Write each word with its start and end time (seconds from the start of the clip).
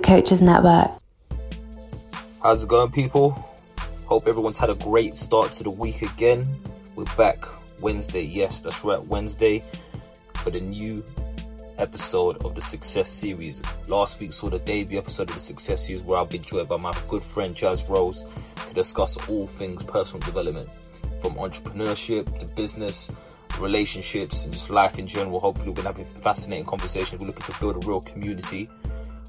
Coaches 0.00 0.40
Network. 0.40 0.90
How's 2.42 2.64
it 2.64 2.68
going, 2.68 2.90
people? 2.92 3.32
Hope 4.06 4.26
everyone's 4.26 4.56
had 4.56 4.70
a 4.70 4.74
great 4.74 5.18
start 5.18 5.52
to 5.52 5.64
the 5.64 5.70
week 5.70 6.00
again. 6.00 6.44
We're 6.96 7.04
back 7.16 7.44
Wednesday. 7.82 8.22
Yes, 8.22 8.62
that's 8.62 8.84
right, 8.84 9.04
Wednesday 9.06 9.62
for 10.36 10.50
the 10.50 10.60
new 10.60 11.04
episode 11.76 12.42
of 12.42 12.54
the 12.54 12.60
Success 12.62 13.10
Series. 13.10 13.62
Last 13.86 14.18
week 14.18 14.32
saw 14.32 14.48
the 14.48 14.58
debut 14.60 14.98
episode 14.98 15.28
of 15.28 15.34
the 15.34 15.40
Success 15.40 15.86
Series 15.86 16.02
where 16.02 16.18
I've 16.18 16.30
been 16.30 16.42
joined 16.42 16.68
by 16.68 16.78
my 16.78 16.94
good 17.08 17.22
friend 17.22 17.54
Jazz 17.54 17.84
Rose 17.84 18.24
to 18.66 18.74
discuss 18.74 19.18
all 19.28 19.46
things 19.46 19.84
personal 19.84 20.20
development 20.20 20.68
from 21.20 21.34
entrepreneurship 21.34 22.38
to 22.38 22.54
business, 22.54 23.12
relationships, 23.60 24.46
and 24.46 24.54
just 24.54 24.70
life 24.70 24.98
in 24.98 25.06
general. 25.06 25.38
Hopefully, 25.38 25.68
we're 25.68 25.82
going 25.82 25.94
to 25.94 26.02
have 26.02 26.16
a 26.16 26.18
fascinating 26.20 26.64
conversation. 26.64 27.18
We're 27.18 27.26
looking 27.26 27.52
to 27.52 27.60
build 27.60 27.84
a 27.84 27.86
real 27.86 28.00
community 28.00 28.68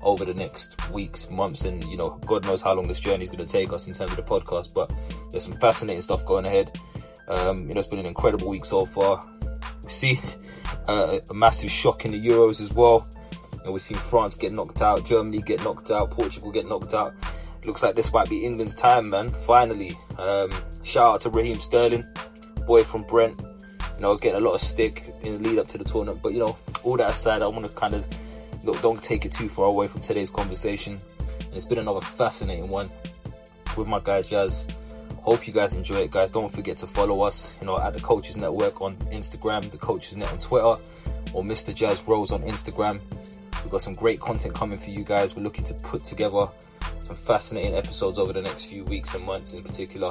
over 0.04 0.26
the 0.26 0.34
next 0.34 0.92
weeks, 0.92 1.30
months, 1.32 1.66
and 1.66 1.84
you 1.86 1.98
know, 1.98 2.20
God 2.26 2.46
knows 2.46 2.62
how 2.62 2.74
long 2.74 2.88
this 2.88 3.00
journey 3.00 3.24
is 3.24 3.30
going 3.30 3.44
to 3.44 3.52
take 3.52 3.72
us 3.74 3.88
in 3.88 3.94
terms 3.94 4.12
of 4.12 4.18
the 4.18 4.24
podcast. 4.24 4.74
But 4.74 4.94
there's 5.32 5.44
some 5.44 5.60
fascinating 5.60 6.02
stuff 6.02 6.26
going 6.26 6.46
ahead. 6.46 6.80
Um, 7.28 7.68
you 7.68 7.74
know, 7.74 7.80
it's 7.80 7.90
been 7.90 8.00
an 8.00 8.06
incredible 8.06 8.50
week 8.50 8.66
so 8.66 8.86
far. 8.86 9.26
We've 9.82 9.92
seen 9.92 10.18
uh, 10.88 11.18
a 11.30 11.34
massive 11.34 11.72
shock 11.72 12.06
in 12.06 12.12
the 12.12 12.20
Euros 12.20 12.62
as 12.62 12.74
well. 12.74 13.08
And 13.64 13.72
we've 13.72 13.82
seen 13.82 13.98
France 13.98 14.36
get 14.36 14.52
knocked 14.52 14.82
out, 14.82 15.06
Germany 15.06 15.42
get 15.42 15.64
knocked 15.64 15.90
out, 15.90 16.12
Portugal 16.12 16.52
get 16.52 16.68
knocked 16.68 16.94
out. 16.94 17.14
Looks 17.66 17.82
like 17.82 17.96
this 17.96 18.12
might 18.12 18.30
be 18.30 18.44
England's 18.44 18.76
time, 18.76 19.10
man. 19.10 19.30
Finally. 19.48 19.94
Um, 20.18 20.52
shout 20.84 21.16
out 21.16 21.22
to 21.22 21.30
Raheem 21.30 21.60
Sterling, 21.60 22.06
boy 22.68 22.84
from 22.84 23.04
Brent. 23.04 23.42
You 23.42 24.02
know, 24.02 24.18
getting 24.18 24.42
a 24.42 24.44
lot 24.44 24.54
of 24.54 24.60
stick 24.60 25.14
in 25.22 25.42
the 25.42 25.50
lead 25.50 25.60
up 25.60 25.68
to 25.70 25.78
the 25.78 25.86
tournament. 25.86 26.22
But, 26.22 26.34
you 26.34 26.40
know, 26.40 26.58
all 26.84 26.98
that 26.98 27.12
aside, 27.12 27.42
I 27.42 27.48
want 27.48 27.70
to 27.70 27.74
kind 27.74 27.94
of 27.94 28.06
look, 28.64 28.82
don't 28.82 29.02
take 29.02 29.26
it 29.26 29.32
too 29.32 29.48
far 29.48 29.66
away 29.66 29.88
from 29.88 30.02
today's 30.02 30.30
conversation. 30.30 30.94
And 30.94 31.54
it's 31.54 31.66
been 31.66 31.80
another 31.80 32.02
fascinating 32.02 32.70
one 32.70 32.90
with 33.78 33.88
my 33.88 34.00
guy 34.04 34.22
Jazz. 34.22 34.68
Hope 35.22 35.48
you 35.48 35.54
guys 35.54 35.76
enjoy 35.76 35.98
it, 35.98 36.12
guys. 36.12 36.32
Don't 36.32 36.52
forget 36.52 36.78
to 36.78 36.88
follow 36.88 37.24
us, 37.24 37.54
you 37.62 37.68
know, 37.68 37.78
at 37.78 37.94
the 37.94 38.02
Coaches 38.02 38.36
Network 38.36 38.82
on 38.82 38.98
Instagram, 39.12 39.70
the 39.72 39.78
Coaches 39.78 40.18
Net 40.18 40.30
on 40.32 40.40
Twitter, 40.40 40.82
or 41.34 41.44
Mr. 41.44 41.74
Jazz 41.74 42.04
Rose 42.08 42.32
on 42.32 42.42
Instagram. 42.42 43.00
We've 43.64 43.72
got 43.72 43.82
some 43.82 43.94
great 43.94 44.20
content 44.20 44.54
coming 44.54 44.78
for 44.78 44.90
you 44.90 45.04
guys. 45.04 45.36
We're 45.36 45.44
looking 45.44 45.64
to 45.66 45.74
put 45.76 46.04
together 46.04 46.48
some 47.00 47.16
fascinating 47.16 47.76
episodes 47.76 48.20
over 48.20 48.34
the 48.34 48.42
next 48.42 48.66
few 48.66 48.84
weeks 48.86 49.14
and 49.14 49.26
months 49.26 49.54
in 49.54 49.64
particular. 49.64 50.10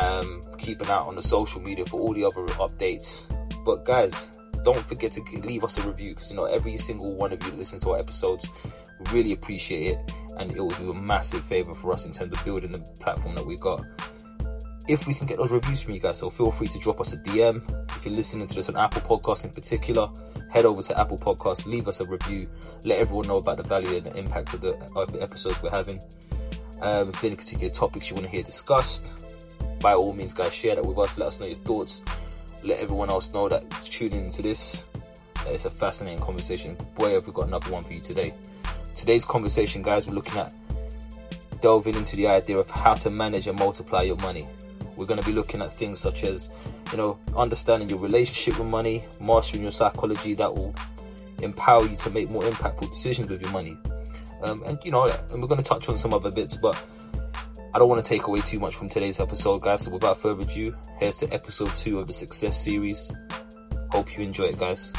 Um, 0.00 0.40
keep 0.56 0.80
an 0.80 0.88
eye 0.88 0.96
on 0.96 1.14
the 1.14 1.22
social 1.22 1.60
media 1.60 1.84
for 1.84 2.00
all 2.00 2.14
the 2.14 2.24
other 2.24 2.46
updates. 2.54 3.26
But 3.64 3.84
guys, 3.84 4.38
don't 4.64 4.84
forget 4.86 5.12
to 5.12 5.22
leave 5.40 5.64
us 5.64 5.78
a 5.78 5.88
review 5.88 6.10
because 6.10 6.30
you 6.30 6.36
know 6.36 6.44
every 6.44 6.76
single 6.76 7.14
one 7.14 7.32
of 7.32 7.42
you 7.44 7.50
that 7.50 7.58
listens 7.58 7.82
to 7.82 7.90
our 7.90 7.98
episodes, 7.98 8.48
really 9.12 9.32
appreciate 9.32 9.92
it, 9.92 10.14
and 10.38 10.52
it 10.52 10.60
will 10.60 10.70
do 10.70 10.90
a 10.90 10.94
massive 10.94 11.44
favor 11.44 11.72
for 11.72 11.92
us 11.92 12.06
in 12.06 12.12
terms 12.12 12.36
of 12.36 12.44
building 12.44 12.72
the 12.72 12.80
platform 13.00 13.34
that 13.34 13.46
we've 13.46 13.60
got 13.60 13.84
if 14.88 15.06
we 15.06 15.14
can 15.14 15.26
get 15.26 15.38
those 15.38 15.50
reviews 15.50 15.80
from 15.80 15.94
you 15.94 16.00
guys. 16.00 16.18
So 16.18 16.30
feel 16.30 16.50
free 16.50 16.66
to 16.68 16.78
drop 16.78 17.00
us 17.00 17.12
a 17.12 17.18
DM. 17.18 17.62
If 17.96 18.04
you're 18.04 18.14
listening 18.14 18.46
to 18.46 18.54
this 18.54 18.68
on 18.68 18.76
Apple 18.76 19.02
Podcasts 19.02 19.44
in 19.44 19.50
particular, 19.50 20.08
head 20.50 20.64
over 20.64 20.82
to 20.82 21.00
Apple 21.00 21.18
Podcasts, 21.18 21.66
leave 21.66 21.88
us 21.88 22.00
a 22.00 22.06
review, 22.06 22.48
let 22.84 22.98
everyone 22.98 23.28
know 23.28 23.36
about 23.36 23.56
the 23.56 23.62
value 23.62 23.96
and 23.96 24.06
the 24.06 24.16
impact 24.16 24.54
of 24.54 24.60
the, 24.60 24.74
of 24.96 25.12
the 25.12 25.22
episodes 25.22 25.62
we're 25.62 25.70
having. 25.70 26.00
Um, 26.80 27.08
if 27.08 27.14
there's 27.20 27.24
any 27.24 27.36
particular 27.36 27.72
topics 27.72 28.10
you 28.10 28.16
want 28.16 28.26
to 28.26 28.32
hear 28.32 28.42
discussed, 28.42 29.12
by 29.80 29.94
all 29.94 30.12
means, 30.12 30.34
guys, 30.34 30.52
share 30.52 30.74
that 30.76 30.84
with 30.84 30.98
us. 30.98 31.16
Let 31.18 31.28
us 31.28 31.40
know 31.40 31.46
your 31.46 31.56
thoughts. 31.56 32.02
Let 32.64 32.78
everyone 32.78 33.10
else 33.10 33.34
know 33.34 33.48
that 33.48 33.68
tuning 33.82 34.24
into 34.24 34.42
this. 34.42 34.88
It's 35.46 35.64
a 35.64 35.70
fascinating 35.70 36.20
conversation. 36.20 36.76
Boy, 36.94 37.14
have 37.14 37.26
we 37.26 37.32
got 37.32 37.48
another 37.48 37.70
one 37.72 37.82
for 37.82 37.92
you 37.92 38.00
today. 38.00 38.32
Today's 38.94 39.24
conversation, 39.24 39.82
guys, 39.82 40.06
we're 40.06 40.14
looking 40.14 40.38
at 40.38 40.54
delving 41.60 41.96
into 41.96 42.14
the 42.14 42.28
idea 42.28 42.58
of 42.58 42.70
how 42.70 42.94
to 42.94 43.10
manage 43.10 43.48
and 43.48 43.58
multiply 43.58 44.02
your 44.02 44.16
money. 44.16 44.46
We're 44.96 45.06
going 45.06 45.20
to 45.20 45.26
be 45.26 45.32
looking 45.32 45.60
at 45.60 45.72
things 45.72 45.98
such 45.98 46.22
as, 46.22 46.52
you 46.92 46.98
know, 46.98 47.18
understanding 47.36 47.88
your 47.88 47.98
relationship 47.98 48.58
with 48.58 48.68
money, 48.68 49.02
mastering 49.20 49.62
your 49.62 49.72
psychology 49.72 50.34
that 50.34 50.54
will 50.54 50.74
empower 51.42 51.84
you 51.86 51.96
to 51.96 52.10
make 52.10 52.30
more 52.30 52.42
impactful 52.42 52.90
decisions 52.90 53.28
with 53.28 53.42
your 53.42 53.50
money. 53.50 53.76
Um, 54.42 54.62
and, 54.66 54.78
you 54.84 54.92
know, 54.92 55.04
and 55.04 55.40
we're 55.40 55.48
going 55.48 55.60
to 55.60 55.68
touch 55.68 55.88
on 55.88 55.98
some 55.98 56.14
other 56.14 56.30
bits, 56.30 56.56
but 56.56 56.80
I 57.74 57.78
don't 57.78 57.88
want 57.88 58.04
to 58.04 58.08
take 58.08 58.26
away 58.26 58.40
too 58.40 58.58
much 58.58 58.76
from 58.76 58.88
today's 58.88 59.18
episode, 59.18 59.62
guys. 59.62 59.82
So 59.82 59.90
without 59.90 60.18
further 60.18 60.42
ado, 60.42 60.76
here's 61.00 61.16
to 61.16 61.32
episode 61.32 61.74
two 61.74 61.98
of 61.98 62.06
the 62.06 62.12
Success 62.12 62.62
Series. 62.62 63.10
Hope 63.90 64.16
you 64.16 64.24
enjoy 64.24 64.44
it, 64.44 64.58
guys. 64.58 64.92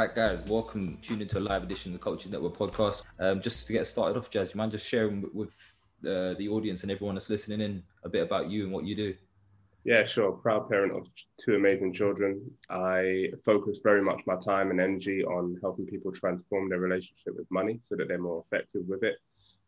Right, 0.00 0.14
guys, 0.14 0.42
welcome. 0.44 0.96
Tune 1.02 1.20
into 1.20 1.38
a 1.38 1.40
live 1.40 1.62
edition 1.62 1.92
of 1.92 2.00
the 2.00 2.02
Coaches 2.02 2.30
Network 2.30 2.56
podcast. 2.56 3.02
Um, 3.18 3.42
just 3.42 3.66
to 3.66 3.74
get 3.74 3.86
started 3.86 4.18
off, 4.18 4.30
Jazz, 4.30 4.54
you 4.54 4.56
mind 4.56 4.72
just 4.72 4.88
sharing 4.88 5.28
with 5.34 5.54
uh, 6.06 6.32
the 6.38 6.48
audience 6.50 6.82
and 6.82 6.90
everyone 6.90 7.16
that's 7.16 7.28
listening 7.28 7.60
in 7.60 7.82
a 8.02 8.08
bit 8.08 8.22
about 8.22 8.48
you 8.48 8.64
and 8.64 8.72
what 8.72 8.86
you 8.86 8.96
do? 8.96 9.14
Yeah, 9.84 10.06
sure. 10.06 10.32
Proud 10.32 10.70
parent 10.70 10.96
of 10.96 11.06
two 11.44 11.54
amazing 11.54 11.92
children. 11.92 12.50
I 12.70 13.26
focus 13.44 13.80
very 13.84 14.00
much 14.00 14.22
my 14.26 14.36
time 14.36 14.70
and 14.70 14.80
energy 14.80 15.22
on 15.22 15.58
helping 15.60 15.84
people 15.84 16.12
transform 16.12 16.70
their 16.70 16.80
relationship 16.80 17.36
with 17.36 17.46
money 17.50 17.78
so 17.82 17.94
that 17.96 18.08
they're 18.08 18.16
more 18.16 18.42
effective 18.46 18.84
with 18.88 19.02
it. 19.02 19.16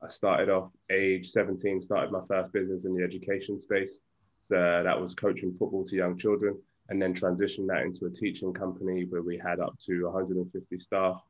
I 0.02 0.08
started 0.08 0.48
off 0.48 0.70
age 0.90 1.28
17, 1.28 1.82
started 1.82 2.10
my 2.10 2.22
first 2.26 2.54
business 2.54 2.86
in 2.86 2.94
the 2.96 3.04
education 3.04 3.60
space. 3.60 4.00
So 4.40 4.54
that 4.82 4.98
was 4.98 5.14
coaching 5.14 5.54
football 5.58 5.84
to 5.88 5.94
young 5.94 6.16
children 6.16 6.58
and 6.88 7.00
then 7.00 7.14
transitioned 7.14 7.68
that 7.68 7.82
into 7.82 8.06
a 8.06 8.10
teaching 8.10 8.52
company 8.52 9.04
where 9.04 9.22
we 9.22 9.38
had 9.38 9.60
up 9.60 9.78
to 9.86 10.04
150 10.04 10.78
staff 10.78 11.22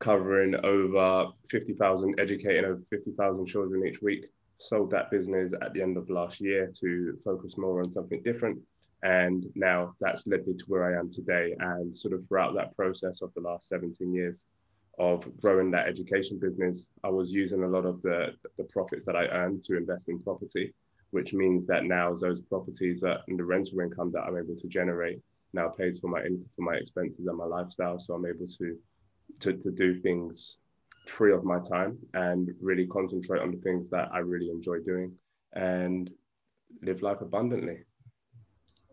covering 0.00 0.54
over 0.64 1.26
50,000, 1.50 2.18
educating 2.18 2.64
over 2.64 2.82
50,000 2.90 3.46
children 3.46 3.86
each 3.86 4.02
week. 4.02 4.26
Sold 4.58 4.90
that 4.90 5.10
business 5.10 5.52
at 5.62 5.72
the 5.72 5.82
end 5.82 5.96
of 5.96 6.10
last 6.10 6.40
year 6.40 6.72
to 6.80 7.18
focus 7.24 7.56
more 7.56 7.82
on 7.82 7.90
something 7.90 8.22
different. 8.22 8.58
And 9.02 9.46
now 9.54 9.94
that's 10.00 10.26
led 10.26 10.46
me 10.46 10.54
to 10.54 10.64
where 10.66 10.84
I 10.84 10.98
am 10.98 11.12
today. 11.12 11.54
And 11.60 11.96
sort 11.96 12.14
of 12.14 12.26
throughout 12.26 12.54
that 12.54 12.74
process 12.76 13.22
of 13.22 13.32
the 13.34 13.40
last 13.42 13.68
17 13.68 14.12
years 14.12 14.44
of 14.98 15.24
growing 15.40 15.70
that 15.70 15.86
education 15.86 16.38
business, 16.38 16.86
I 17.04 17.08
was 17.08 17.32
using 17.32 17.62
a 17.62 17.68
lot 17.68 17.86
of 17.86 18.02
the, 18.02 18.34
the 18.58 18.64
profits 18.64 19.06
that 19.06 19.16
I 19.16 19.26
earned 19.26 19.64
to 19.64 19.76
invest 19.76 20.08
in 20.08 20.18
property 20.18 20.74
which 21.10 21.32
means 21.32 21.66
that 21.66 21.84
now 21.84 22.14
those 22.14 22.40
properties 22.40 23.00
that, 23.00 23.18
and 23.28 23.38
the 23.38 23.44
rental 23.44 23.80
income 23.80 24.10
that 24.12 24.22
I'm 24.22 24.36
able 24.36 24.56
to 24.56 24.68
generate 24.68 25.20
now 25.52 25.68
pays 25.68 25.98
for 25.98 26.08
my 26.08 26.22
for 26.54 26.62
my 26.62 26.74
expenses 26.74 27.26
and 27.26 27.36
my 27.36 27.44
lifestyle. 27.44 27.98
So 27.98 28.14
I'm 28.14 28.26
able 28.26 28.46
to, 28.46 28.78
to 29.40 29.52
to 29.52 29.70
do 29.70 30.00
things 30.00 30.56
free 31.06 31.32
of 31.32 31.44
my 31.44 31.58
time 31.58 31.98
and 32.14 32.50
really 32.60 32.86
concentrate 32.86 33.42
on 33.42 33.50
the 33.50 33.56
things 33.58 33.88
that 33.90 34.08
I 34.12 34.18
really 34.18 34.50
enjoy 34.50 34.78
doing 34.80 35.12
and 35.54 36.10
live 36.82 37.02
life 37.02 37.20
abundantly. 37.20 37.78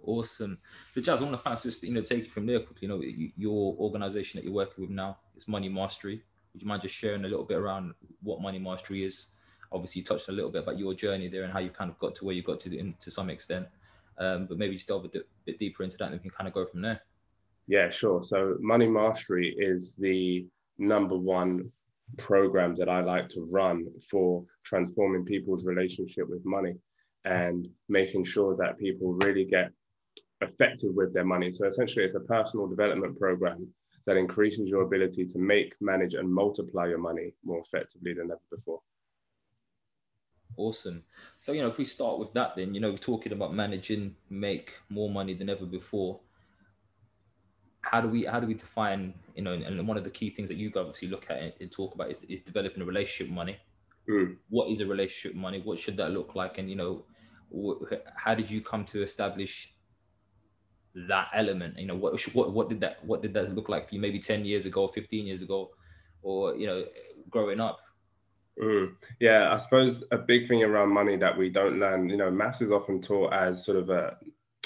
Awesome. 0.04 0.58
So 0.96 1.02
Jazz, 1.02 1.22
I 1.22 1.26
want 1.26 1.36
to 1.36 1.50
pass 1.50 1.64
just 1.64 1.84
you 1.84 1.94
know 1.94 2.02
take 2.02 2.26
it 2.26 2.32
from 2.32 2.46
there 2.46 2.60
quickly. 2.62 2.88
You 2.88 2.90
know, 2.90 3.32
your 3.36 3.76
organization 3.78 4.38
that 4.38 4.46
you're 4.46 4.54
working 4.54 4.84
with 4.84 4.92
now 4.92 5.18
is 5.36 5.48
Money 5.48 5.70
Mastery. 5.70 6.24
Would 6.54 6.62
you 6.62 6.68
mind 6.68 6.82
just 6.82 6.96
sharing 6.96 7.26
a 7.26 7.28
little 7.28 7.46
bit 7.46 7.58
around 7.58 7.94
what 8.24 8.42
Money 8.42 8.58
Mastery 8.58 9.04
is? 9.04 9.32
Obviously 9.72 10.02
you 10.02 10.06
touched 10.06 10.30
a 10.30 10.32
little 10.32 10.52
bit 10.52 10.64
about 10.64 10.80
your 10.80 10.94
journey 10.94 11.28
there 11.28 11.44
and 11.44 11.54
how 11.54 11.60
you 11.60 11.70
kind 11.70 11.90
of 11.90 11.98
got 12.00 12.16
to 12.16 12.26
where 12.26 12.36
you 12.36 12.44
got 12.44 12.60
to 12.62 12.78
in, 12.78 12.94
to 13.00 13.12
some 13.12 13.30
extent. 13.30 13.68
Um, 14.20 14.48
but 14.48 14.58
maybe 14.58 14.76
just 14.76 14.88
delve 14.88 15.06
a 15.06 15.10
bit, 15.10 15.28
bit 15.46 15.60
deeper 15.60 15.84
into 15.84 15.98
that 15.98 16.06
and 16.06 16.14
we 16.14 16.20
can 16.20 16.32
kind 16.32 16.48
of 16.48 16.54
go 16.54 16.66
from 16.66 16.82
there. 16.82 17.02
Yeah, 17.68 17.90
sure. 17.90 18.24
So 18.24 18.58
Money 18.60 18.88
Mastery 18.88 19.56
is 19.58 19.96
the 19.96 20.48
number 20.78 21.18
one 21.18 21.72
program 22.18 22.76
that 22.76 22.90
I 22.90 23.02
like 23.02 23.28
to 23.30 23.46
run 23.52 23.88
for 24.10 24.46
transforming 24.64 25.26
people's 25.26 25.66
relationship 25.66 26.30
with 26.30 26.46
money 26.46 26.76
and 27.26 27.68
making 27.90 28.24
sure 28.24 28.56
that 28.56 28.80
people 28.80 29.20
really 29.24 29.44
get 29.44 29.72
effective 30.42 30.94
with 30.94 31.14
their 31.14 31.26
money. 31.26 31.52
So 31.52 31.68
essentially, 31.68 32.06
it's 32.06 32.16
a 32.16 32.22
personal 32.22 32.68
development 32.68 33.20
program 33.20 33.68
that 34.06 34.16
increases 34.16 34.70
your 34.70 34.84
ability 34.84 35.26
to 35.26 35.40
make, 35.40 35.74
manage, 35.82 36.14
and 36.14 36.32
multiply 36.32 36.88
your 36.88 37.00
money 37.00 37.34
more 37.44 37.62
effectively 37.66 38.14
than 38.14 38.32
ever 38.32 38.40
before. 38.50 38.80
Awesome. 40.58 41.04
So, 41.40 41.52
you 41.52 41.62
know, 41.62 41.70
if 41.70 41.78
we 41.78 41.86
start 41.86 42.20
with 42.20 42.34
that, 42.34 42.56
then, 42.56 42.74
you 42.74 42.82
know, 42.82 42.92
we're 42.92 42.98
talking 42.98 43.32
about 43.32 43.54
managing, 43.54 44.16
make 44.30 44.74
more 44.90 45.10
money 45.10 45.36
than 45.36 45.50
ever 45.50 45.66
before. 45.66 46.20
How 47.82 48.02
do 48.02 48.10
we 48.10 48.26
how 48.26 48.42
do 48.42 48.48
we 48.48 48.54
define 48.54 49.14
you 49.34 49.44
know 49.44 49.54
and 49.54 49.88
one 49.88 49.96
of 49.96 50.04
the 50.04 50.10
key 50.10 50.30
things 50.30 50.50
that 50.50 50.58
you 50.58 50.70
guys 50.70 50.82
obviously 50.82 51.08
look 51.08 51.28
at 51.30 51.56
and 51.62 51.72
talk 51.72 51.96
about 51.96 52.12
is, 52.12 52.24
is 52.26 52.42
developing 52.42 52.82
a 52.82 52.86
relationship 52.86 53.34
money. 53.34 53.56
Mm. 54.10 54.36
What 54.50 54.70
is 54.70 54.82
a 54.82 54.86
relationship 54.86 55.38
money? 55.38 55.62
What 55.64 55.80
should 55.80 55.96
that 55.98 56.12
look 56.12 56.36
like? 56.36 56.58
And 56.58 56.70
you 56.70 56.76
know, 56.76 57.06
how 58.16 58.36
did 58.36 58.50
you 58.50 58.60
come 58.62 58.84
to 58.86 59.04
establish 59.04 59.74
that 61.08 61.28
element? 61.34 61.78
You 61.78 61.86
know, 61.86 61.96
what 61.96 62.20
what 62.34 62.52
what 62.52 62.68
did 62.68 62.82
that 62.82 63.06
what 63.06 63.22
did 63.22 63.34
that 63.36 63.56
look 63.56 63.70
like 63.70 63.88
for 63.88 63.96
you? 63.96 64.02
Maybe 64.02 64.20
ten 64.20 64.44
years 64.44 64.66
ago, 64.66 64.88
fifteen 64.88 65.26
years 65.26 65.42
ago, 65.42 65.70
or 66.24 66.56
you 66.56 66.68
know, 66.68 66.84
growing 67.30 67.62
up. 67.62 67.80
Mm. 68.62 68.96
Yeah, 69.20 69.54
I 69.54 69.58
suppose 69.58 70.04
a 70.12 70.18
big 70.18 70.48
thing 70.48 70.64
around 70.64 70.90
money 70.90 71.16
that 71.18 71.38
we 71.38 71.50
don't 71.50 71.80
learn, 71.80 72.10
you 72.10 72.18
know, 72.18 72.32
maths 72.32 72.62
is 72.62 72.72
often 72.72 73.02
taught 73.02 73.34
as 73.34 73.64
sort 73.64 73.78
of 73.78 73.90
a 73.90 74.18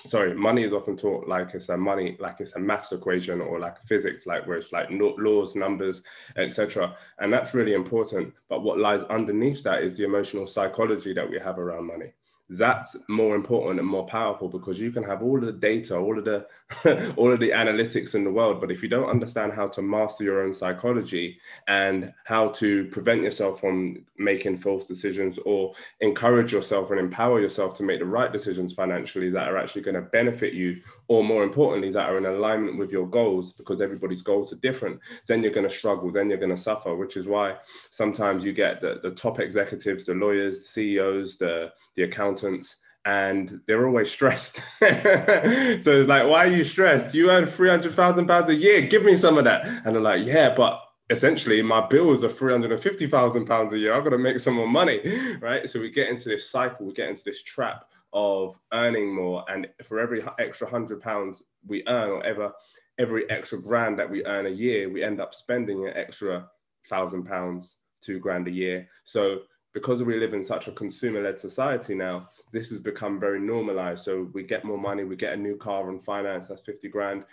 sorry, 0.07 0.33
money 0.33 0.63
is 0.63 0.73
often 0.73 0.97
taught 0.97 1.27
like 1.27 1.53
it's 1.53 1.69
a 1.69 1.77
money, 1.77 2.17
like 2.19 2.37
it's 2.39 2.55
a 2.55 2.59
maths 2.59 2.91
equation 2.91 3.41
or 3.41 3.59
like 3.59 3.81
physics, 3.83 4.25
like 4.25 4.47
where 4.47 4.57
it's 4.57 4.71
like 4.71 4.87
laws, 4.89 5.55
numbers, 5.55 6.01
etc. 6.37 6.95
And 7.19 7.31
that's 7.31 7.53
really 7.53 7.73
important. 7.73 8.33
But 8.49 8.63
what 8.63 8.79
lies 8.79 9.03
underneath 9.03 9.61
that 9.63 9.83
is 9.83 9.97
the 9.97 10.05
emotional 10.05 10.47
psychology 10.47 11.13
that 11.13 11.29
we 11.29 11.39
have 11.39 11.59
around 11.59 11.85
money 11.85 12.13
that's 12.57 12.97
more 13.07 13.35
important 13.35 13.79
and 13.79 13.87
more 13.87 14.05
powerful 14.05 14.49
because 14.49 14.79
you 14.79 14.91
can 14.91 15.03
have 15.03 15.21
all 15.23 15.37
of 15.37 15.45
the 15.45 15.51
data 15.53 15.95
all 15.95 16.17
of 16.17 16.25
the 16.25 16.45
all 17.15 17.31
of 17.31 17.39
the 17.39 17.49
analytics 17.49 18.13
in 18.13 18.23
the 18.23 18.31
world 18.31 18.59
but 18.59 18.69
if 18.71 18.83
you 18.83 18.89
don't 18.89 19.09
understand 19.09 19.53
how 19.53 19.67
to 19.67 19.81
master 19.81 20.23
your 20.23 20.43
own 20.43 20.53
psychology 20.53 21.39
and 21.67 22.13
how 22.25 22.49
to 22.49 22.85
prevent 22.87 23.21
yourself 23.21 23.59
from 23.59 24.05
making 24.17 24.57
false 24.57 24.85
decisions 24.85 25.39
or 25.45 25.73
encourage 26.01 26.51
yourself 26.51 26.91
and 26.91 26.99
empower 26.99 27.39
yourself 27.39 27.73
to 27.73 27.83
make 27.83 27.99
the 27.99 28.05
right 28.05 28.33
decisions 28.33 28.73
financially 28.73 29.29
that 29.29 29.47
are 29.47 29.57
actually 29.57 29.81
going 29.81 29.95
to 29.95 30.01
benefit 30.01 30.53
you 30.53 30.81
or 31.11 31.25
more 31.25 31.43
importantly 31.43 31.91
that 31.91 32.09
are 32.09 32.17
in 32.17 32.25
alignment 32.25 32.77
with 32.77 32.89
your 32.89 33.05
goals 33.05 33.51
because 33.51 33.81
everybody's 33.81 34.21
goals 34.21 34.53
are 34.53 34.67
different 34.67 34.97
then 35.27 35.43
you're 35.43 35.51
going 35.51 35.67
to 35.67 35.77
struggle 35.81 36.09
then 36.09 36.29
you're 36.29 36.37
going 36.37 36.55
to 36.55 36.65
suffer 36.69 36.95
which 36.95 37.17
is 37.17 37.27
why 37.27 37.53
sometimes 37.91 38.45
you 38.45 38.53
get 38.53 38.79
the, 38.79 38.97
the 39.03 39.11
top 39.11 39.37
executives 39.37 40.05
the 40.05 40.13
lawyers 40.13 40.59
the 40.59 40.65
ceos 40.65 41.37
the 41.37 41.69
the 41.97 42.03
accountants 42.03 42.77
and 43.03 43.61
they're 43.65 43.87
always 43.87 44.11
stressed. 44.11 44.57
so 44.79 44.85
it's 44.85 46.07
like, 46.07 46.29
why 46.29 46.45
are 46.45 46.55
you 46.55 46.63
stressed? 46.63 47.15
You 47.15 47.31
earn 47.31 47.47
three 47.47 47.69
hundred 47.69 47.95
thousand 47.95 48.27
pounds 48.27 48.47
a 48.47 48.53
year. 48.53 48.83
Give 48.83 49.03
me 49.03 49.15
some 49.15 49.39
of 49.39 49.43
that. 49.45 49.65
And 49.65 49.95
they're 49.95 50.03
like, 50.03 50.23
yeah, 50.23 50.53
but 50.55 50.79
essentially 51.09 51.63
my 51.63 51.87
bills 51.87 52.23
are 52.23 52.29
three 52.29 52.53
hundred 52.53 52.71
and 52.71 52.81
fifty 52.81 53.07
thousand 53.07 53.47
pounds 53.47 53.73
a 53.73 53.79
year. 53.79 53.95
I've 53.95 54.03
got 54.03 54.11
to 54.11 54.19
make 54.19 54.39
some 54.39 54.53
more 54.53 54.67
money, 54.67 55.01
right? 55.41 55.67
So 55.67 55.79
we 55.79 55.89
get 55.89 56.09
into 56.09 56.29
this 56.29 56.47
cycle. 56.47 56.85
We 56.85 56.93
get 56.93 57.09
into 57.09 57.23
this 57.23 57.41
trap 57.41 57.90
of 58.13 58.57
earning 58.73 59.13
more, 59.13 59.45
and 59.49 59.67
for 59.83 59.99
every 59.99 60.23
extra 60.39 60.67
hundred 60.67 61.01
pounds 61.01 61.43
we 61.65 61.83
earn, 61.87 62.09
or 62.09 62.23
ever 62.23 62.51
every 62.99 63.29
extra 63.29 63.59
grand 63.59 63.97
that 63.97 64.09
we 64.09 64.25
earn 64.25 64.45
a 64.45 64.49
year, 64.49 64.89
we 64.89 65.03
end 65.03 65.19
up 65.19 65.33
spending 65.33 65.87
an 65.87 65.93
extra 65.95 66.47
thousand 66.89 67.23
pounds, 67.23 67.77
two 68.01 68.19
grand 68.19 68.47
a 68.47 68.51
year. 68.51 68.87
So 69.05 69.41
because 69.73 70.03
we 70.03 70.19
live 70.19 70.33
in 70.33 70.43
such 70.43 70.67
a 70.67 70.71
consumer-led 70.71 71.39
society 71.39 71.95
now, 71.95 72.29
this 72.51 72.69
has 72.69 72.79
become 72.79 73.19
very 73.19 73.39
normalized. 73.39 74.03
So 74.03 74.29
we 74.33 74.43
get 74.43 74.65
more 74.65 74.77
money, 74.77 75.03
we 75.03 75.15
get 75.15 75.33
a 75.33 75.37
new 75.37 75.55
car 75.57 75.89
on 75.89 75.99
finance, 75.99 76.47
that's 76.47 76.61
50 76.61 76.89
grand. 76.89 77.23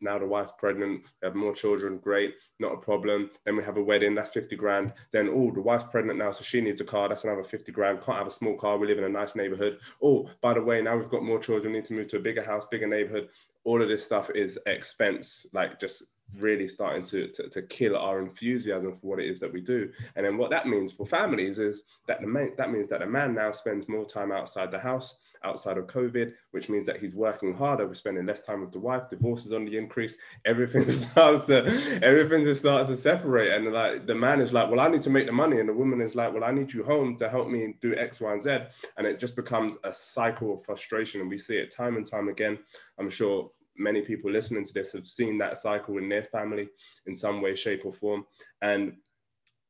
Now 0.00 0.18
the 0.18 0.26
wife's 0.26 0.52
pregnant, 0.58 1.02
we 1.22 1.26
have 1.26 1.34
more 1.34 1.54
children, 1.54 1.98
great, 1.98 2.34
not 2.58 2.74
a 2.74 2.78
problem. 2.78 3.30
Then 3.44 3.56
we 3.56 3.64
have 3.64 3.76
a 3.76 3.82
wedding, 3.82 4.14
that's 4.14 4.30
50 4.30 4.56
grand. 4.56 4.92
Then, 5.12 5.28
oh, 5.28 5.50
the 5.52 5.60
wife's 5.60 5.84
pregnant 5.90 6.18
now, 6.18 6.32
so 6.32 6.44
she 6.44 6.60
needs 6.60 6.80
a 6.80 6.84
car, 6.84 7.08
that's 7.08 7.24
another 7.24 7.44
50 7.44 7.72
grand. 7.72 8.02
Can't 8.02 8.18
have 8.18 8.26
a 8.26 8.30
small 8.30 8.56
car, 8.56 8.78
we 8.78 8.86
live 8.86 8.98
in 8.98 9.04
a 9.04 9.08
nice 9.08 9.34
neighborhood. 9.34 9.78
Oh, 10.02 10.30
by 10.40 10.54
the 10.54 10.62
way, 10.62 10.80
now 10.82 10.96
we've 10.96 11.10
got 11.10 11.22
more 11.22 11.38
children, 11.38 11.72
need 11.72 11.86
to 11.86 11.94
move 11.94 12.08
to 12.08 12.16
a 12.18 12.20
bigger 12.20 12.44
house, 12.44 12.66
bigger 12.70 12.86
neighborhood. 12.86 13.28
All 13.64 13.82
of 13.82 13.88
this 13.88 14.04
stuff 14.04 14.30
is 14.34 14.58
expense, 14.66 15.46
like 15.52 15.80
just 15.80 16.04
really 16.38 16.68
starting 16.68 17.04
to, 17.04 17.28
to, 17.28 17.48
to, 17.48 17.62
kill 17.62 17.96
our 17.96 18.20
enthusiasm 18.20 18.98
for 19.00 19.06
what 19.06 19.20
it 19.20 19.30
is 19.30 19.40
that 19.40 19.52
we 19.52 19.60
do. 19.60 19.90
And 20.16 20.26
then 20.26 20.36
what 20.36 20.50
that 20.50 20.66
means 20.66 20.92
for 20.92 21.06
families 21.06 21.58
is 21.58 21.82
that 22.08 22.20
the 22.20 22.26
man, 22.26 22.52
that 22.58 22.70
means 22.70 22.88
that 22.88 23.02
a 23.02 23.06
man 23.06 23.34
now 23.34 23.52
spends 23.52 23.88
more 23.88 24.04
time 24.04 24.32
outside 24.32 24.70
the 24.70 24.78
house, 24.78 25.16
outside 25.44 25.78
of 25.78 25.86
COVID, 25.86 26.32
which 26.50 26.68
means 26.68 26.84
that 26.86 26.98
he's 26.98 27.14
working 27.14 27.54
harder, 27.54 27.86
we're 27.86 27.94
spending 27.94 28.26
less 28.26 28.42
time 28.42 28.60
with 28.60 28.72
the 28.72 28.78
wife, 28.78 29.08
divorce 29.08 29.46
is 29.46 29.52
on 29.52 29.64
the 29.64 29.78
increase, 29.78 30.16
everything 30.44 30.90
starts 30.90 31.46
to 31.46 31.64
everything 32.02 32.44
just 32.44 32.60
starts 32.60 32.90
to 32.90 32.96
separate. 32.96 33.52
And 33.52 33.72
like 33.72 34.06
the 34.06 34.14
man 34.14 34.42
is 34.42 34.52
like, 34.52 34.68
Well, 34.68 34.80
I 34.80 34.88
need 34.88 35.02
to 35.02 35.10
make 35.10 35.26
the 35.26 35.32
money, 35.32 35.60
and 35.60 35.68
the 35.68 35.74
woman 35.74 36.00
is 36.00 36.14
like, 36.14 36.34
Well, 36.34 36.44
I 36.44 36.50
need 36.50 36.72
you 36.72 36.84
home 36.84 37.16
to 37.18 37.28
help 37.28 37.48
me 37.48 37.76
do 37.80 37.94
X, 37.94 38.20
Y, 38.20 38.32
and 38.32 38.42
Z. 38.42 38.58
And 38.96 39.06
it 39.06 39.18
just 39.18 39.36
becomes 39.36 39.76
a 39.84 39.92
cycle 39.92 40.54
of 40.54 40.64
frustration. 40.64 41.20
And 41.20 41.30
we 41.30 41.38
see 41.38 41.56
it 41.56 41.74
time 41.74 41.96
and 41.96 42.08
time 42.08 42.28
again. 42.28 42.58
I'm 42.98 43.10
sure 43.10 43.50
many 43.78 44.02
people 44.02 44.30
listening 44.30 44.64
to 44.64 44.72
this 44.72 44.92
have 44.92 45.06
seen 45.06 45.38
that 45.38 45.58
cycle 45.58 45.98
in 45.98 46.08
their 46.08 46.24
family 46.24 46.68
in 47.06 47.16
some 47.16 47.40
way, 47.40 47.54
shape, 47.54 47.82
or 47.84 47.92
form. 47.92 48.24
And 48.62 48.94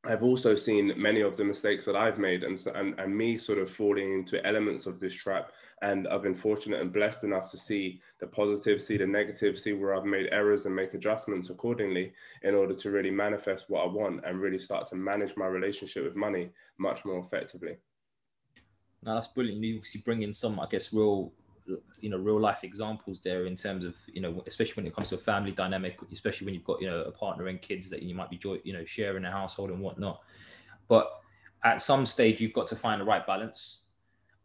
I've 0.05 0.23
also 0.23 0.55
seen 0.55 0.93
many 0.95 1.21
of 1.21 1.35
the 1.35 1.43
mistakes 1.43 1.85
that 1.85 1.95
I've 1.95 2.17
made 2.17 2.43
and, 2.43 2.63
and, 2.75 2.97
and 2.99 3.15
me 3.15 3.37
sort 3.37 3.59
of 3.59 3.69
falling 3.69 4.13
into 4.13 4.45
elements 4.45 4.85
of 4.85 4.99
this 4.99 5.13
trap. 5.13 5.51
And 5.81 6.07
I've 6.07 6.23
been 6.23 6.35
fortunate 6.35 6.81
and 6.81 6.93
blessed 6.93 7.23
enough 7.23 7.51
to 7.51 7.57
see 7.57 8.01
the 8.19 8.27
positive, 8.27 8.81
see 8.81 8.97
the 8.97 9.05
negative, 9.05 9.59
see 9.59 9.73
where 9.73 9.95
I've 9.95 10.05
made 10.05 10.29
errors 10.31 10.65
and 10.65 10.75
make 10.75 10.93
adjustments 10.93 11.49
accordingly 11.49 12.13
in 12.43 12.55
order 12.55 12.73
to 12.73 12.91
really 12.91 13.11
manifest 13.11 13.65
what 13.67 13.83
I 13.83 13.87
want 13.87 14.21
and 14.25 14.39
really 14.39 14.59
start 14.59 14.87
to 14.87 14.95
manage 14.95 15.35
my 15.35 15.45
relationship 15.47 16.03
with 16.03 16.15
money 16.15 16.51
much 16.79 17.03
more 17.03 17.19
effectively. 17.19 17.77
Now 19.03 19.15
that's 19.15 19.27
brilliant. 19.27 19.63
You 19.63 19.77
obviously 19.77 20.01
bring 20.01 20.23
in 20.23 20.33
some, 20.33 20.59
I 20.59 20.67
guess, 20.69 20.93
real 20.93 21.33
you 21.99 22.09
know 22.09 22.17
real 22.17 22.39
life 22.39 22.63
examples 22.63 23.19
there 23.23 23.45
in 23.45 23.55
terms 23.55 23.83
of 23.83 23.95
you 24.07 24.21
know 24.21 24.43
especially 24.47 24.75
when 24.75 24.87
it 24.87 24.95
comes 24.95 25.09
to 25.09 25.15
a 25.15 25.17
family 25.19 25.51
dynamic 25.51 25.97
especially 26.11 26.45
when 26.45 26.53
you've 26.53 26.63
got 26.63 26.81
you 26.81 26.87
know 26.87 27.01
a 27.01 27.11
partner 27.11 27.47
and 27.47 27.61
kids 27.61 27.89
that 27.89 28.01
you 28.01 28.15
might 28.15 28.29
be 28.29 28.37
joy, 28.37 28.57
you 28.63 28.73
know 28.73 28.85
sharing 28.85 29.25
a 29.25 29.31
household 29.31 29.69
and 29.69 29.79
whatnot. 29.79 30.21
But 30.87 31.09
at 31.63 31.81
some 31.81 32.05
stage 32.05 32.39
you've 32.41 32.53
got 32.53 32.67
to 32.67 32.75
find 32.75 33.01
the 33.01 33.05
right 33.05 33.25
balance. 33.25 33.79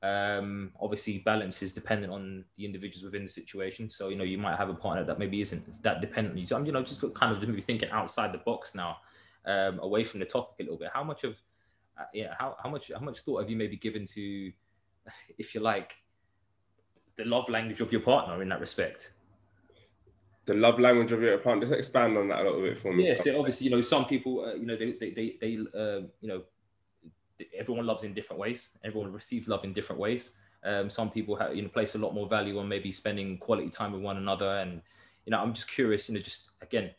Um, 0.03 0.73
obviously 0.81 1.19
balance 1.19 1.63
is 1.63 1.73
dependent 1.73 2.13
on 2.13 2.45
the 2.57 2.65
individuals 2.65 3.05
within 3.05 3.23
the 3.23 3.29
situation. 3.29 3.89
So 3.89 4.09
you 4.09 4.17
know 4.17 4.25
you 4.25 4.39
might 4.39 4.57
have 4.57 4.69
a 4.69 4.75
partner 4.75 5.05
that 5.05 5.19
maybe 5.19 5.41
isn't 5.41 5.83
that 5.83 6.01
dependent 6.01 6.49
so 6.49 6.57
i'm 6.57 6.67
you 6.67 6.73
know 6.73 6.83
just 6.83 7.03
kind 7.15 7.37
of 7.37 7.49
maybe 7.49 7.61
thinking 7.61 7.91
outside 7.91 8.33
the 8.33 8.39
box 8.39 8.75
now 8.75 8.97
um, 9.47 9.79
away 9.81 10.05
from 10.05 10.21
the 10.21 10.27
topic 10.27 10.55
a 10.61 10.63
little 10.63 10.79
bit. 10.79 10.91
How 10.93 11.05
much 11.05 11.25
of 11.25 11.37
uh, 11.99 12.05
yeah 12.15 12.35
how, 12.39 12.57
how 12.63 12.71
much 12.71 12.91
how 12.95 13.05
much 13.05 13.21
thought 13.21 13.41
have 13.41 13.51
you 13.51 13.57
maybe 13.57 13.77
given 13.77 14.07
to 14.07 14.53
if 15.39 15.55
you 15.55 15.61
like 15.61 15.95
the 17.17 17.25
love 17.25 17.49
language 17.49 17.81
of 17.81 17.93
your 17.93 18.01
partner 18.01 18.43
in 18.43 18.49
that 18.49 18.61
respect? 18.61 19.13
The 20.47 20.55
love 20.55 20.81
language 20.81 21.13
of 21.13 21.23
your 21.23 21.39
partner. 21.39 21.67
Just 21.67 21.79
expand 21.79 22.17
on 22.19 22.29
that 22.29 22.41
a 22.41 22.45
little 22.45 22.63
bit 22.63 22.81
for 22.81 22.93
me. 22.93 23.07
Yeah, 23.07 23.15
so 23.15 23.39
obviously, 23.39 23.69
you 23.69 23.77
know, 23.77 23.81
some 23.81 24.07
people, 24.07 24.45
uh, 24.45 24.55
you 24.55 24.67
know, 24.67 24.77
they, 24.77 24.93
they, 24.93 25.11
they, 25.11 25.37
they 25.41 25.59
uh, 25.79 26.01
you 26.21 26.29
know, 26.29 26.43
everyone 27.57 27.87
loves 27.87 28.05
in 28.05 28.13
different 28.13 28.41
ways. 28.41 28.71
Everyone 28.85 29.13
receives 29.13 29.47
love 29.47 29.65
in 29.65 29.73
different 29.73 30.01
ways. 30.01 30.33
Um, 30.65 30.89
some 30.91 31.11
people 31.11 31.37
have, 31.37 31.55
you 31.55 31.63
know, 31.63 31.69
place 31.69 31.95
a 31.95 31.99
lot 31.99 32.15
more 32.15 32.29
value 32.29 32.59
on 32.59 32.69
maybe 32.69 32.93
spending 32.93 33.39
quality 33.39 33.69
time 33.69 33.93
with 33.93 34.03
one 34.03 34.17
another. 34.17 34.59
And, 34.59 34.81
you 35.27 35.31
know, 35.31 35.39
I'm 35.39 35.53
just 35.55 35.71
curious, 35.71 36.09
you 36.09 36.15
know, 36.15 36.21
just 36.21 36.51
again, 36.61 36.91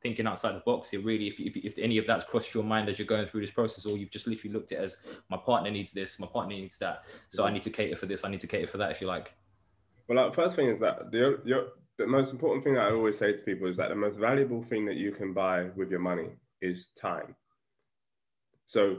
thinking 0.00 0.26
outside 0.26 0.54
the 0.54 0.60
box 0.60 0.90
here, 0.90 1.00
really, 1.00 1.26
if, 1.26 1.40
if, 1.40 1.56
if 1.56 1.78
any 1.78 1.98
of 1.98 2.06
that's 2.06 2.24
crossed 2.24 2.54
your 2.54 2.62
mind 2.62 2.88
as 2.88 2.98
you're 2.98 3.06
going 3.06 3.26
through 3.26 3.40
this 3.40 3.50
process, 3.50 3.86
or 3.86 3.96
you've 3.96 4.10
just 4.10 4.28
literally 4.28 4.54
looked 4.54 4.70
at 4.72 4.78
it 4.78 4.84
as 4.84 4.98
my 5.28 5.36
partner 5.36 5.70
needs 5.70 5.92
this, 5.92 6.20
my 6.20 6.26
partner 6.26 6.54
needs 6.54 6.78
that. 6.78 7.04
So 7.28 7.44
I 7.44 7.52
need 7.52 7.64
to 7.64 7.70
cater 7.70 7.96
for 7.96 8.06
this, 8.06 8.24
I 8.24 8.28
need 8.28 8.40
to 8.40 8.46
cater 8.46 8.68
for 8.68 8.78
that, 8.78 8.90
if 8.92 9.00
you 9.00 9.08
like. 9.08 9.34
Well, 10.08 10.24
like, 10.24 10.34
first 10.34 10.56
thing 10.56 10.68
is 10.68 10.80
that 10.80 11.10
the, 11.10 11.40
your, 11.44 11.68
the 11.98 12.06
most 12.06 12.32
important 12.32 12.64
thing 12.64 12.74
that 12.74 12.84
I 12.84 12.92
always 12.92 13.18
say 13.18 13.32
to 13.32 13.42
people 13.42 13.68
is 13.68 13.76
that 13.76 13.90
the 13.90 13.94
most 13.94 14.18
valuable 14.18 14.62
thing 14.62 14.86
that 14.86 14.96
you 14.96 15.12
can 15.12 15.34
buy 15.34 15.64
with 15.76 15.90
your 15.90 16.00
money 16.00 16.30
is 16.62 16.88
time. 16.98 17.36
So 18.66 18.98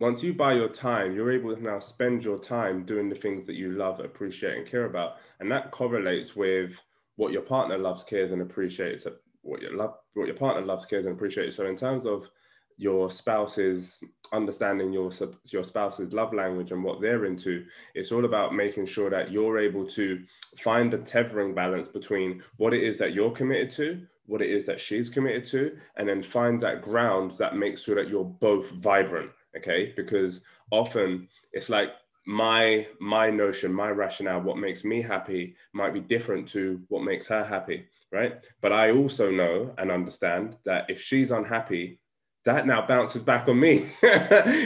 once 0.00 0.22
you 0.22 0.34
buy 0.34 0.54
your 0.54 0.68
time, 0.68 1.14
you're 1.14 1.32
able 1.32 1.54
to 1.54 1.62
now 1.62 1.80
spend 1.80 2.24
your 2.24 2.38
time 2.38 2.84
doing 2.84 3.08
the 3.08 3.16
things 3.16 3.46
that 3.46 3.56
you 3.56 3.72
love, 3.72 4.00
appreciate, 4.00 4.56
and 4.56 4.66
care 4.66 4.86
about. 4.86 5.14
And 5.40 5.50
that 5.50 5.70
correlates 5.70 6.36
with 6.36 6.72
what 7.16 7.32
your 7.32 7.42
partner 7.42 7.78
loves, 7.78 8.04
cares, 8.04 8.32
and 8.32 8.42
appreciates. 8.42 9.06
What 9.42 9.60
your 9.60 9.76
love, 9.76 9.94
what 10.14 10.26
your 10.26 10.36
partner 10.36 10.64
loves, 10.64 10.86
cares, 10.86 11.06
and 11.06 11.14
appreciates. 11.14 11.56
So 11.56 11.66
in 11.66 11.76
terms 11.76 12.06
of 12.06 12.28
your 12.76 13.10
spouse's 13.10 14.00
understanding 14.32 14.92
your 14.92 15.12
your 15.50 15.64
spouse's 15.64 16.12
love 16.12 16.32
language 16.32 16.72
and 16.72 16.82
what 16.82 17.00
they're 17.00 17.24
into 17.24 17.64
it's 17.94 18.10
all 18.10 18.24
about 18.24 18.54
making 18.54 18.84
sure 18.84 19.08
that 19.08 19.30
you're 19.30 19.58
able 19.58 19.86
to 19.86 20.22
find 20.58 20.92
a 20.92 20.98
tethering 20.98 21.54
balance 21.54 21.86
between 21.86 22.42
what 22.56 22.74
it 22.74 22.82
is 22.82 22.98
that 22.98 23.14
you're 23.14 23.30
committed 23.30 23.70
to 23.70 24.04
what 24.26 24.42
it 24.42 24.50
is 24.50 24.64
that 24.66 24.80
she's 24.80 25.10
committed 25.10 25.44
to 25.44 25.76
and 25.96 26.08
then 26.08 26.22
find 26.22 26.60
that 26.62 26.82
ground 26.82 27.32
that 27.32 27.56
makes 27.56 27.82
sure 27.82 27.94
that 27.94 28.08
you're 28.08 28.24
both 28.24 28.68
vibrant 28.70 29.30
okay? 29.56 29.92
Because 29.96 30.40
often 30.70 31.28
it's 31.52 31.68
like 31.68 31.90
my 32.26 32.86
my 33.00 33.28
notion 33.28 33.72
my 33.72 33.90
rationale 33.90 34.40
what 34.40 34.56
makes 34.56 34.82
me 34.82 35.02
happy 35.02 35.54
might 35.74 35.92
be 35.92 36.00
different 36.00 36.48
to 36.48 36.80
what 36.88 37.04
makes 37.04 37.26
her 37.26 37.44
happy 37.44 37.84
right? 38.12 38.46
But 38.62 38.72
i 38.72 38.92
also 38.92 39.30
know 39.30 39.74
and 39.76 39.90
understand 39.90 40.56
that 40.64 40.88
if 40.88 41.02
she's 41.02 41.32
unhappy 41.32 41.98
that 42.44 42.66
now 42.66 42.86
bounces 42.86 43.22
back 43.22 43.48
on 43.48 43.58
me 43.58 43.90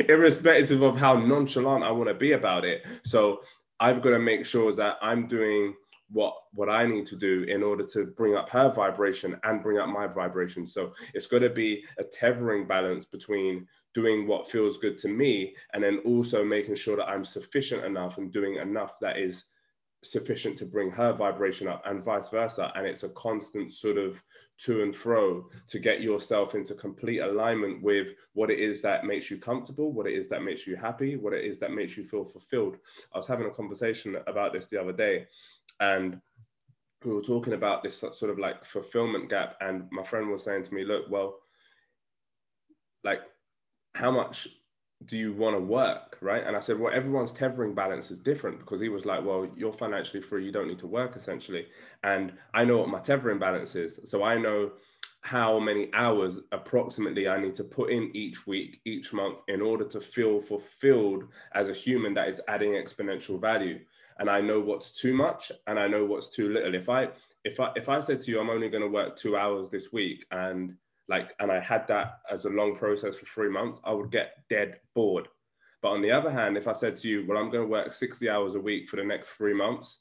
irrespective 0.09 0.83
of 0.83 0.97
how 0.97 1.15
nonchalant 1.15 1.85
i 1.85 1.91
want 1.91 2.09
to 2.09 2.15
be 2.15 2.33
about 2.33 2.65
it 2.65 2.85
so 3.05 3.41
i've 3.81 4.03
got 4.03 4.11
to 4.11 4.19
make 4.19 4.45
sure 4.45 4.75
that 4.75 4.97
i'm 5.03 5.27
doing 5.27 5.75
what 6.11 6.35
what 6.53 6.69
I 6.69 6.87
need 6.87 7.07
to 7.07 7.17
do 7.17 7.43
in 7.45 7.63
order 7.63 7.85
to 7.89 8.07
bring 8.07 8.35
up 8.35 8.49
her 8.51 8.73
vibration 8.73 9.39
and 9.45 9.63
bring 9.63 9.79
up 9.79 9.89
my 9.89 10.07
vibration. 10.07 10.67
So 10.67 10.93
it's 11.15 11.27
got 11.27 11.41
to 11.41 11.51
be 11.51 11.85
a 11.99 12.05
tethering 12.05 12.67
balance 12.67 13.05
between 13.05 13.67
doing 13.95 14.27
what 14.27 14.51
feels 14.51 14.79
good 14.79 14.99
to 14.99 15.09
me 15.09 15.55
and 15.73 15.83
then 15.83 15.99
also 16.05 16.45
making 16.45 16.77
sure 16.77 16.97
that 16.97 17.09
I'm 17.09 17.25
sufficient 17.25 17.85
enough 17.85 18.19
and 18.19 18.33
doing 18.33 18.57
enough 18.57 18.99
that 19.01 19.19
is 19.19 19.45
sufficient 20.05 20.57
to 20.59 20.67
bring 20.67 20.91
her 20.91 21.13
vibration 21.13 21.67
up 21.67 21.83
and 21.87 22.05
vice 22.05 22.29
versa. 22.29 22.73
And 22.75 22.87
it's 22.87 23.03
a 23.03 23.09
constant 23.11 23.73
sort 23.73 23.99
of 23.99 24.23
to 24.59 24.83
and 24.83 24.95
fro 24.95 25.49
to 25.69 25.79
get 25.79 26.01
yourself 26.01 26.55
into 26.55 26.75
complete 26.75 27.21
alignment 27.21 27.83
with 27.83 28.09
what 28.33 28.51
it 28.51 28.59
is 28.59 28.83
that 28.83 29.05
makes 29.05 29.31
you 29.31 29.39
comfortable 29.39 29.93
what 29.93 30.07
it 30.07 30.15
is 30.15 30.29
that 30.29 30.43
makes 30.43 30.67
you 30.67 30.75
happy 30.75 31.15
what 31.15 31.33
it 31.33 31.45
is 31.45 31.61
that 31.61 31.73
makes 31.73 31.97
you 31.97 32.05
feel 32.05 32.25
fulfilled. 32.25 32.77
I 33.15 33.19
was 33.19 33.27
having 33.27 33.47
a 33.47 33.51
conversation 33.51 34.17
about 34.27 34.53
this 34.53 34.67
the 34.67 34.81
other 34.81 34.93
day 34.93 35.27
and 35.81 36.21
we 37.05 37.15
were 37.15 37.23
talking 37.23 37.53
about 37.53 37.85
this 37.85 37.99
sort 37.99 38.25
of 38.25 38.41
like 38.41 38.65
fulfillment 38.65 39.31
gap. 39.31 39.57
And 39.61 39.89
my 39.93 40.03
friend 40.03 40.29
was 40.31 40.43
saying 40.43 40.65
to 40.65 40.75
me 40.75 40.85
look 40.85 41.05
well 41.09 41.39
like 43.05 43.21
how 43.95 44.11
much 44.11 44.49
do 45.07 45.17
you 45.17 45.33
want 45.33 45.57
to 45.57 45.61
work 45.61 46.19
right? 46.21 46.45
And 46.45 46.57
i 46.57 46.61
said 46.61 46.79
well 46.79 46.93
everyone's 46.93 47.33
tethering 47.33 47.75
balance 47.75 48.11
is 48.11 48.21
different 48.21 48.59
because 48.59 48.81
he 48.81 48.89
was 48.89 49.05
like 49.05 49.25
well 49.25 49.49
you're 49.57 49.73
financially 49.73 50.23
free 50.23 50.45
you 50.45 50.53
don't 50.53 50.69
need 50.69 50.81
to 50.81 50.87
work 50.87 51.17
essentially. 51.17 51.67
And 52.03 52.33
i 52.55 52.65
know 52.65 52.79
what 52.79 52.89
my 52.89 53.01
tethering 53.01 53.39
balance 53.39 53.75
is. 53.75 54.01
So 54.05 54.23
i 54.25 54.37
know 54.37 54.73
how 55.21 55.59
many 55.59 55.91
hours 55.95 56.41
approximately 56.53 57.29
i 57.29 57.41
need 57.41 57.55
to 57.55 57.65
put 57.65 57.91
in 57.91 58.11
each 58.15 58.47
week 58.47 58.81
each 58.85 59.13
month 59.13 59.39
in 59.49 59.61
order 59.61 59.85
to 59.85 60.01
feel 60.01 60.41
fulfilled 60.41 61.25
as 61.55 61.69
a 61.69 61.75
human 61.75 62.15
that 62.15 62.29
is 62.29 62.41
adding 62.49 62.73
exponential 62.73 63.41
value. 63.41 63.79
And 64.19 64.29
i 64.29 64.41
know 64.41 64.61
what's 64.61 64.91
too 64.91 65.15
much 65.15 65.53
and 65.69 65.79
i 65.79 65.87
know 65.87 66.05
what's 66.05 66.29
too 66.29 66.49
little. 66.49 66.75
If 66.75 66.89
i 66.89 67.09
if 67.45 67.61
i 67.61 67.71
if 67.77 67.89
i 67.89 68.01
said 68.01 68.21
to 68.23 68.31
you 68.33 68.41
i'm 68.41 68.51
only 68.51 68.69
going 68.69 68.83
to 68.83 68.89
work 68.89 69.17
two 69.17 69.37
hours 69.37 69.71
this 69.71 69.93
week 69.93 70.27
and 70.33 70.75
like 71.09 71.35
and 71.41 71.51
i 71.51 71.61
had 71.61 71.87
that 71.89 72.21
as 72.31 72.45
a 72.45 72.51
long 72.51 72.75
process 72.75 73.17
for 73.17 73.27
three 73.27 73.49
months 73.49 73.81
i 73.85 73.93
would 73.93 74.11
get 74.11 74.45
dead 74.49 74.79
bored 74.95 75.29
but 75.83 75.91
on 75.91 76.03
the 76.03 76.11
other 76.11 76.31
hand 76.31 76.57
if 76.57 76.69
i 76.69 76.73
said 76.73 76.97
to 76.97 77.09
you 77.09 77.25
well 77.27 77.39
i'm 77.39 77.51
going 77.51 77.65
to 77.65 77.71
work 77.71 77.93
60 77.93 78.29
hours 78.29 78.55
a 78.55 78.61
week 78.61 78.89
for 78.89 78.97
the 78.97 79.05
next 79.05 79.29
three 79.29 79.55
months 79.55 80.01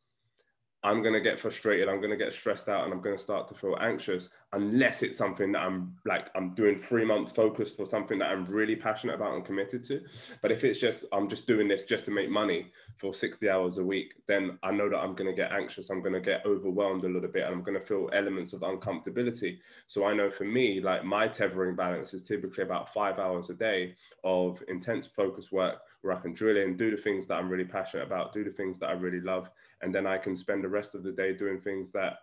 I'm 0.83 1.01
going 1.01 1.13
to 1.13 1.21
get 1.21 1.39
frustrated. 1.39 1.89
I'm 1.89 1.99
going 1.99 2.17
to 2.17 2.23
get 2.23 2.33
stressed 2.33 2.69
out 2.69 2.85
and 2.85 2.93
I'm 2.93 3.01
going 3.01 3.17
to 3.17 3.21
start 3.21 3.47
to 3.49 3.55
feel 3.55 3.77
anxious 3.81 4.29
unless 4.53 5.03
it's 5.03 5.17
something 5.17 5.51
that 5.51 5.59
I'm 5.59 5.95
like, 6.05 6.29
I'm 6.33 6.53
doing 6.55 6.77
three 6.77 7.03
months 7.03 7.31
focused 7.31 7.75
for 7.75 7.85
something 7.85 8.17
that 8.19 8.29
I'm 8.29 8.45
really 8.45 8.77
passionate 8.77 9.15
about 9.15 9.35
and 9.35 9.43
committed 9.43 9.83
to. 9.85 10.01
But 10.41 10.53
if 10.53 10.63
it's 10.63 10.79
just, 10.79 11.03
I'm 11.11 11.27
just 11.27 11.47
doing 11.47 11.67
this 11.67 11.83
just 11.83 12.05
to 12.05 12.11
make 12.11 12.29
money 12.29 12.71
for 12.95 13.13
60 13.13 13.49
hours 13.49 13.77
a 13.77 13.83
week, 13.83 14.13
then 14.25 14.57
I 14.63 14.71
know 14.71 14.89
that 14.89 14.99
I'm 14.99 15.15
going 15.15 15.29
to 15.29 15.35
get 15.35 15.51
anxious. 15.51 15.89
I'm 15.89 16.01
going 16.01 16.13
to 16.13 16.21
get 16.21 16.45
overwhelmed 16.45 17.03
a 17.03 17.09
little 17.09 17.29
bit 17.29 17.43
and 17.43 17.53
I'm 17.53 17.63
going 17.63 17.77
to 17.77 17.85
feel 17.85 18.09
elements 18.13 18.53
of 18.53 18.61
uncomfortability. 18.61 19.59
So 19.87 20.05
I 20.05 20.13
know 20.13 20.29
for 20.29 20.45
me, 20.45 20.79
like 20.79 21.03
my 21.03 21.27
tethering 21.27 21.75
balance 21.75 22.13
is 22.13 22.23
typically 22.23 22.63
about 22.63 22.93
five 22.93 23.19
hours 23.19 23.49
a 23.49 23.53
day 23.53 23.95
of 24.23 24.63
intense 24.69 25.07
focus 25.07 25.51
work 25.51 25.81
where 26.01 26.15
I 26.15 26.21
can 26.21 26.33
drill 26.33 26.55
in, 26.55 26.77
do 26.77 26.89
the 26.89 27.01
things 27.01 27.27
that 27.27 27.35
I'm 27.35 27.49
really 27.49 27.65
passionate 27.65 28.05
about, 28.05 28.31
do 28.31 28.45
the 28.45 28.51
things 28.51 28.79
that 28.79 28.87
I 28.87 28.93
really 28.93 29.19
love, 29.19 29.49
and 29.81 29.93
then 29.93 30.07
I 30.07 30.17
can 30.17 30.37
spend 30.37 30.63
the 30.63 30.69
rest 30.69 30.95
of 30.95 31.03
the 31.03 31.11
day 31.11 31.33
doing 31.33 31.59
things 31.59 31.91
that 31.91 32.19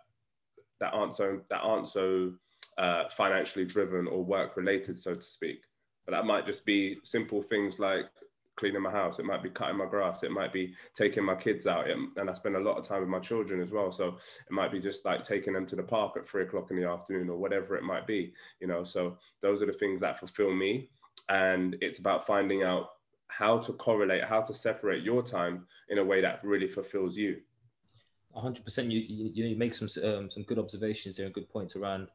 that 0.79 0.93
aren't 0.93 1.15
so 1.15 1.41
that 1.49 1.61
aren't 1.61 1.89
so 1.89 2.33
uh, 2.77 3.03
financially 3.09 3.65
driven 3.65 4.07
or 4.07 4.23
work 4.23 4.57
related, 4.57 5.01
so 5.01 5.15
to 5.15 5.21
speak. 5.21 5.61
But 6.05 6.11
that 6.11 6.25
might 6.25 6.45
just 6.45 6.65
be 6.65 6.97
simple 7.03 7.41
things 7.41 7.79
like 7.79 8.05
cleaning 8.57 8.81
my 8.81 8.91
house. 8.91 9.19
It 9.19 9.25
might 9.25 9.43
be 9.43 9.49
cutting 9.49 9.77
my 9.77 9.85
grass. 9.85 10.23
It 10.23 10.31
might 10.31 10.53
be 10.53 10.73
taking 10.95 11.23
my 11.23 11.35
kids 11.35 11.67
out. 11.67 11.89
It, 11.89 11.97
and 12.15 12.29
I 12.29 12.33
spend 12.33 12.55
a 12.55 12.59
lot 12.59 12.77
of 12.77 12.87
time 12.87 13.01
with 13.01 13.09
my 13.09 13.19
children 13.19 13.61
as 13.61 13.71
well. 13.71 13.91
So 13.91 14.07
it 14.07 14.51
might 14.51 14.71
be 14.71 14.79
just 14.79 15.03
like 15.05 15.23
taking 15.23 15.53
them 15.53 15.65
to 15.67 15.75
the 15.75 15.83
park 15.83 16.15
at 16.17 16.27
three 16.27 16.43
o'clock 16.43 16.71
in 16.71 16.77
the 16.77 16.87
afternoon 16.87 17.29
or 17.29 17.37
whatever 17.37 17.75
it 17.75 17.83
might 17.83 18.07
be, 18.07 18.33
you 18.59 18.67
know. 18.67 18.83
So 18.83 19.17
those 19.41 19.61
are 19.61 19.65
the 19.65 19.73
things 19.73 20.01
that 20.01 20.19
fulfill 20.19 20.53
me. 20.53 20.89
And 21.27 21.75
it's 21.81 21.99
about 21.99 22.25
finding 22.25 22.63
out 22.63 22.89
how 23.27 23.57
to 23.59 23.73
correlate, 23.73 24.23
how 24.23 24.41
to 24.41 24.53
separate 24.53 25.03
your 25.03 25.21
time 25.21 25.65
in 25.89 25.97
a 25.97 26.03
way 26.03 26.21
that 26.21 26.43
really 26.43 26.67
fulfills 26.67 27.17
you. 27.17 27.41
100%. 28.35 28.91
You, 28.91 28.99
you, 28.99 29.45
you 29.45 29.55
make 29.55 29.75
some 29.75 29.89
um, 30.03 30.29
some 30.29 30.43
good 30.43 30.59
observations 30.59 31.15
there 31.15 31.25
and 31.25 31.33
good 31.33 31.49
points 31.49 31.75
around 31.75 32.07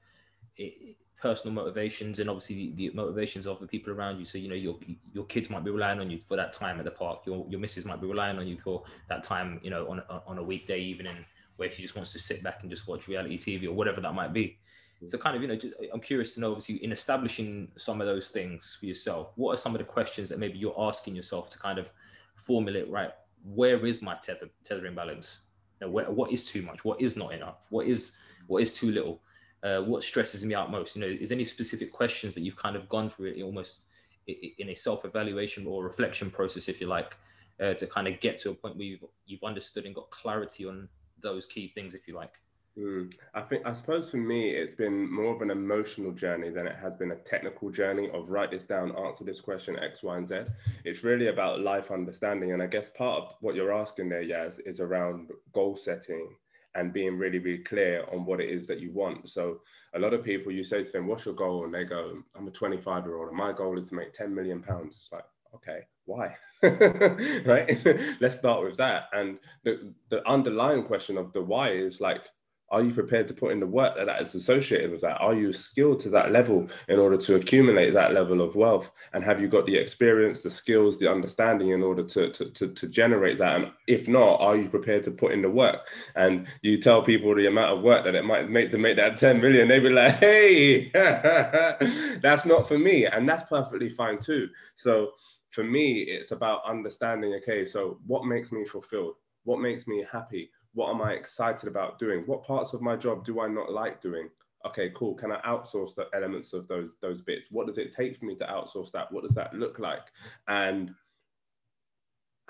it, 0.57 0.97
personal 1.21 1.55
motivations 1.55 2.19
and 2.19 2.31
obviously 2.31 2.73
the, 2.75 2.89
the, 2.89 2.95
motivations 2.95 3.47
of 3.47 3.61
the 3.61 3.67
people 3.67 3.93
around 3.93 4.19
you. 4.19 4.25
So 4.25 4.39
you 4.39 4.49
know 4.49 4.55
your 4.55 4.77
your 5.13 5.25
kids 5.27 5.51
might 5.51 5.65
be 5.65 5.71
relying 5.71 6.01
on 6.01 6.11
you 6.11 6.21
for 6.27 6.37
that 6.37 6.53
time 6.53 6.79
at 6.79 6.85
the 6.85 6.91
park. 6.91 7.21
Your 7.27 7.47
your 7.49 7.61
missus 7.61 7.85
might 7.85 8.01
be 8.01 8.07
relying 8.07 8.39
on 8.39 8.47
you 8.47 8.59
for 8.63 8.85
that 9.09 9.23
time. 9.23 9.61
You 9.63 9.71
know 9.71 9.89
on 9.89 10.03
on 10.27 10.39
a 10.39 10.43
weekday 10.43 10.81
evening 10.81 11.17
where 11.57 11.71
she 11.71 11.83
just 11.83 11.95
wants 11.95 12.13
to 12.13 12.19
sit 12.19 12.43
back 12.43 12.63
and 12.63 12.71
just 12.71 12.89
watch 12.89 13.07
reality 13.07 13.37
TV 13.37 13.67
or 13.67 13.73
whatever 13.73 14.01
that 14.01 14.15
might 14.15 14.33
be. 14.33 14.59
So 15.07 15.17
kind 15.17 15.35
of, 15.35 15.41
you 15.41 15.49
know, 15.49 15.57
just, 15.57 15.75
I'm 15.93 16.01
curious 16.01 16.35
to 16.35 16.41
know, 16.41 16.51
obviously, 16.51 16.83
in 16.85 16.93
establishing 16.93 17.69
some 17.77 18.01
of 18.03 18.07
those 18.07 18.31
things 18.31 18.77
for 18.79 18.87
yourself, 18.87 19.33
what 19.37 19.55
are 19.55 19.57
some 19.57 19.75
of 19.75 19.79
the 19.79 19.85
questions 19.85 20.29
that 20.29 20.39
maybe 20.39 20.59
you're 20.59 20.79
asking 20.79 21.17
yourself 21.17 21.49
to 21.51 21.59
kind 21.59 21.79
of 21.79 21.91
formulate, 22.35 22.91
right? 22.91 23.11
Where 23.43 23.85
is 23.87 24.03
my 24.03 24.17
tether, 24.17 24.51
tethering 24.65 24.95
balance? 24.95 25.41
Know, 25.81 25.89
what 25.89 26.33
is 26.33 26.45
too 26.45 26.63
much? 26.63 26.85
What 26.85 27.01
is 27.01 27.17
not 27.17 27.33
enough? 27.33 27.67
What 27.71 27.87
is 27.87 28.17
what 28.47 28.63
is 28.63 28.73
too 28.73 28.91
little? 28.91 29.21
Uh, 29.63 29.83
what 29.83 30.03
stresses 30.03 30.45
me 30.45 30.55
out 30.55 30.71
most? 30.71 30.97
You 30.97 31.03
know, 31.03 31.09
is 31.09 31.33
any 31.33 31.45
specific 31.45 31.93
questions 31.93 32.35
that 32.35 32.41
you've 32.41 32.57
kind 32.57 32.77
of 32.77 32.89
gone 32.89 33.11
through 33.11 33.33
it 33.33 33.43
almost 33.43 33.83
in 34.27 34.69
a 34.71 34.75
self-evaluation 34.75 35.67
or 35.67 35.85
reflection 35.85 36.31
process, 36.31 36.69
if 36.69 36.81
you 36.81 36.87
like, 36.87 37.17
uh, 37.61 37.75
to 37.75 37.87
kind 37.87 38.09
of 38.09 38.21
get 38.21 38.39
to 38.41 38.51
a 38.51 38.55
point 38.55 38.77
where 38.77 38.87
you've 38.87 39.05
you've 39.27 39.45
understood 39.45 39.87
and 39.87 39.95
got 39.95 40.11
clarity 40.11 40.67
on 40.67 40.89
those 41.23 41.47
key 41.47 41.69
things, 41.75 41.95
if 41.95 42.07
you 42.09 42.15
like. 42.15 42.35
Mm. 42.79 43.13
I 43.35 43.41
think 43.43 43.67
I 43.67 43.73
suppose 43.73 44.11
for 44.11 44.17
me 44.17 44.51
it's 44.51 44.75
been 44.75 45.13
more 45.13 45.35
of 45.35 45.43
an 45.43 45.51
emotional 45.51 46.13
journey 46.13 46.51
than 46.51 46.67
it 46.67 46.77
has 46.77 46.95
been 46.97 47.11
a 47.11 47.17
technical 47.17 47.71
journey 47.71 48.09
of 48.11 48.31
write 48.31 48.53
this 48.53 48.65
down, 48.65 48.97
answer 48.97 49.25
this 49.25 49.41
question 49.41 49.79
X, 49.79 50.03
Y, 50.03 50.17
and 50.17 50.27
Z. 50.27 50.43
It's 50.85 51.03
really 51.03 51.29
about 51.29 51.61
life 51.61 51.91
understanding, 51.91 52.53
and 52.53 52.63
I 52.63 52.67
guess 52.67 52.89
part 52.91 53.23
of 53.23 53.35
what 53.41 53.55
you're 53.57 53.73
asking 53.73 54.09
there, 54.09 54.23
Yas, 54.23 54.61
is 54.61 54.81
around 54.81 55.31
goal 55.53 55.77
setting 55.77 56.37
and 56.77 56.93
being 56.93 57.19
really, 57.19 57.41
really 57.41 57.65
clear 57.65 58.05
on 58.13 58.25
what 58.25 58.41
it 58.41 58.49
is 58.49 58.69
that 58.69 58.79
you 58.79 58.93
want. 58.93 59.29
So 59.29 59.61
a 59.95 59.99
lot 59.99 60.15
of 60.15 60.23
people, 60.23 60.53
you 60.53 60.63
say 60.63 60.85
to 60.85 60.91
them, 60.93 61.09
"What's 61.09 61.25
your 61.25 61.35
goal?" 61.35 61.65
and 61.65 61.75
they 61.75 61.85
go, 61.85 62.23
"I'm 62.37 62.47
a 62.47 62.53
25 62.53 63.05
year 63.05 63.17
old, 63.17 63.29
and 63.29 63.37
my 63.37 63.53
goal 63.53 63.79
is 63.79 63.89
to 63.89 63.97
make 63.97 64.13
10 64.13 64.33
million 64.33 64.63
pounds." 64.63 64.95
It's 64.97 65.13
like, 65.13 65.25
okay, 65.57 65.81
why? 66.05 66.37
right? 66.63 67.85
Let's 68.21 68.37
start 68.37 68.63
with 68.63 68.77
that. 68.77 69.09
And 69.13 69.39
the 69.65 69.93
the 70.09 70.27
underlying 70.29 70.85
question 70.85 71.19
of 71.19 71.33
the 71.33 71.43
why 71.43 71.71
is 71.71 72.01
like 72.01 72.23
are 72.71 72.83
you 72.83 72.95
prepared 72.95 73.27
to 73.29 73.35
put 73.35 73.51
in 73.51 73.59
the 73.59 73.67
work 73.67 73.97
that, 73.97 74.07
that 74.07 74.23
is 74.23 74.35
associated 74.35 74.93
with 74.93 75.01
that? 75.01 75.19
Are 75.21 75.35
you 75.35 75.53
skilled 75.53 76.01
to 76.01 76.09
that 76.11 76.31
level 76.31 76.69
in 76.89 76.99
order 76.99 77.17
to 77.17 77.35
accumulate 77.35 77.95
that 77.95 78.15
level 78.15 78.41
of 78.41 78.55
wealth? 78.55 78.91
And 79.13 79.25
have 79.25 79.41
you 79.41 79.49
got 79.49 79.67
the 79.67 79.77
experience, 79.77 80.43
the 80.43 80.51
skills, 80.51 80.97
the 80.97 81.11
understanding 81.11 81.71
in 81.71 81.83
order 81.83 82.05
to, 82.05 82.31
to, 82.31 82.51
to, 82.51 82.69
to 82.69 82.87
generate 82.87 83.39
that? 83.39 83.57
And 83.57 83.73
if 83.89 84.07
not, 84.07 84.41
are 84.41 84.57
you 84.57 84.69
prepared 84.69 85.03
to 85.05 85.11
put 85.11 85.33
in 85.33 85.43
the 85.43 85.51
work? 85.51 85.81
And 86.15 86.47
you 86.63 86.81
tell 86.81 87.03
people 87.03 87.35
the 87.35 87.47
amount 87.47 87.77
of 87.77 87.83
work 87.83 88.05
that 88.05 88.15
it 88.15 88.25
might 88.25 88.49
make 88.49 88.71
to 88.71 88.79
make 88.79 88.97
that 88.97 89.17
10 89.17 89.41
million, 89.41 89.67
they'd 89.67 89.81
be 89.81 89.91
like, 89.91 90.15
hey, 90.17 90.91
that's 92.23 92.47
not 92.47 92.69
for 92.69 92.79
me. 92.79 93.07
And 93.07 93.29
that's 93.29 93.49
perfectly 93.49 93.91
fine 93.91 94.19
too. 94.19 94.49
So 94.77 95.11
for 95.51 95.65
me, 95.65 96.03
it's 96.03 96.31
about 96.31 96.65
understanding, 96.65 97.35
okay, 97.35 97.67
so 97.67 97.99
what 98.07 98.25
makes 98.25 98.53
me 98.53 98.65
fulfilled? 98.65 99.15
What 99.43 99.61
makes 99.61 99.89
me 99.89 100.05
happy? 100.11 100.51
What 100.75 100.91
am 100.91 101.03
I 101.03 101.13
excited 101.13 101.69
about 101.69 101.99
doing? 101.99 102.23
What 102.27 102.45
parts 102.45 102.73
of 102.73 102.81
my 102.81 102.97
job 102.97 103.25
do 103.25 103.41
I 103.41 103.49
not 103.49 103.73
like 103.73 104.01
doing? 104.01 104.29
Okay, 104.67 104.91
cool. 104.95 105.15
Can 105.15 105.33
I 105.33 105.41
outsource 105.41 105.95
the 105.95 106.07
elements 106.15 106.53
of 106.53 106.69
those 106.69 106.91
those 107.01 107.23
bits? 107.23 107.49
What 107.51 107.67
does 107.67 107.79
it 107.79 107.95
take 107.95 108.19
for 108.19 108.27
me 108.27 108.37
to 108.37 108.45
outsource 108.45 108.93
that? 108.93 109.11
What 109.11 109.25
does 109.25 109.35
that 109.35 109.55
look 109.55 109.79
like? 109.79 110.03
And 110.49 110.95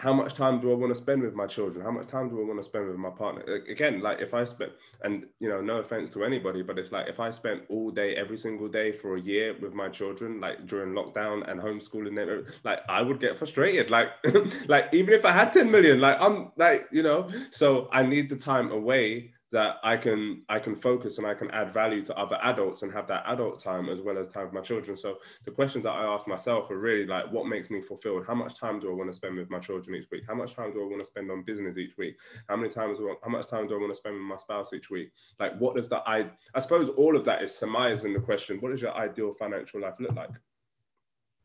how 0.00 0.14
much 0.14 0.34
time 0.34 0.62
do 0.62 0.72
I 0.72 0.74
want 0.76 0.94
to 0.94 0.98
spend 0.98 1.20
with 1.20 1.34
my 1.34 1.46
children? 1.46 1.84
How 1.84 1.90
much 1.90 2.08
time 2.08 2.30
do 2.30 2.40
I 2.40 2.44
want 2.46 2.58
to 2.58 2.64
spend 2.64 2.88
with 2.88 2.96
my 2.96 3.10
partner? 3.10 3.42
Again, 3.68 4.00
like 4.00 4.18
if 4.18 4.32
I 4.32 4.44
spent, 4.44 4.72
and 5.02 5.26
you 5.40 5.48
know, 5.50 5.60
no 5.60 5.76
offense 5.76 6.08
to 6.12 6.24
anybody, 6.24 6.62
but 6.62 6.78
it's 6.78 6.90
like 6.90 7.06
if 7.06 7.20
I 7.20 7.30
spent 7.30 7.64
all 7.68 7.90
day, 7.90 8.16
every 8.16 8.38
single 8.38 8.66
day 8.66 8.92
for 8.92 9.16
a 9.16 9.20
year 9.20 9.54
with 9.60 9.74
my 9.74 9.90
children, 9.90 10.40
like 10.40 10.66
during 10.66 10.94
lockdown 10.94 11.46
and 11.50 11.60
homeschooling 11.60 12.16
them, 12.16 12.46
like 12.64 12.78
I 12.88 13.02
would 13.02 13.20
get 13.20 13.36
frustrated. 13.36 13.90
Like, 13.90 14.08
like 14.68 14.86
even 14.94 15.12
if 15.12 15.26
I 15.26 15.32
had 15.32 15.52
10 15.52 15.70
million, 15.70 16.00
like 16.00 16.16
I'm 16.18 16.52
like, 16.56 16.88
you 16.90 17.02
know, 17.02 17.30
so 17.50 17.90
I 17.92 18.02
need 18.02 18.30
the 18.30 18.36
time 18.36 18.72
away 18.72 19.34
that 19.50 19.76
I 19.82 19.96
can 19.96 20.42
I 20.48 20.58
can 20.58 20.76
focus 20.76 21.18
and 21.18 21.26
I 21.26 21.34
can 21.34 21.50
add 21.50 21.74
value 21.74 22.04
to 22.06 22.16
other 22.16 22.38
adults 22.42 22.82
and 22.82 22.92
have 22.92 23.06
that 23.08 23.24
adult 23.26 23.62
time 23.62 23.88
as 23.88 24.00
well 24.00 24.18
as 24.18 24.28
time 24.28 24.44
with 24.44 24.52
my 24.52 24.60
children. 24.60 24.96
So 24.96 25.16
the 25.44 25.50
questions 25.50 25.84
that 25.84 25.90
I 25.90 26.04
ask 26.04 26.26
myself 26.26 26.70
are 26.70 26.78
really 26.78 27.06
like, 27.06 27.30
what 27.32 27.46
makes 27.46 27.70
me 27.70 27.80
fulfilled? 27.80 28.24
How 28.26 28.34
much 28.34 28.58
time 28.58 28.80
do 28.80 28.90
I 28.90 28.94
want 28.94 29.10
to 29.10 29.16
spend 29.16 29.36
with 29.36 29.50
my 29.50 29.58
children 29.58 29.96
each 29.96 30.10
week? 30.10 30.24
How 30.26 30.34
much 30.34 30.54
time 30.54 30.72
do 30.72 30.82
I 30.82 30.86
want 30.86 31.02
to 31.02 31.06
spend 31.06 31.30
on 31.30 31.42
business 31.42 31.76
each 31.76 31.96
week? 31.98 32.16
How 32.48 32.56
many 32.56 32.72
times 32.72 32.98
I, 33.00 33.14
how 33.22 33.30
much 33.30 33.48
time 33.48 33.66
do 33.66 33.74
I 33.74 33.78
want 33.78 33.92
to 33.92 33.96
spend 33.96 34.14
with 34.14 34.24
my 34.24 34.36
spouse 34.36 34.72
each 34.72 34.90
week? 34.90 35.12
Like, 35.38 35.58
what 35.58 35.76
does 35.76 35.88
that 35.88 36.02
I 36.06 36.30
I 36.54 36.60
suppose 36.60 36.88
all 36.90 37.16
of 37.16 37.24
that 37.24 37.42
is 37.42 37.56
surmised 37.56 38.04
in 38.04 38.12
the 38.12 38.20
question, 38.20 38.58
what 38.60 38.70
does 38.70 38.80
your 38.80 38.94
ideal 38.94 39.32
financial 39.34 39.80
life 39.80 39.94
look 39.98 40.14
like? 40.14 40.30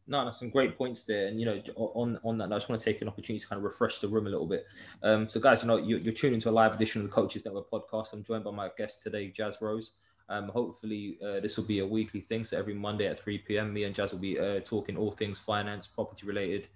No, 0.07 0.24
no, 0.24 0.31
some 0.31 0.50
great 0.50 0.77
points 0.77 1.03
there. 1.03 1.27
And 1.27 1.39
you 1.39 1.45
know, 1.45 1.62
on 1.75 2.19
on 2.24 2.38
that, 2.38 2.51
I 2.51 2.55
just 2.55 2.69
want 2.69 2.79
to 2.79 2.85
take 2.85 3.01
an 3.01 3.07
opportunity 3.07 3.41
to 3.41 3.47
kind 3.47 3.57
of 3.57 3.63
refresh 3.63 4.00
the 4.00 4.07
room 4.07 4.27
a 4.27 4.29
little 4.29 4.45
bit. 4.45 4.65
Um, 5.01 5.27
so, 5.27 5.39
guys, 5.39 5.63
you 5.63 5.67
know, 5.67 5.77
you're, 5.77 6.00
you're 6.00 6.13
tuning 6.13 6.35
into 6.35 6.50
a 6.50 6.51
live 6.51 6.75
edition 6.75 7.01
of 7.01 7.07
the 7.07 7.13
Coaches 7.13 7.43
Network 7.43 7.71
podcast. 7.71 8.13
I'm 8.13 8.24
joined 8.24 8.43
by 8.43 8.51
my 8.51 8.69
guest 8.77 9.01
today, 9.01 9.29
Jazz 9.29 9.57
Rose. 9.62 9.93
Um, 10.29 10.50
hopefully, 10.50 11.17
uh, 11.25 11.39
this 11.39 11.57
will 11.57 11.65
be 11.65 11.79
a 11.79 11.85
weekly 11.85 12.21
thing. 12.21 12.45
So 12.45 12.57
every 12.57 12.74
Monday 12.74 13.07
at 13.07 13.19
3 13.19 13.39
p.m., 13.39 13.74
me 13.74 13.83
and 13.83 13.95
Jazz 13.95 14.12
will 14.12 14.19
be 14.19 14.39
uh, 14.39 14.59
talking 14.62 14.95
all 14.95 15.12
things 15.12 15.39
finance, 15.39 15.88
property 15.88 16.27
related. 16.27 16.67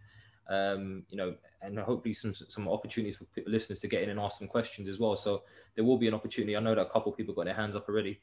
Um, 0.50 1.04
you 1.10 1.18
know, 1.18 1.36
and 1.62 1.78
hopefully 1.78 2.16
some 2.16 2.34
some 2.34 2.68
opportunities 2.68 3.18
for 3.18 3.26
listeners 3.46 3.80
to 3.82 3.88
get 3.88 4.02
in 4.02 4.10
and 4.10 4.20
ask 4.20 4.40
some 4.40 4.48
questions 4.48 4.88
as 4.88 5.00
well. 5.00 5.16
So 5.16 5.44
there 5.76 5.84
will 5.84 5.98
be 5.98 6.08
an 6.08 6.16
opportunity. 6.16 6.58
I 6.58 6.60
know 6.60 6.74
that 6.74 6.82
a 6.82 6.90
couple 6.90 7.12
people 7.12 7.36
got 7.36 7.46
their 7.46 7.54
hands 7.54 7.76
up 7.76 7.88
already. 7.88 8.22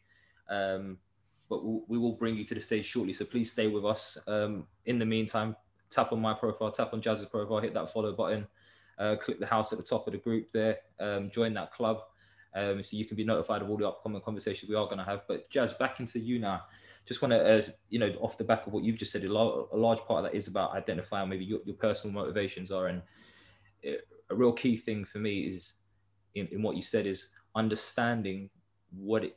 Um, 0.48 0.98
but 1.48 1.64
we'll, 1.64 1.82
we 1.88 1.98
will 1.98 2.12
bring 2.12 2.36
you 2.36 2.44
to 2.44 2.54
the 2.54 2.60
stage 2.60 2.86
shortly. 2.86 3.12
So 3.12 3.24
please 3.24 3.52
stay 3.52 3.68
with 3.68 3.84
us. 3.84 4.18
Um, 4.26 4.66
in 4.86 4.98
the 4.98 5.04
meantime, 5.04 5.56
tap 5.90 6.12
on 6.12 6.20
my 6.20 6.34
profile, 6.34 6.70
tap 6.70 6.92
on 6.92 7.00
Jazz's 7.00 7.26
profile, 7.26 7.60
hit 7.60 7.74
that 7.74 7.92
follow 7.92 8.12
button, 8.12 8.46
uh, 8.98 9.16
click 9.16 9.38
the 9.38 9.46
house 9.46 9.72
at 9.72 9.78
the 9.78 9.84
top 9.84 10.06
of 10.06 10.12
the 10.12 10.18
group 10.18 10.50
there, 10.52 10.78
um, 11.00 11.30
join 11.30 11.54
that 11.54 11.72
club. 11.72 11.98
Um, 12.54 12.82
so 12.82 12.96
you 12.96 13.04
can 13.04 13.16
be 13.16 13.24
notified 13.24 13.62
of 13.62 13.68
all 13.68 13.76
the 13.76 13.86
upcoming 13.86 14.22
conversations 14.22 14.68
we 14.68 14.76
are 14.76 14.86
going 14.86 14.98
to 14.98 15.04
have. 15.04 15.22
But 15.28 15.50
Jazz, 15.50 15.74
back 15.74 16.00
into 16.00 16.18
you 16.18 16.38
now. 16.38 16.62
Just 17.04 17.22
want 17.22 17.32
to, 17.32 17.38
uh, 17.40 17.62
you 17.88 18.00
know, 18.00 18.10
off 18.20 18.36
the 18.36 18.42
back 18.42 18.66
of 18.66 18.72
what 18.72 18.82
you've 18.82 18.96
just 18.96 19.12
said, 19.12 19.22
a, 19.22 19.30
a 19.30 19.76
large 19.76 20.00
part 20.00 20.24
of 20.24 20.32
that 20.32 20.36
is 20.36 20.48
about 20.48 20.74
identifying 20.74 21.28
maybe 21.28 21.44
your, 21.44 21.60
your 21.64 21.76
personal 21.76 22.12
motivations 22.12 22.72
are. 22.72 22.86
And 22.86 23.02
uh, 23.86 23.98
a 24.30 24.34
real 24.34 24.52
key 24.52 24.76
thing 24.76 25.04
for 25.04 25.18
me 25.18 25.42
is 25.42 25.74
in, 26.34 26.48
in 26.48 26.62
what 26.62 26.74
you 26.74 26.82
said 26.82 27.06
is 27.06 27.28
understanding 27.54 28.50
what 28.90 29.22
it 29.22 29.36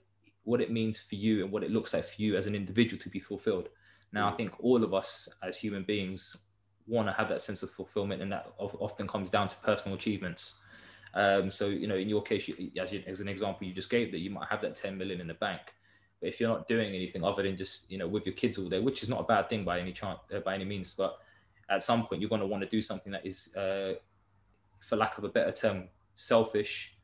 what 0.50 0.62
it 0.62 0.72
means 0.72 0.98
for 0.98 1.14
you 1.14 1.44
and 1.44 1.52
what 1.52 1.64
it 1.64 1.70
looks 1.70 1.94
like 1.94 2.04
for 2.04 2.20
you 2.20 2.36
as 2.36 2.48
an 2.48 2.56
individual 2.56 3.00
to 3.00 3.08
be 3.08 3.20
fulfilled. 3.20 3.70
Now, 4.12 4.28
I 4.28 4.32
mm. 4.32 4.38
think 4.38 4.54
all 4.60 4.84
of 4.84 4.96
us 4.96 5.30
as 5.44 5.58
human 5.58 5.84
beings 5.84 6.36
want 6.88 7.08
to 7.08 7.14
have 7.14 7.30
that 7.30 7.42
sense 7.42 7.62
of 7.62 7.70
fulfillment, 7.70 8.24
and 8.24 8.32
that 8.32 8.48
often 8.58 9.08
comes 9.08 9.30
down 9.30 9.48
to 9.50 9.56
personal 9.58 9.96
achievements. 9.96 10.56
Um, 11.14 11.52
so, 11.52 11.68
you 11.68 11.86
know, 11.86 11.98
in 11.98 12.10
your 12.10 12.24
case, 12.24 12.50
as, 12.82 12.92
you, 12.92 13.04
as 13.06 13.22
an 13.22 13.28
example 13.28 13.68
you 13.68 13.74
just 13.74 13.92
gave, 13.92 14.12
that 14.12 14.22
you 14.22 14.32
might 14.32 14.48
have 14.50 14.60
that 14.62 14.76
10 14.76 14.98
million 14.98 15.22
in 15.22 15.28
the 15.28 15.36
bank, 15.36 15.62
but 16.20 16.30
if 16.30 16.40
you're 16.40 16.50
not 16.50 16.68
doing 16.68 16.96
anything 16.96 17.24
other 17.24 17.44
than 17.44 17.56
just, 17.56 17.90
you 17.92 18.00
know, 18.00 18.08
with 18.08 18.26
your 18.26 18.34
kids 18.34 18.58
all 18.58 18.70
day, 18.70 18.80
which 18.80 19.04
is 19.04 19.10
not 19.10 19.20
a 19.20 19.24
bad 19.24 19.50
thing 19.50 19.64
by 19.64 19.80
any 19.80 19.92
chance, 19.92 20.20
uh, 20.36 20.40
by 20.40 20.56
any 20.56 20.66
means, 20.66 20.96
but 20.96 21.20
at 21.70 21.84
some 21.84 22.08
point 22.08 22.22
you're 22.22 22.30
going 22.30 22.42
to 22.42 22.48
want 22.48 22.64
to 22.64 22.70
do 22.70 22.82
something 22.82 23.12
that 23.12 23.24
is, 23.24 23.56
uh, 23.56 23.94
for 24.80 24.96
lack 24.96 25.20
of 25.20 25.24
a 25.26 25.30
better 25.30 25.52
term, 25.52 25.90
selfish 26.16 26.98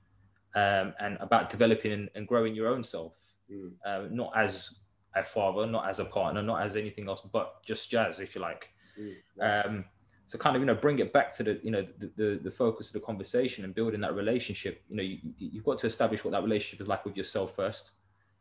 um, 0.56 0.94
and 1.00 1.18
about 1.20 1.52
developing 1.52 1.92
and, 1.92 2.10
and 2.16 2.28
growing 2.28 2.56
your 2.56 2.70
own 2.70 2.84
self 2.84 3.14
mm. 3.52 3.72
uh, 3.86 4.08
not 4.12 4.32
as 4.36 4.80
a 5.16 5.24
father, 5.24 5.66
not 5.66 5.90
as 5.90 6.00
a 6.00 6.06
partner, 6.06 6.42
not 6.42 6.62
as 6.62 6.76
anything 6.76 7.08
else, 7.08 7.22
but 7.32 7.64
just 7.66 7.90
jazz, 7.90 8.20
if 8.20 8.36
you 8.36 8.42
like. 8.42 8.70
Mm. 9.00 9.66
Um, 9.66 9.86
so 10.28 10.38
kind 10.40 10.56
of 10.56 10.62
you 10.62 10.66
know 10.66 10.76
bring 10.76 11.00
it 11.00 11.14
back 11.14 11.32
to 11.36 11.44
the 11.44 11.60
you 11.62 11.72
know 11.72 11.86
the, 12.00 12.12
the, 12.16 12.40
the 12.44 12.52
focus 12.52 12.88
of 12.88 12.94
the 12.94 13.00
conversation 13.00 13.64
and 13.64 13.76
building 13.76 14.02
that 14.02 14.16
relationship. 14.16 14.82
You 14.90 14.96
know 14.96 15.04
you, 15.04 15.20
you've 15.38 15.64
got 15.64 15.78
to 15.80 15.88
establish 15.88 16.24
what 16.24 16.32
that 16.32 16.44
relationship 16.44 16.82
is 16.82 16.88
like 16.88 17.06
with 17.06 17.16
yourself 17.16 17.56
first. 17.56 17.92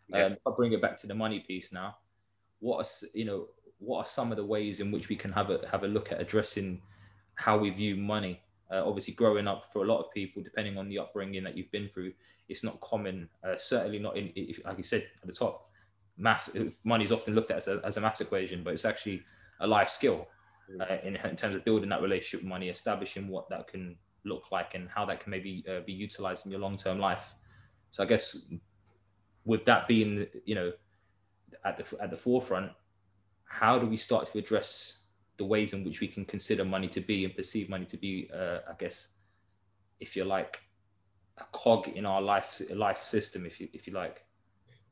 Yes. 0.09 0.33
Um, 0.33 0.39
I'll 0.47 0.57
bring 0.57 0.73
it 0.73 0.81
back 0.81 0.97
to 0.99 1.07
the 1.07 1.15
money 1.15 1.41
piece 1.41 1.73
now. 1.73 1.97
What 2.61 2.87
are 2.87 3.07
you 3.13 3.25
know 3.25 3.49
what 3.79 3.99
are 3.99 4.07
some 4.07 4.31
of 4.31 4.37
the 4.37 4.45
ways 4.45 4.81
in 4.81 4.91
which 4.91 5.09
we 5.09 5.17
can 5.17 5.33
have 5.33 5.51
a 5.51 5.61
have 5.71 5.85
a 5.85 5.89
look 5.89 6.11
at 6.11 6.21
addressing 6.21 6.81
how 7.35 7.59
we 7.59 7.71
view 7.71 7.97
money? 7.97 8.41
Uh, 8.75 8.83
obviously, 8.85 9.15
growing 9.15 9.47
up 9.47 9.67
for 9.73 9.85
a 9.85 9.87
lot 9.87 10.01
of 10.01 10.11
people, 10.11 10.43
depending 10.43 10.77
on 10.77 10.89
the 10.89 10.99
upbringing 10.99 11.45
that 11.45 11.57
you've 11.57 11.71
been 11.71 11.89
through, 11.89 12.13
it's 12.49 12.65
not 12.65 12.81
common. 12.81 13.29
Uh, 13.47 13.57
certainly 13.57 13.99
not 13.99 14.17
in, 14.17 14.33
if, 14.35 14.65
like 14.65 14.79
you 14.79 14.85
said 14.85 15.07
at 15.23 15.29
the 15.29 15.33
top, 15.33 15.69
math 16.17 16.51
money 16.85 17.05
is 17.05 17.13
often 17.13 17.35
looked 17.35 17.51
at 17.51 17.59
as 17.59 17.69
a, 17.69 17.81
as 17.85 17.97
a 17.97 18.01
math 18.01 18.21
equation, 18.21 18.63
but 18.65 18.73
it's 18.73 18.85
actually 18.85 19.23
a 19.61 19.67
life 19.67 19.89
skill 19.89 20.27
mm. 20.71 20.81
uh, 20.81 21.07
in, 21.07 21.17
in, 21.17 21.37
terms 21.37 21.55
of 21.55 21.65
building 21.65 21.89
that 21.89 22.03
relationship 22.03 22.41
with 22.41 22.49
money, 22.49 22.69
establishing 22.69 23.29
what 23.29 23.49
that 23.49 23.69
can 23.69 23.97
look 24.25 24.51
like 24.51 24.75
and 24.75 24.89
how 24.89 25.05
that 25.05 25.21
can 25.21 25.31
maybe 25.31 25.65
uh, 25.71 25.81
be 25.87 25.93
utilized 25.93 26.47
in 26.47 26.53
your 26.53 26.61
long 26.61 26.77
term 26.77 26.99
life. 26.99 27.35
So 27.91 28.03
I 28.03 28.07
guess 28.07 28.37
with 29.45 29.65
that 29.67 29.87
being 29.87 30.27
you 30.45 30.55
know 30.55 30.73
at 31.65 31.77
the 31.79 32.03
at 32.03 32.11
the 32.11 32.17
forefront, 32.17 32.73
how 33.45 33.79
do 33.79 33.87
we 33.87 33.97
start 33.97 34.27
to 34.33 34.39
address 34.39 34.99
the 35.37 35.45
ways 35.45 35.73
in 35.73 35.85
which 35.85 36.01
we 36.01 36.09
can 36.09 36.25
consider 36.25 36.65
money 36.65 36.89
to 36.89 37.01
be 37.01 37.25
and 37.25 37.35
perceive 37.37 37.69
money 37.69 37.85
to 37.87 37.97
be, 37.97 38.31
uh, 38.35 38.59
I 38.69 38.75
guess, 38.79 39.09
if 40.01 40.17
you 40.17 40.25
like, 40.25 40.61
a 41.39 41.45
cog 41.53 41.89
in 41.89 42.07
our 42.07 42.23
life 42.23 42.63
life 42.75 43.03
system, 43.03 43.45
if 43.45 43.61
you 43.61 43.69
if 43.73 43.87
you 43.87 43.93
like. 43.93 44.25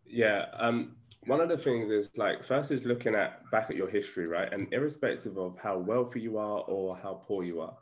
Yeah. 0.07 0.47
Um, 0.59 0.97
one 1.27 1.41
of 1.41 1.49
the 1.49 1.57
things 1.57 1.91
is 1.91 2.11
like 2.17 2.45
first 2.45 2.73
is 2.73 2.85
looking 2.85 3.15
at 3.15 3.49
back 3.51 3.71
at 3.71 3.77
your 3.77 3.89
history, 3.89 4.27
right? 4.27 4.53
And 4.53 4.73
irrespective 4.73 5.39
of 5.39 5.57
how 5.59 5.79
wealthy 5.79 6.21
you 6.21 6.39
are 6.39 6.61
or 6.63 6.97
how 6.97 7.23
poor 7.25 7.45
you 7.45 7.61
are, 7.61 7.77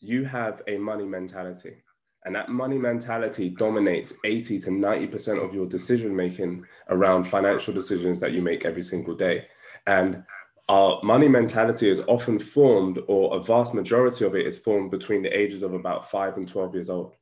you 0.00 0.24
have 0.24 0.62
a 0.66 0.78
money 0.78 1.04
mentality. 1.04 1.82
And 2.24 2.34
that 2.34 2.48
money 2.48 2.78
mentality 2.78 3.50
dominates 3.50 4.12
80 4.24 4.58
to 4.60 4.70
90% 4.70 5.44
of 5.44 5.54
your 5.54 5.66
decision 5.66 6.16
making 6.16 6.64
around 6.88 7.24
financial 7.24 7.72
decisions 7.72 8.18
that 8.20 8.32
you 8.32 8.42
make 8.42 8.64
every 8.64 8.82
single 8.82 9.14
day. 9.14 9.46
And 9.86 10.24
our 10.68 11.00
money 11.02 11.28
mentality 11.28 11.88
is 11.88 12.00
often 12.08 12.38
formed, 12.38 13.00
or 13.06 13.36
a 13.36 13.42
vast 13.42 13.72
majority 13.74 14.24
of 14.24 14.34
it 14.34 14.46
is 14.46 14.58
formed 14.58 14.90
between 14.90 15.22
the 15.22 15.36
ages 15.36 15.62
of 15.62 15.74
about 15.74 16.10
five 16.10 16.36
and 16.36 16.48
12 16.48 16.74
years 16.74 16.90
old. 16.90 17.14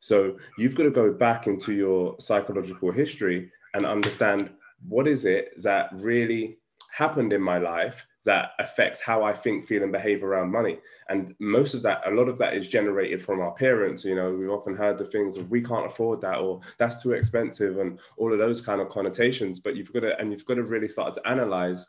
So 0.00 0.36
you've 0.56 0.74
got 0.74 0.84
to 0.84 0.90
go 0.90 1.12
back 1.12 1.46
into 1.46 1.72
your 1.72 2.16
psychological 2.18 2.90
history 2.90 3.50
and 3.74 3.86
understand 3.86 4.50
what 4.88 5.08
is 5.08 5.24
it 5.24 5.60
that 5.62 5.90
really 5.94 6.58
happened 6.92 7.32
in 7.32 7.40
my 7.40 7.58
life 7.58 8.06
that 8.24 8.50
affects 8.58 9.00
how 9.00 9.22
I 9.22 9.32
think, 9.32 9.66
feel, 9.66 9.84
and 9.84 9.92
behave 9.92 10.24
around 10.24 10.50
money. 10.50 10.78
And 11.08 11.34
most 11.38 11.74
of 11.74 11.82
that, 11.82 12.02
a 12.06 12.10
lot 12.10 12.28
of 12.28 12.36
that 12.38 12.54
is 12.54 12.68
generated 12.68 13.22
from 13.22 13.40
our 13.40 13.52
parents. 13.52 14.04
You 14.04 14.16
know, 14.16 14.32
we've 14.32 14.50
often 14.50 14.76
heard 14.76 14.98
the 14.98 15.04
things 15.04 15.36
of 15.36 15.50
we 15.50 15.62
can't 15.62 15.86
afford 15.86 16.20
that 16.22 16.38
or 16.38 16.60
that's 16.78 17.00
too 17.00 17.12
expensive 17.12 17.78
and 17.78 17.98
all 18.16 18.32
of 18.32 18.38
those 18.38 18.60
kind 18.60 18.80
of 18.80 18.88
connotations. 18.88 19.60
But 19.60 19.76
you've 19.76 19.92
got 19.92 20.00
to, 20.00 20.18
and 20.18 20.32
you've 20.32 20.44
got 20.44 20.54
to 20.54 20.64
really 20.64 20.88
start 20.88 21.14
to 21.14 21.26
analyze 21.28 21.86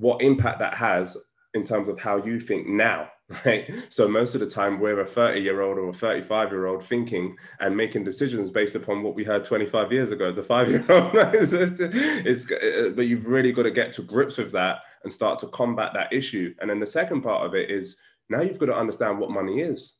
what 0.00 0.22
impact 0.22 0.58
that 0.58 0.74
has 0.74 1.16
in 1.54 1.64
terms 1.64 1.88
of 1.88 1.98
how 1.98 2.16
you 2.16 2.40
think 2.40 2.66
now 2.66 3.08
right? 3.46 3.70
So 3.90 4.08
most 4.08 4.34
of 4.34 4.40
the 4.40 4.50
time 4.50 4.80
we're 4.80 5.00
a 5.00 5.06
30 5.06 5.40
year 5.40 5.60
old 5.60 5.78
or 5.78 5.88
a 5.88 5.92
35 5.92 6.50
year 6.50 6.66
old 6.66 6.84
thinking 6.84 7.36
and 7.60 7.76
making 7.76 8.02
decisions 8.02 8.50
based 8.50 8.74
upon 8.74 9.02
what 9.02 9.14
we 9.14 9.22
heard 9.22 9.44
25 9.44 9.92
years 9.92 10.10
ago 10.10 10.28
as 10.28 10.38
a 10.38 10.42
five 10.42 10.68
year 10.68 10.84
old 10.88 11.14
it's, 11.14 11.52
it's, 11.52 11.80
it's, 11.80 12.50
uh, 12.50 12.90
but 12.96 13.02
you've 13.02 13.28
really 13.28 13.52
got 13.52 13.62
to 13.62 13.70
get 13.70 13.92
to 13.94 14.02
grips 14.02 14.36
with 14.36 14.50
that 14.52 14.78
and 15.04 15.12
start 15.12 15.38
to 15.40 15.46
combat 15.48 15.92
that 15.94 16.12
issue. 16.12 16.52
And 16.60 16.68
then 16.68 16.80
the 16.80 16.86
second 16.86 17.22
part 17.22 17.46
of 17.46 17.54
it 17.54 17.70
is 17.70 17.96
now 18.28 18.40
you've 18.40 18.58
got 18.58 18.66
to 18.66 18.76
understand 18.76 19.18
what 19.18 19.30
money 19.30 19.60
is 19.60 19.94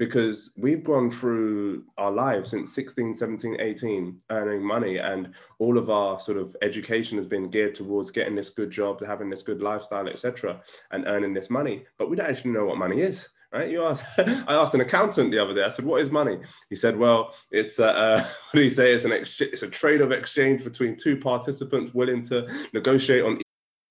because 0.00 0.50
we've 0.56 0.82
gone 0.82 1.10
through 1.10 1.84
our 1.98 2.10
lives 2.10 2.50
since 2.50 2.74
16 2.74 3.12
17 3.12 3.60
18 3.60 4.18
earning 4.30 4.66
money 4.66 4.96
and 4.96 5.34
all 5.58 5.76
of 5.76 5.90
our 5.90 6.18
sort 6.18 6.38
of 6.38 6.56
education 6.62 7.18
has 7.18 7.26
been 7.26 7.50
geared 7.50 7.74
towards 7.74 8.10
getting 8.10 8.34
this 8.34 8.48
good 8.48 8.70
job 8.70 9.04
having 9.04 9.28
this 9.28 9.42
good 9.42 9.60
lifestyle 9.60 10.08
etc 10.08 10.58
and 10.92 11.06
earning 11.06 11.34
this 11.34 11.50
money. 11.50 11.84
But 11.98 12.08
we 12.08 12.16
don't 12.16 12.30
actually 12.30 12.52
know 12.52 12.64
what 12.64 12.78
money 12.78 13.02
is 13.02 13.28
right? 13.52 13.70
You 13.70 13.84
asked 13.84 14.06
i 14.18 14.54
asked 14.54 14.72
an 14.72 14.80
accountant 14.80 15.32
the 15.32 15.38
other 15.38 15.54
day 15.54 15.64
i 15.64 15.68
said 15.68 15.84
what 15.84 16.00
is 16.00 16.10
money? 16.10 16.38
He 16.70 16.76
said 16.76 16.96
well 16.96 17.34
it's 17.50 17.78
a 17.78 17.88
uh, 17.88 18.16
what 18.52 18.54
do 18.54 18.62
you 18.62 18.70
say? 18.70 18.94
It's 18.94 19.04
an 19.04 19.12
ex- 19.12 19.40
it's 19.42 19.62
a 19.62 19.68
trade 19.68 20.00
of 20.00 20.12
exchange 20.12 20.64
between 20.64 20.96
two 20.96 21.18
participants 21.18 21.92
willing 21.92 22.22
to 22.24 22.48
negotiate 22.72 23.22
on 23.22 23.38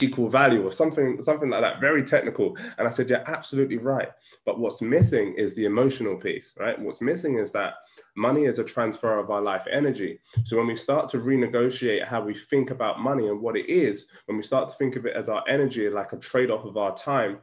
equal 0.00 0.28
value 0.28 0.66
or 0.66 0.72
something 0.72 1.22
something 1.22 1.50
like 1.50 1.62
that 1.62 1.80
very 1.80 2.04
technical. 2.04 2.56
And 2.78 2.86
i 2.86 2.90
said 2.90 3.08
you're 3.08 3.30
absolutely 3.30 3.78
right. 3.78 4.08
But 4.44 4.58
what's 4.58 4.82
missing 4.82 5.34
is 5.38 5.54
the 5.54 5.64
emotional 5.64 6.16
piece 6.16 6.52
right? 6.58 6.80
What's 6.80 7.00
missing 7.00 7.38
is 7.38 7.50
that 7.52 7.74
Money 8.16 8.44
is 8.44 8.60
a 8.60 8.64
transfer 8.64 9.18
of 9.18 9.30
our 9.30 9.42
life 9.42 9.66
energy. 9.70 10.20
So 10.44 10.56
when 10.56 10.68
we 10.68 10.76
start 10.76 11.08
to 11.10 11.18
renegotiate 11.18 12.06
how 12.06 12.22
we 12.22 12.34
think 12.34 12.70
about 12.70 13.00
money 13.00 13.26
and 13.28 13.40
what 13.40 13.56
it 13.56 13.68
is, 13.68 14.06
when 14.26 14.36
we 14.36 14.44
start 14.44 14.68
to 14.68 14.74
think 14.76 14.94
of 14.94 15.04
it 15.04 15.16
as 15.16 15.28
our 15.28 15.42
energy, 15.48 15.90
like 15.90 16.12
a 16.12 16.16
trade 16.16 16.50
off 16.50 16.64
of 16.64 16.76
our 16.76 16.96
time, 16.96 17.38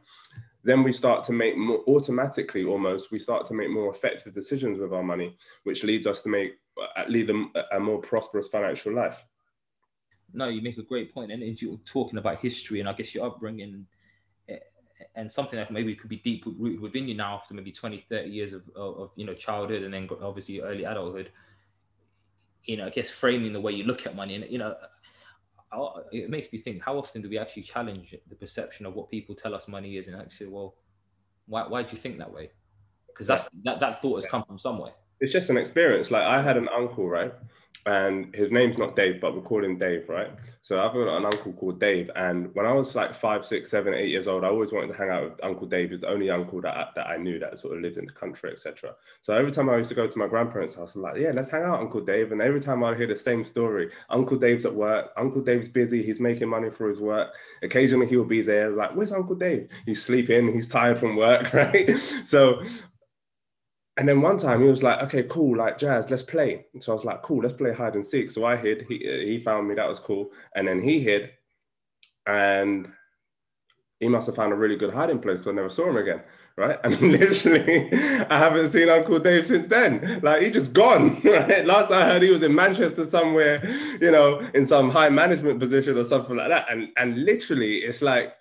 then 0.64 0.82
we 0.82 0.92
start 0.92 1.24
to 1.24 1.32
make 1.32 1.56
more 1.56 1.82
automatically 1.88 2.64
almost 2.64 3.10
we 3.10 3.18
start 3.18 3.46
to 3.46 3.54
make 3.54 3.68
more 3.68 3.92
effective 3.92 4.32
decisions 4.32 4.78
with 4.78 4.92
our 4.92 5.02
money 5.02 5.36
which 5.64 5.82
leads 5.82 6.06
us 6.06 6.20
to 6.20 6.28
make 6.28 6.52
uh, 6.96 7.02
lead 7.08 7.26
them 7.26 7.52
a 7.72 7.80
more 7.80 7.98
prosperous 7.98 8.46
financial 8.46 8.94
life 8.94 9.24
no 10.32 10.48
you 10.48 10.62
make 10.62 10.78
a 10.78 10.82
great 10.82 11.12
point 11.12 11.30
and 11.30 11.62
you're 11.62 11.76
talking 11.84 12.18
about 12.18 12.38
history 12.40 12.80
and 12.80 12.88
i 12.88 12.92
guess 12.92 13.14
your 13.14 13.26
upbringing 13.26 13.86
eh, 14.48 14.54
eh 14.54 15.04
and 15.16 15.30
something 15.30 15.58
that 15.58 15.70
maybe 15.70 15.94
could 15.94 16.08
be 16.08 16.16
deep 16.16 16.44
rooted 16.46 16.80
within 16.80 17.08
you 17.08 17.14
now 17.14 17.34
after 17.34 17.54
maybe 17.54 17.72
20 17.72 18.04
30 18.08 18.28
years 18.28 18.52
of, 18.52 18.62
of, 18.74 18.98
of 18.98 19.10
you 19.16 19.26
know 19.26 19.34
childhood 19.34 19.82
and 19.82 19.92
then 19.92 20.08
obviously 20.22 20.60
early 20.60 20.84
adulthood 20.84 21.30
you 22.64 22.76
know 22.76 22.86
i 22.86 22.90
guess 22.90 23.10
framing 23.10 23.52
the 23.52 23.60
way 23.60 23.72
you 23.72 23.84
look 23.84 24.06
at 24.06 24.14
money 24.14 24.34
and 24.34 24.50
you 24.50 24.58
know 24.58 24.74
uh, 25.72 25.82
uh, 25.82 26.02
it 26.12 26.28
makes 26.28 26.52
me 26.52 26.58
think 26.58 26.82
how 26.82 26.98
often 26.98 27.22
do 27.22 27.28
we 27.28 27.38
actually 27.38 27.62
challenge 27.62 28.14
the 28.28 28.34
perception 28.34 28.84
of 28.86 28.94
what 28.94 29.10
people 29.10 29.34
tell 29.34 29.54
us 29.54 29.68
money 29.68 29.96
is 29.96 30.06
and 30.08 30.20
actually 30.20 30.46
well 30.46 30.74
why, 31.46 31.66
why 31.66 31.82
do 31.82 31.90
you 31.90 31.96
think 31.96 32.18
that 32.18 32.32
way? 32.32 32.50
Because 33.08 33.26
that's 33.26 33.48
that, 33.64 33.80
that 33.80 34.00
thought 34.00 34.16
has 34.16 34.26
come 34.26 34.44
from 34.44 34.58
somewhere. 34.58 34.92
It's 35.20 35.32
just 35.32 35.50
an 35.50 35.56
experience. 35.56 36.10
Like 36.10 36.22
i 36.22 36.42
had 36.42 36.56
an 36.56 36.68
uncle 36.68 37.08
right 37.08 37.32
and 37.84 38.32
his 38.34 38.52
name's 38.52 38.78
not 38.78 38.94
Dave, 38.94 39.20
but 39.20 39.34
we 39.34 39.40
call 39.40 39.64
him 39.64 39.76
Dave, 39.76 40.08
right? 40.08 40.30
So 40.60 40.80
I've 40.80 40.92
got 40.92 41.16
an 41.16 41.24
uncle 41.24 41.52
called 41.52 41.80
Dave, 41.80 42.10
and 42.14 42.54
when 42.54 42.64
I 42.64 42.72
was 42.72 42.94
like 42.94 43.14
five, 43.14 43.44
six, 43.44 43.70
seven, 43.70 43.92
eight 43.92 44.08
years 44.08 44.28
old, 44.28 44.44
I 44.44 44.48
always 44.48 44.70
wanted 44.70 44.88
to 44.88 44.94
hang 44.94 45.10
out 45.10 45.24
with 45.24 45.44
Uncle 45.44 45.66
Dave. 45.66 45.90
He's 45.90 46.00
the 46.00 46.08
only 46.08 46.30
uncle 46.30 46.60
that 46.60 46.76
I, 46.76 46.86
that 46.94 47.06
I 47.08 47.16
knew 47.16 47.40
that 47.40 47.58
sort 47.58 47.76
of 47.76 47.82
lived 47.82 47.96
in 47.96 48.06
the 48.06 48.12
country, 48.12 48.52
etc. 48.52 48.94
So 49.22 49.34
every 49.34 49.50
time 49.50 49.68
I 49.68 49.76
used 49.76 49.88
to 49.88 49.96
go 49.96 50.06
to 50.06 50.18
my 50.18 50.28
grandparents' 50.28 50.74
house, 50.74 50.94
I'm 50.94 51.02
like, 51.02 51.16
yeah, 51.16 51.32
let's 51.34 51.50
hang 51.50 51.64
out, 51.64 51.80
Uncle 51.80 52.00
Dave. 52.00 52.30
And 52.30 52.40
every 52.40 52.60
time 52.60 52.84
I 52.84 52.94
hear 52.94 53.08
the 53.08 53.16
same 53.16 53.42
story, 53.42 53.90
Uncle 54.10 54.36
Dave's 54.36 54.64
at 54.64 54.74
work, 54.74 55.10
Uncle 55.16 55.42
Dave's 55.42 55.68
busy, 55.68 56.02
he's 56.02 56.20
making 56.20 56.48
money 56.48 56.70
for 56.70 56.88
his 56.88 57.00
work. 57.00 57.34
Occasionally 57.62 58.06
he'll 58.06 58.24
be 58.24 58.42
there, 58.42 58.70
like, 58.70 58.94
where's 58.94 59.12
Uncle 59.12 59.34
Dave? 59.34 59.68
He's 59.86 60.04
sleeping, 60.04 60.52
he's 60.52 60.68
tired 60.68 60.98
from 60.98 61.16
work, 61.16 61.52
right? 61.54 61.90
So 62.24 62.62
and 63.98 64.08
then 64.08 64.22
one 64.22 64.38
time 64.38 64.62
he 64.62 64.68
was 64.68 64.82
like, 64.82 65.00
okay, 65.02 65.24
cool, 65.24 65.56
like 65.56 65.78
jazz, 65.78 66.10
let's 66.10 66.22
play. 66.22 66.64
So 66.80 66.92
I 66.92 66.94
was 66.94 67.04
like, 67.04 67.22
cool, 67.22 67.42
let's 67.42 67.54
play 67.54 67.72
hide 67.74 67.94
and 67.94 68.04
seek. 68.04 68.30
So 68.30 68.44
I 68.44 68.56
hid, 68.56 68.86
he, 68.88 68.98
he 68.98 69.42
found 69.44 69.68
me, 69.68 69.74
that 69.74 69.88
was 69.88 69.98
cool. 69.98 70.30
And 70.54 70.66
then 70.66 70.80
he 70.80 71.00
hid, 71.00 71.30
and 72.26 72.88
he 74.00 74.08
must 74.08 74.26
have 74.26 74.36
found 74.36 74.52
a 74.52 74.56
really 74.56 74.76
good 74.76 74.94
hiding 74.94 75.18
place 75.18 75.38
because 75.38 75.52
I 75.52 75.54
never 75.54 75.68
saw 75.68 75.90
him 75.90 75.98
again, 75.98 76.22
right? 76.56 76.78
And 76.84 76.98
literally, 77.00 77.92
I 77.92 78.38
haven't 78.38 78.68
seen 78.68 78.88
Uncle 78.88 79.18
Dave 79.18 79.46
since 79.46 79.68
then. 79.68 80.20
Like, 80.22 80.40
he 80.40 80.50
just 80.50 80.72
gone, 80.72 81.20
right? 81.24 81.66
Last 81.66 81.90
I 81.90 82.06
heard, 82.06 82.22
he 82.22 82.30
was 82.30 82.42
in 82.42 82.54
Manchester 82.54 83.04
somewhere, 83.04 83.62
you 84.00 84.10
know, 84.10 84.38
in 84.54 84.64
some 84.64 84.90
high 84.90 85.10
management 85.10 85.60
position 85.60 85.98
or 85.98 86.04
something 86.04 86.34
like 86.34 86.48
that. 86.48 86.66
And, 86.70 86.88
and 86.96 87.24
literally, 87.24 87.76
it's 87.78 88.00
like, 88.00 88.32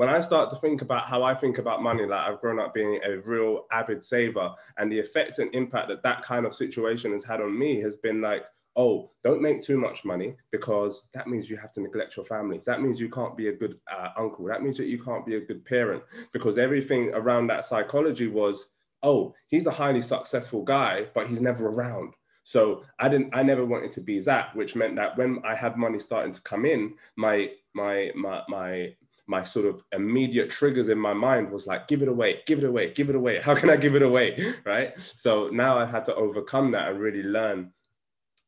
when 0.00 0.08
I 0.08 0.22
start 0.22 0.48
to 0.48 0.56
think 0.56 0.80
about 0.80 1.04
how 1.04 1.22
I 1.22 1.34
think 1.34 1.58
about 1.58 1.82
money, 1.82 2.06
like 2.06 2.26
I've 2.26 2.40
grown 2.40 2.58
up 2.58 2.72
being 2.72 2.98
a 3.04 3.18
real 3.18 3.66
avid 3.70 4.02
saver, 4.02 4.54
and 4.78 4.90
the 4.90 4.98
effect 4.98 5.38
and 5.38 5.54
impact 5.54 5.88
that 5.88 6.02
that 6.04 6.22
kind 6.22 6.46
of 6.46 6.54
situation 6.54 7.12
has 7.12 7.22
had 7.22 7.42
on 7.42 7.58
me 7.58 7.82
has 7.82 7.98
been 7.98 8.22
like, 8.22 8.46
oh, 8.76 9.10
don't 9.22 9.42
make 9.42 9.62
too 9.62 9.76
much 9.76 10.06
money 10.06 10.36
because 10.52 11.08
that 11.12 11.28
means 11.28 11.50
you 11.50 11.58
have 11.58 11.74
to 11.74 11.82
neglect 11.82 12.16
your 12.16 12.24
family. 12.24 12.62
That 12.64 12.80
means 12.80 12.98
you 12.98 13.10
can't 13.10 13.36
be 13.36 13.48
a 13.48 13.52
good 13.54 13.78
uh, 13.94 14.08
uncle. 14.16 14.46
That 14.46 14.62
means 14.62 14.78
that 14.78 14.86
you 14.86 15.04
can't 15.04 15.26
be 15.26 15.36
a 15.36 15.44
good 15.44 15.66
parent 15.66 16.02
because 16.32 16.56
everything 16.56 17.10
around 17.12 17.48
that 17.48 17.66
psychology 17.66 18.26
was, 18.26 18.68
oh, 19.02 19.34
he's 19.48 19.66
a 19.66 19.70
highly 19.70 20.00
successful 20.00 20.64
guy, 20.64 21.08
but 21.14 21.26
he's 21.26 21.42
never 21.42 21.68
around. 21.68 22.14
So 22.44 22.84
I 22.98 23.10
didn't, 23.10 23.34
I 23.34 23.42
never 23.42 23.66
wanted 23.66 23.92
to 23.92 24.00
be 24.00 24.18
that, 24.20 24.56
which 24.56 24.74
meant 24.74 24.96
that 24.96 25.18
when 25.18 25.42
I 25.44 25.54
had 25.54 25.76
money 25.76 25.98
starting 25.98 26.32
to 26.32 26.40
come 26.40 26.64
in, 26.64 26.94
my, 27.16 27.50
my, 27.74 28.12
my, 28.16 28.42
my, 28.48 28.94
my 29.30 29.44
sort 29.44 29.64
of 29.64 29.84
immediate 29.92 30.50
triggers 30.50 30.88
in 30.88 30.98
my 30.98 31.14
mind 31.14 31.52
was 31.52 31.64
like, 31.64 31.86
give 31.86 32.02
it 32.02 32.08
away, 32.08 32.42
give 32.46 32.58
it 32.58 32.64
away, 32.64 32.92
give 32.92 33.08
it 33.08 33.14
away. 33.14 33.40
How 33.40 33.54
can 33.54 33.70
I 33.70 33.76
give 33.76 33.94
it 33.94 34.02
away? 34.02 34.54
Right. 34.64 34.92
So 35.16 35.48
now 35.48 35.78
I 35.78 35.86
had 35.86 36.04
to 36.06 36.14
overcome 36.14 36.72
that 36.72 36.88
and 36.88 36.98
really 36.98 37.22
learn 37.22 37.70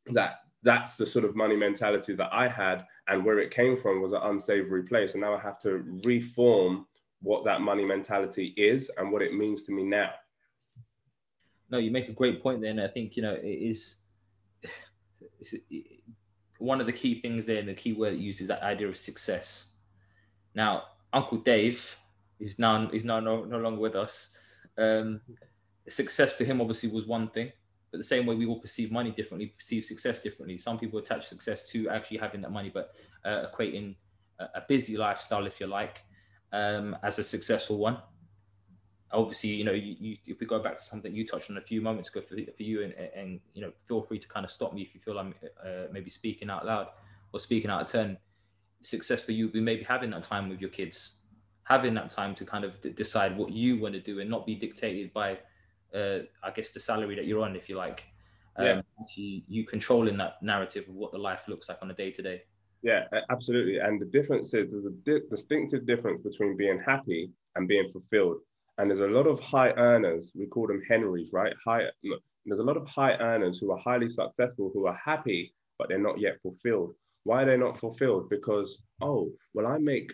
that 0.07 0.41
that's 0.65 0.97
the 0.97 1.07
sort 1.07 1.25
of 1.25 1.37
money 1.37 1.57
mentality 1.57 2.15
that 2.17 2.31
I 2.33 2.49
had. 2.49 2.85
And 3.07 3.25
where 3.25 3.39
it 3.39 3.53
came 3.53 3.77
from 3.77 4.03
was 4.03 4.13
an 4.13 4.23
unsavory 4.23 4.83
place. 4.83 5.13
And 5.13 5.21
now 5.21 5.35
I 5.35 5.41
have 5.41 5.61
to 5.61 5.85
reform 6.05 6.87
what 7.21 7.45
that 7.45 7.61
money 7.61 7.85
mentality 7.85 8.53
is 8.57 8.91
and 8.97 9.13
what 9.13 9.23
it 9.23 9.35
means 9.35 9.63
to 9.65 9.73
me 9.73 9.85
now. 9.85 10.11
No, 11.71 11.79
you 11.79 11.93
make 11.93 12.09
a 12.09 12.13
great 12.21 12.43
point 12.43 12.61
there. 12.61 12.71
And 12.71 12.81
I 12.81 12.89
think, 12.89 13.17
you 13.17 13.23
know, 13.23 13.35
it 13.35 13.59
is 13.71 13.99
one 16.59 16.81
of 16.81 16.87
the 16.87 16.93
key 16.93 17.15
things 17.15 17.47
there 17.47 17.59
and 17.59 17.69
the 17.69 17.75
key 17.75 17.93
word 17.93 18.15
it 18.15 18.19
uses 18.19 18.49
that 18.49 18.63
idea 18.63 18.89
of 18.89 18.97
success 18.97 19.72
now, 20.55 20.85
Uncle 21.13 21.39
Dave, 21.39 21.97
who's 22.39 22.59
now 22.59 22.89
he's 22.89 23.05
now 23.05 23.21
no, 23.21 23.45
no 23.45 23.59
longer 23.59 23.81
with 23.81 23.95
us. 23.95 24.31
Um, 24.79 25.21
success 25.89 26.33
for 26.33 26.45
him 26.45 26.61
obviously 26.61 26.91
was 26.91 27.07
one 27.07 27.29
thing, 27.29 27.53
but 27.91 27.99
the 27.99 28.05
same 28.05 28.27
way 28.27 28.35
we 28.35 28.47
all 28.47 28.59
perceive 28.59 28.91
money 28.91 29.11
differently, 29.11 29.47
perceive 29.47 29.85
success 29.85 30.19
differently. 30.19 30.59
Some 30.59 30.79
people 30.79 30.99
attach 30.99 31.27
success 31.27 31.69
to 31.71 31.89
actually 31.89 32.19
having 32.19 32.41
that 32.43 32.51
money, 32.51 32.71
but 32.73 32.95
uh, 33.25 33.47
equating 33.47 33.95
a, 34.39 34.45
a, 34.57 34.63
busy 34.69 34.97
lifestyle, 34.97 35.47
if 35.47 35.61
you 35.61 35.67
like, 35.67 36.01
um, 36.53 36.97
as 37.03 37.19
a 37.19 37.25
successful 37.25 37.79
one. 37.79 37.99
Obviously, 39.13 39.51
you 39.51 39.65
know, 39.65 39.73
you, 39.73 39.97
you, 39.99 40.17
if 40.27 40.41
we 40.41 40.47
go 40.47 40.59
back 40.59 40.77
to 40.77 40.83
something 40.83 41.15
you 41.15 41.27
touched 41.27 41.51
on 41.51 41.59
a 41.59 41.61
few 41.61 41.83
moments 41.83 42.09
ago 42.09 42.23
for, 42.23 42.35
for 42.35 42.63
you, 42.63 42.83
and, 42.83 42.95
and 43.15 43.41
you 43.53 43.61
know, 43.61 43.71
feel 43.87 44.01
free 44.01 44.19
to 44.19 44.27
kind 44.27 44.45
of 44.45 44.51
stop 44.51 44.73
me 44.73 44.81
if 44.81 44.95
you 44.95 45.01
feel 45.01 45.19
I'm 45.19 45.35
uh, 45.63 45.89
maybe 45.93 46.09
speaking 46.09 46.49
out 46.49 46.65
loud 46.65 46.89
or 47.33 47.41
speaking 47.41 47.71
out 47.71 47.83
of 47.83 47.87
turn 47.89 48.17
success 48.83 49.23
for 49.23 49.33
you 49.33 49.49
be 49.49 49.61
maybe 49.61 49.83
having 49.83 50.11
that 50.11 50.23
time 50.23 50.49
with 50.49 50.61
your 50.61 50.71
kids 50.71 51.13
having 51.65 51.95
that 51.95 52.11
time 52.11 52.35
to 52.35 52.45
kind 52.45 52.65
of 52.65 52.81
d- 52.81 52.91
decide 52.91 53.37
what 53.37 53.53
you 53.53 53.81
want 53.81 53.95
to 53.95 54.01
do 54.01 54.21
and 54.21 54.29
not 54.29 54.47
be 54.47 54.55
dictated 54.55 55.13
by 55.13 55.39
uh, 55.95 56.19
i 56.43 56.51
guess 56.55 56.73
the 56.73 56.81
salary 56.81 57.15
that 57.15 57.27
you're 57.27 57.43
on 57.43 57.57
if 57.57 57.69
you 57.69 57.77
like. 57.77 58.05
Um, 58.57 58.67
yeah. 58.67 58.83
actually 59.01 59.45
you 59.49 59.65
controlling 59.65 60.19
that 60.19 60.43
narrative 60.43 60.87
of 60.87 60.95
what 60.95 61.11
the 61.11 61.19
life 61.19 61.45
looks 61.49 61.71
like 61.71 61.79
on 61.81 61.91
a 61.91 61.95
day 61.95 62.11
to 62.11 62.23
day 62.23 62.43
yeah 62.83 63.05
absolutely. 63.31 63.79
And 63.79 63.99
the 63.99 64.05
difference 64.05 64.53
is 64.53 64.71
there's 64.71 64.85
a 64.85 64.91
di- 64.91 65.27
distinctive 65.31 65.87
difference 65.87 66.21
between 66.23 66.57
being 66.57 66.79
happy 66.85 67.31
and 67.57 67.67
being 67.67 67.91
fulfilled 67.91 68.39
and 68.77 68.91
there's 68.91 69.01
a 69.01 69.07
lot 69.07 69.27
of 69.27 69.41
high 69.41 69.71
earners 69.71 70.33
we 70.35 70.45
call 70.47 70.67
them 70.67 70.83
henrys 70.87 71.31
right? 71.33 71.55
High 71.65 71.85
there's 72.45 72.59
a 72.59 72.63
lot 72.71 72.77
of 72.77 72.87
high 72.87 73.15
earners 73.15 73.59
who 73.59 73.71
are 73.73 73.79
highly 73.79 74.11
successful 74.11 74.71
who 74.75 74.87
are 74.87 75.01
happy 75.03 75.55
but 75.79 75.89
they're 75.89 75.99
not 75.99 76.21
yet 76.21 76.39
fulfilled 76.43 76.93
why 77.25 77.43
are 77.43 77.47
they 77.47 77.57
not 77.57 77.79
fulfilled? 77.79 78.29
Because, 78.29 78.79
oh, 79.01 79.31
well, 79.55 79.67
I 79.67 79.79
make 79.79 80.13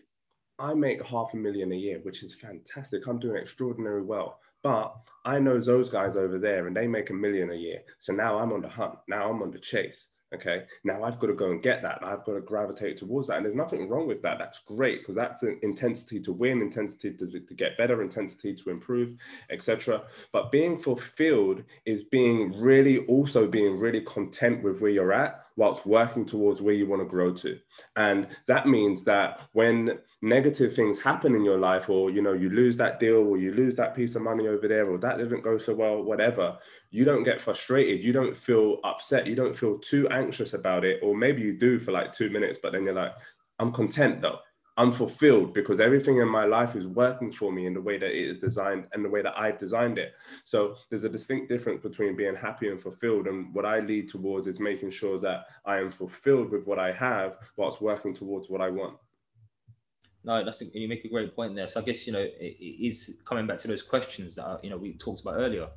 I 0.58 0.74
make 0.74 1.06
half 1.06 1.34
a 1.34 1.36
million 1.36 1.70
a 1.72 1.76
year, 1.76 2.00
which 2.02 2.22
is 2.22 2.34
fantastic. 2.34 3.06
I'm 3.06 3.20
doing 3.20 3.36
extraordinarily 3.36 4.04
well. 4.04 4.40
But 4.62 4.92
I 5.24 5.38
know 5.38 5.60
those 5.60 5.88
guys 5.88 6.16
over 6.16 6.38
there 6.38 6.66
and 6.66 6.76
they 6.76 6.88
make 6.88 7.10
a 7.10 7.14
million 7.14 7.50
a 7.50 7.54
year. 7.54 7.82
So 8.00 8.12
now 8.12 8.38
I'm 8.38 8.52
on 8.52 8.62
the 8.62 8.68
hunt. 8.68 8.94
Now 9.06 9.30
I'm 9.30 9.40
on 9.40 9.52
the 9.52 9.60
chase. 9.60 10.08
Okay. 10.34 10.64
Now 10.84 11.04
I've 11.04 11.20
got 11.20 11.28
to 11.28 11.34
go 11.34 11.52
and 11.52 11.62
get 11.62 11.80
that. 11.82 12.00
I've 12.02 12.24
got 12.24 12.34
to 12.34 12.40
gravitate 12.40 12.98
towards 12.98 13.28
that. 13.28 13.36
And 13.36 13.46
there's 13.46 13.54
nothing 13.54 13.88
wrong 13.88 14.06
with 14.06 14.20
that. 14.22 14.38
That's 14.38 14.60
great 14.66 15.00
because 15.00 15.14
that's 15.14 15.44
an 15.44 15.58
intensity 15.62 16.20
to 16.20 16.32
win, 16.32 16.60
intensity 16.60 17.12
to, 17.12 17.40
to 17.40 17.54
get 17.54 17.78
better, 17.78 18.02
intensity 18.02 18.54
to 18.54 18.70
improve, 18.70 19.14
etc. 19.50 20.02
But 20.32 20.50
being 20.50 20.76
fulfilled 20.76 21.62
is 21.86 22.02
being 22.02 22.60
really 22.60 23.06
also 23.06 23.46
being 23.46 23.78
really 23.78 24.02
content 24.02 24.62
with 24.64 24.80
where 24.80 24.90
you're 24.90 25.12
at 25.12 25.44
whilst 25.58 25.84
working 25.84 26.24
towards 26.24 26.62
where 26.62 26.72
you 26.72 26.86
want 26.86 27.02
to 27.02 27.08
grow 27.08 27.32
to. 27.34 27.58
And 27.96 28.28
that 28.46 28.68
means 28.68 29.02
that 29.04 29.40
when 29.52 29.98
negative 30.22 30.72
things 30.72 31.00
happen 31.00 31.34
in 31.34 31.44
your 31.44 31.58
life, 31.58 31.90
or 31.90 32.10
you 32.10 32.22
know, 32.22 32.32
you 32.32 32.48
lose 32.48 32.76
that 32.76 33.00
deal, 33.00 33.16
or 33.16 33.36
you 33.36 33.52
lose 33.52 33.74
that 33.74 33.96
piece 33.96 34.14
of 34.14 34.22
money 34.22 34.46
over 34.46 34.68
there, 34.68 34.88
or 34.88 34.98
that 34.98 35.18
didn't 35.18 35.42
go 35.42 35.58
so 35.58 35.74
well, 35.74 36.00
whatever, 36.00 36.56
you 36.92 37.04
don't 37.04 37.24
get 37.24 37.40
frustrated, 37.40 38.04
you 38.04 38.12
don't 38.12 38.36
feel 38.36 38.78
upset, 38.84 39.26
you 39.26 39.34
don't 39.34 39.56
feel 39.56 39.78
too 39.78 40.08
anxious 40.10 40.54
about 40.54 40.84
it, 40.84 41.00
or 41.02 41.16
maybe 41.16 41.42
you 41.42 41.58
do 41.58 41.80
for 41.80 41.90
like 41.90 42.12
two 42.12 42.30
minutes, 42.30 42.60
but 42.62 42.70
then 42.72 42.84
you're 42.84 42.94
like, 42.94 43.14
I'm 43.58 43.72
content 43.72 44.22
though. 44.22 44.38
I'm 44.78 44.92
fulfilled 44.92 45.54
because 45.54 45.80
everything 45.80 46.18
in 46.18 46.28
my 46.28 46.44
life 46.44 46.76
is 46.76 46.86
working 46.86 47.32
for 47.32 47.50
me 47.50 47.66
in 47.66 47.74
the 47.74 47.80
way 47.80 47.98
that 47.98 48.10
it 48.10 48.30
is 48.30 48.38
designed 48.38 48.86
and 48.92 49.04
the 49.04 49.08
way 49.08 49.22
that 49.22 49.36
I've 49.36 49.58
designed 49.58 49.98
it. 49.98 50.12
So 50.44 50.76
there's 50.88 51.02
a 51.02 51.08
distinct 51.08 51.48
difference 51.48 51.82
between 51.82 52.14
being 52.14 52.36
happy 52.36 52.68
and 52.68 52.80
fulfilled. 52.80 53.26
And 53.26 53.52
what 53.52 53.66
I 53.66 53.80
lead 53.80 54.08
towards 54.08 54.46
is 54.46 54.60
making 54.60 54.92
sure 54.92 55.18
that 55.18 55.46
I 55.66 55.78
am 55.78 55.90
fulfilled 55.90 56.50
with 56.52 56.64
what 56.64 56.78
I 56.78 56.92
have 56.92 57.38
whilst 57.56 57.80
working 57.80 58.14
towards 58.14 58.48
what 58.48 58.60
I 58.60 58.70
want. 58.70 58.96
No, 60.22 60.44
that's 60.44 60.62
you 60.72 60.88
make 60.88 61.04
a 61.04 61.08
great 61.08 61.34
point 61.34 61.56
there. 61.56 61.66
So 61.66 61.80
I 61.80 61.82
guess 61.82 62.06
you 62.06 62.12
know 62.12 62.20
it, 62.20 62.36
it 62.38 62.86
is 62.86 63.18
coming 63.24 63.48
back 63.48 63.58
to 63.60 63.68
those 63.68 63.82
questions 63.82 64.36
that 64.36 64.44
are, 64.44 64.60
you 64.62 64.70
know 64.70 64.76
we 64.76 64.92
talked 64.92 65.22
about 65.22 65.38
earlier. 65.38 65.68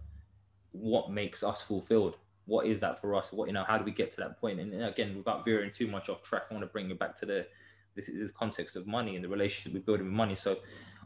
What 0.74 1.12
makes 1.12 1.44
us 1.44 1.64
fulfilled? 1.64 2.18
What 2.46 2.68
is 2.68 2.80
that 2.82 3.02
for 3.02 3.16
us? 3.16 3.34
What 3.34 3.48
you 3.48 3.54
know? 3.54 3.64
How 3.64 3.80
do 3.80 3.84
we 3.84 3.92
get 3.92 4.12
to 4.12 4.18
that 4.18 4.40
point? 4.40 4.60
And 4.60 4.84
again, 4.84 5.18
without 5.18 5.44
veering 5.44 5.72
too 5.72 5.88
much 5.88 6.08
off 6.10 6.22
track, 6.22 6.44
I 6.52 6.54
want 6.54 6.64
to 6.64 6.72
bring 6.72 6.88
you 6.90 6.96
back 6.96 7.16
to 7.18 7.26
the 7.26 7.48
this 7.96 8.08
is 8.08 8.30
the 8.30 8.34
context 8.34 8.76
of 8.76 8.88
money 8.88 9.16
and 9.16 9.24
the 9.24 9.30
relationship 9.30 9.74
we're 9.74 9.86
building 9.86 10.06
with 10.06 10.16
money. 10.16 10.36
So, 10.36 10.58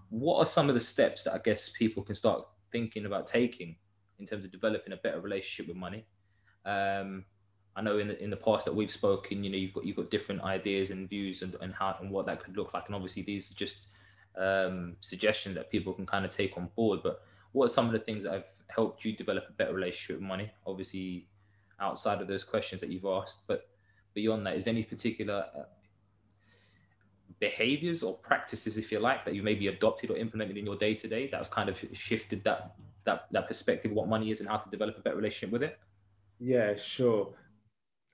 what 0.10 0.39
are 0.39 0.48
some 0.48 0.69
of 0.69 0.76
the 0.76 0.82
steps 0.82 1.24
that 1.24 1.34
I 1.34 1.39
guess 1.39 1.69
people 1.69 2.04
can 2.04 2.15
start 2.15 2.45
thinking 2.71 3.06
about 3.06 3.28
taking 3.28 3.76
in 4.19 4.26
terms 4.26 4.45
of 4.45 4.52
developing 4.52 4.93
a 4.93 4.98
better 4.98 5.19
relationship 5.19 5.67
with 5.67 5.78
money? 5.78 6.06
Um, 6.65 7.26
I 7.76 7.82
know 7.82 7.98
in 7.98 8.08
the, 8.08 8.24
in 8.24 8.30
the 8.30 8.38
past 8.38 8.65
that 8.65 8.74
we've 8.74 8.91
spoken, 8.91 9.43
you 9.43 9.50
know, 9.50 9.58
you've 9.58 9.74
got 9.74 9.86
you've 9.86 9.98
got 9.98 10.10
different 10.10 10.41
ideas 10.41 10.91
and 10.91 11.10
views 11.10 11.41
and, 11.41 11.56
and 11.62 11.74
how 11.74 11.95
and 12.00 12.10
what 12.10 12.26
that 12.28 12.43
could 12.43 12.56
look 12.56 12.74
like. 12.74 12.86
And 12.86 12.95
obviously, 12.95 13.24
these 13.24 13.52
are 13.52 13.56
just 13.56 13.88
um, 14.38 14.95
suggestions 15.02 15.56
that 15.56 15.69
people 15.69 15.93
can 15.93 16.06
kind 16.06 16.24
of 16.24 16.32
take 16.32 16.58
on 16.58 16.69
board. 16.76 17.02
But 17.04 17.21
what 17.52 17.65
are 17.65 17.74
some 17.74 17.86
of 17.86 17.91
the 17.91 18.00
things 18.00 18.24
that 18.24 18.34
have 18.34 18.45
helped 18.67 19.04
you 19.04 19.13
develop 19.13 19.45
a 19.50 19.54
better 19.54 19.74
relationship 19.74 20.21
with 20.21 20.28
money? 20.28 20.52
Obviously, 20.65 21.28
outside 21.80 22.21
of 22.21 22.28
those 22.28 22.43
questions 22.43 22.80
that 22.82 22.89
you've 22.89 23.06
asked, 23.06 23.41
but 23.48 23.67
beyond 24.13 24.45
that, 24.48 24.56
is 24.56 24.67
any 24.67 24.84
particular 24.84 25.45
uh, 25.58 25.63
behaviors 27.39 28.04
or 28.04 28.15
practices, 28.15 28.78
if 28.78 28.91
you 28.91 29.00
like, 29.00 29.26
that 29.26 29.34
you've 29.34 29.45
maybe 29.45 29.67
adopted 29.67 30.10
or 30.10 30.17
implemented 30.17 30.58
in 30.58 30.65
your 30.65 30.76
day 30.76 30.93
to 30.95 31.08
day 31.08 31.28
that 31.28 31.38
has 31.38 31.48
kind 31.48 31.69
of 31.69 31.84
shifted 31.93 32.43
that 32.43 32.76
that 33.04 33.28
that 33.32 33.48
perspective 33.48 33.91
of 33.91 33.98
what 33.98 34.08
money 34.08 34.32
is 34.32 34.39
and 34.39 34.50
how 34.50 34.58
to 34.58 34.69
develop 34.69 34.98
a 34.98 35.02
better 35.02 35.15
relationship 35.15 35.52
with 35.52 35.63
it? 35.63 35.78
Yeah, 36.39 36.76
sure 36.76 37.34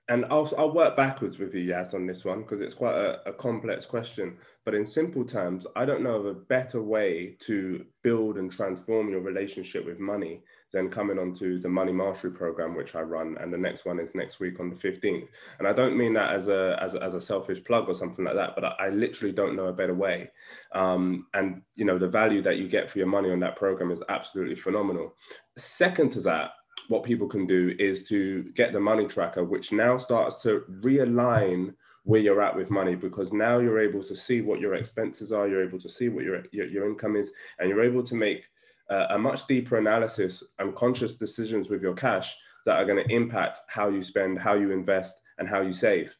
and 0.08 0.24
I'll, 0.30 0.50
I'll 0.58 0.74
work 0.74 0.96
backwards 0.96 1.38
with 1.38 1.54
you, 1.54 1.60
Yas, 1.60 1.94
on 1.94 2.06
this 2.06 2.24
one 2.24 2.42
because 2.42 2.60
it's 2.60 2.74
quite 2.74 2.96
a, 2.96 3.28
a, 3.28 3.32
complex 3.32 3.86
question. 3.86 4.36
But 4.64 4.74
in 4.74 4.84
simple 4.84 5.24
terms, 5.24 5.66
I 5.76 5.84
don't 5.84 6.02
know 6.02 6.16
of 6.16 6.26
a 6.26 6.34
better 6.34 6.82
way 6.82 7.36
to 7.40 7.84
build 8.02 8.36
and 8.36 8.50
transform 8.50 9.10
your 9.10 9.20
relationship 9.20 9.86
with 9.86 10.00
money 10.00 10.42
than 10.72 10.88
coming 10.88 11.18
onto 11.18 11.60
the 11.60 11.68
Money 11.68 11.92
Mastery 11.92 12.32
program, 12.32 12.74
which 12.74 12.94
I 12.94 13.02
run, 13.02 13.36
and 13.40 13.52
the 13.52 13.58
next 13.58 13.84
one 13.84 14.00
is 14.00 14.14
next 14.14 14.40
week 14.40 14.58
on 14.58 14.70
the 14.70 14.76
15th. 14.76 15.28
And 15.58 15.68
I 15.68 15.72
don't 15.72 15.96
mean 15.96 16.14
that 16.14 16.34
as 16.34 16.48
a 16.48 16.78
as 16.80 16.94
a, 16.94 17.02
as 17.02 17.14
a 17.14 17.20
selfish 17.20 17.62
plug 17.64 17.88
or 17.88 17.94
something 17.94 18.24
like 18.24 18.34
that, 18.34 18.54
but 18.54 18.64
I, 18.64 18.86
I 18.86 18.88
literally 18.88 19.32
don't 19.32 19.54
know 19.54 19.66
a 19.66 19.72
better 19.72 19.94
way. 19.94 20.30
Um, 20.74 21.26
and 21.34 21.62
you 21.76 21.84
know, 21.84 21.98
the 21.98 22.08
value 22.08 22.42
that 22.42 22.56
you 22.56 22.68
get 22.68 22.90
for 22.90 22.98
your 22.98 23.06
money 23.06 23.30
on 23.30 23.40
that 23.40 23.56
program 23.56 23.90
is 23.90 24.02
absolutely 24.08 24.56
phenomenal. 24.56 25.14
Second 25.58 26.10
to 26.12 26.20
that, 26.22 26.52
what 26.88 27.04
people 27.04 27.28
can 27.28 27.46
do 27.46 27.74
is 27.78 28.06
to 28.08 28.44
get 28.54 28.72
the 28.72 28.80
money 28.80 29.06
tracker, 29.06 29.44
which 29.44 29.72
now 29.72 29.96
starts 29.96 30.42
to 30.42 30.64
realign 30.80 31.74
where 32.04 32.20
you're 32.20 32.42
at 32.42 32.56
with 32.56 32.70
money 32.70 32.94
because 32.94 33.32
now 33.32 33.58
you're 33.58 33.80
able 33.80 34.02
to 34.02 34.16
see 34.16 34.40
what 34.40 34.60
your 34.60 34.74
expenses 34.74 35.32
are, 35.32 35.46
you're 35.46 35.64
able 35.64 35.78
to 35.78 35.88
see 35.88 36.08
what 36.08 36.24
your, 36.24 36.42
your, 36.50 36.66
your 36.66 36.88
income 36.88 37.16
is, 37.16 37.32
and 37.58 37.68
you're 37.68 37.82
able 37.82 38.02
to 38.02 38.14
make 38.14 38.44
uh, 38.90 39.06
a 39.10 39.18
much 39.18 39.46
deeper 39.46 39.78
analysis 39.78 40.42
and 40.58 40.74
conscious 40.74 41.14
decisions 41.16 41.68
with 41.68 41.80
your 41.80 41.94
cash 41.94 42.36
that 42.66 42.76
are 42.76 42.84
going 42.84 43.02
to 43.02 43.14
impact 43.14 43.60
how 43.68 43.88
you 43.88 44.02
spend, 44.02 44.38
how 44.38 44.54
you 44.54 44.70
invest, 44.72 45.16
and 45.38 45.48
how 45.48 45.60
you 45.60 45.72
save. 45.72 46.14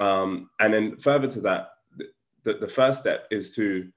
Um, 0.00 0.50
and 0.60 0.74
then 0.74 0.96
further 0.96 1.28
to 1.28 1.40
that, 1.42 1.70
the, 2.44 2.54
the 2.54 2.68
first 2.68 3.00
step 3.00 3.26
is 3.30 3.54
to, 3.54 3.88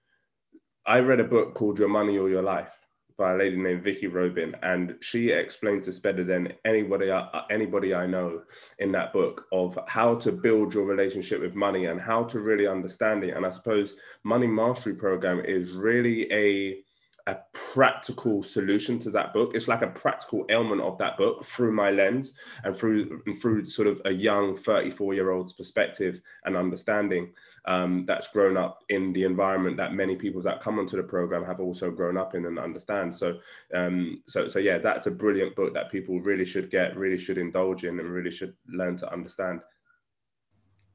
I 0.85 0.99
read 0.99 1.19
a 1.19 1.23
book 1.23 1.55
called 1.55 1.79
Your 1.79 1.89
Money 1.89 2.17
or 2.17 2.29
Your 2.29 2.43
Life 2.43 2.84
by 3.17 3.33
a 3.33 3.37
lady 3.37 3.57
named 3.57 3.83
Vicki 3.83 4.07
Robin, 4.07 4.55
and 4.61 4.95
she 5.01 5.29
explains 5.29 5.85
this 5.85 5.99
better 5.99 6.23
than 6.23 6.53
anybody 6.65 7.09
uh, 7.09 7.25
anybody 7.49 7.93
I 7.93 8.05
know 8.05 8.41
in 8.79 8.91
that 8.91 9.13
book 9.13 9.45
of 9.51 9.77
how 9.87 10.15
to 10.15 10.31
build 10.31 10.73
your 10.73 10.85
relationship 10.85 11.41
with 11.41 11.55
money 11.55 11.85
and 11.85 11.99
how 11.99 12.23
to 12.25 12.39
really 12.39 12.67
understand 12.67 13.23
it. 13.23 13.35
And 13.35 13.45
I 13.45 13.49
suppose 13.49 13.95
Money 14.23 14.47
Mastery 14.47 14.95
Program 14.95 15.41
is 15.45 15.71
really 15.71 16.31
a 16.31 16.84
a 17.27 17.37
practical 17.53 18.43
solution 18.43 18.99
to 18.99 19.09
that 19.09 19.33
book. 19.33 19.51
It's 19.55 19.67
like 19.67 19.81
a 19.81 19.87
practical 19.87 20.45
element 20.49 20.81
of 20.81 20.97
that 20.99 21.17
book 21.17 21.43
through 21.43 21.71
my 21.71 21.89
lens 21.89 22.33
and 22.63 22.77
through 22.77 23.21
and 23.25 23.39
through 23.41 23.67
sort 23.67 23.87
of 23.87 23.99
a 24.05 24.11
young 24.11 24.55
34 24.55 25.15
year 25.15 25.31
old's 25.31 25.53
perspective 25.53 26.21
and 26.45 26.55
understanding 26.55 27.33
um, 27.67 28.05
that's 28.05 28.27
grown 28.27 28.57
up 28.57 28.83
in 28.89 29.11
the 29.11 29.23
environment 29.23 29.75
that 29.77 29.93
many 29.93 30.15
people 30.15 30.39
that 30.43 30.61
come 30.61 30.77
onto 30.77 30.97
the 30.97 31.03
program 31.03 31.43
have 31.43 31.59
also 31.59 31.89
grown 31.89 32.15
up 32.15 32.35
in 32.35 32.45
and 32.45 32.59
understand. 32.59 33.15
So, 33.15 33.39
um, 33.73 34.21
so, 34.27 34.47
so 34.47 34.59
yeah, 34.59 34.77
that's 34.77 35.07
a 35.07 35.11
brilliant 35.11 35.55
book 35.55 35.73
that 35.73 35.91
people 35.91 36.19
really 36.21 36.45
should 36.45 36.69
get, 36.69 36.95
really 36.95 37.17
should 37.17 37.39
indulge 37.39 37.85
in, 37.85 37.99
and 37.99 38.11
really 38.11 38.31
should 38.31 38.53
learn 38.67 38.97
to 38.97 39.11
understand. 39.11 39.61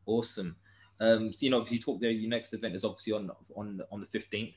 Awesome. 0.07 0.55
Um, 1.01 1.33
so, 1.33 1.39
you 1.41 1.51
know, 1.51 1.59
because 1.59 1.73
you 1.73 1.81
talked 1.81 2.03
there, 2.03 2.11
your 2.11 2.31
next 2.31 2.53
event 2.53 2.77
is 2.77 2.85
obviously 2.85 3.15
on 3.15 3.31
on 3.57 3.81
on 3.91 4.01
the 4.01 4.07
fifteenth 4.07 4.55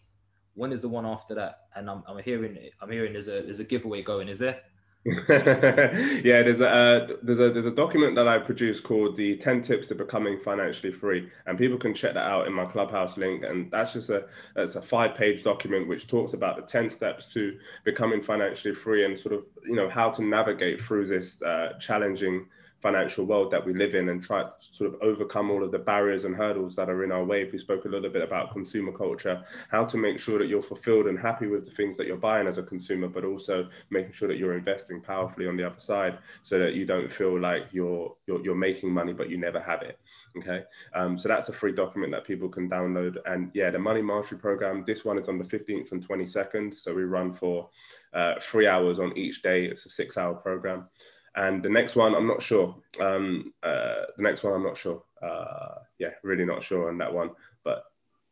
when 0.56 0.72
is 0.72 0.82
the 0.82 0.90
one 0.90 1.06
after 1.06 1.36
that? 1.36 1.68
And 1.76 1.90
I'm, 1.90 2.04
I'm 2.08 2.22
hearing 2.24 2.58
I'm 2.82 2.92
hearing 2.92 3.14
there's 3.14 3.28
a 3.28 3.42
there's 3.42 3.60
a 3.60 3.64
giveaway 3.64 4.02
going. 4.02 4.28
Is 4.30 4.40
there? 4.40 4.62
yeah, 5.06 6.44
there's 6.44 6.62
a 6.62 6.70
uh, 6.70 7.08
there's 7.22 7.40
a 7.42 7.50
there's 7.50 7.66
a 7.66 7.72
document 7.72 8.16
that 8.16 8.26
I 8.26 8.40
produced 8.40 8.84
called 8.84 9.18
the 9.18 9.36
10 9.36 9.62
tips 9.62 9.88
to 9.88 9.96
becoming 9.96 10.40
financially 10.40 10.94
free, 10.94 11.30
and 11.46 11.58
people 11.58 11.78
can 11.78 11.94
check 11.94 12.14
that 12.14 12.26
out 12.26 12.48
in 12.48 12.54
my 12.54 12.64
clubhouse 12.64 13.18
link. 13.18 13.44
And 13.44 13.70
that's 13.70 13.92
just 13.92 14.10
a 14.10 14.26
it's 14.56 14.76
a 14.76 14.82
five 14.82 15.14
page 15.14 15.44
document 15.44 15.90
which 15.90 16.08
talks 16.08 16.34
about 16.34 16.56
the 16.56 16.62
10 16.62 16.88
steps 16.90 17.26
to 17.34 17.58
becoming 17.84 18.22
financially 18.24 18.74
free 18.74 19.04
and 19.04 19.20
sort 19.20 19.36
of 19.36 19.44
you 19.66 19.76
know 19.76 19.90
how 19.90 20.10
to 20.10 20.24
navigate 20.24 20.82
through 20.82 21.08
this 21.08 21.42
uh, 21.42 21.74
challenging 21.82 22.46
financial 22.84 23.24
world 23.26 23.50
that 23.50 23.66
we 23.66 23.74
live 23.74 23.96
in 23.96 24.10
and 24.10 24.22
try 24.22 24.44
to 24.44 24.52
sort 24.72 24.94
of 24.94 25.02
overcome 25.02 25.50
all 25.50 25.64
of 25.64 25.72
the 25.72 25.80
barriers 25.80 26.26
and 26.26 26.36
hurdles 26.36 26.76
that 26.76 26.90
are 26.90 27.04
in 27.06 27.14
our 27.14 27.24
way. 27.24 27.50
We 27.52 27.58
spoke 27.58 27.86
a 27.86 27.88
little 27.88 28.10
bit 28.10 28.22
about 28.22 28.52
consumer 28.52 28.92
culture, 28.92 29.44
how 29.72 29.86
to 29.86 29.98
make 29.98 30.20
sure 30.20 30.38
that 30.38 30.50
you're 30.50 30.62
fulfilled 30.62 31.08
and 31.08 31.18
happy 31.18 31.48
with 31.48 31.64
the 31.64 31.72
things 31.72 31.96
that 31.98 32.08
you're 32.08 32.18
buying 32.18 32.46
as 32.46 32.58
a 32.58 32.64
consumer, 32.64 33.08
but 33.08 33.24
also 33.24 33.70
making 33.90 34.12
sure 34.12 34.28
that 34.28 34.38
you're 34.38 34.58
investing 34.58 35.00
powerfully 35.00 35.48
on 35.48 35.56
the 35.56 35.66
other 35.66 35.80
side 35.80 36.20
so 36.44 36.60
that 36.60 36.76
you 36.76 36.86
don't 36.86 37.12
feel 37.12 37.40
like 37.40 37.64
you're 37.72 38.14
you're, 38.28 38.44
you're 38.44 38.56
making 38.56 38.92
money 38.92 39.14
but 39.14 39.30
you 39.30 39.38
never 39.38 39.62
have 39.62 39.82
it. 39.82 39.98
Okay, 40.38 40.64
um, 40.96 41.18
so 41.18 41.30
that's 41.30 41.50
a 41.50 41.54
free 41.54 41.74
document 41.74 42.12
that 42.12 42.26
people 42.26 42.50
can 42.50 42.68
download. 42.68 43.18
And 43.28 43.52
yeah, 43.54 43.70
the 43.70 43.78
Money 43.78 44.02
Mastery 44.02 44.40
Program, 44.40 44.84
this 44.86 45.06
one 45.06 45.20
is 45.20 45.30
on 45.30 45.38
the 45.38 45.44
15th 45.44 45.92
and 45.92 46.06
22nd. 46.06 46.80
So 46.80 46.94
we 46.94 47.04
run 47.04 47.32
for 47.32 47.70
uh, 48.14 48.34
three 48.42 48.66
hours 48.66 48.98
on 49.00 49.16
each 49.16 49.44
day. 49.44 49.66
It's 49.66 49.86
a 49.86 49.90
six 49.90 50.18
hour 50.18 50.34
program. 50.34 50.90
And 51.36 51.64
the 51.64 51.70
next 51.70 51.96
one, 51.96 52.14
I'm 52.14 52.28
not 52.28 52.42
sure. 52.42 52.76
Um, 53.00 53.54
uh, 53.64 54.06
the 54.18 54.24
next 54.24 54.44
one, 54.44 54.54
I'm 54.54 54.64
not 54.64 54.78
sure. 54.78 55.04
Uh, 55.22 55.80
yeah, 56.00 56.12
really 56.24 56.46
not 56.46 56.64
sure 56.64 56.90
on 56.90 56.98
that 57.00 57.14
one. 57.14 57.32
But 57.64 57.86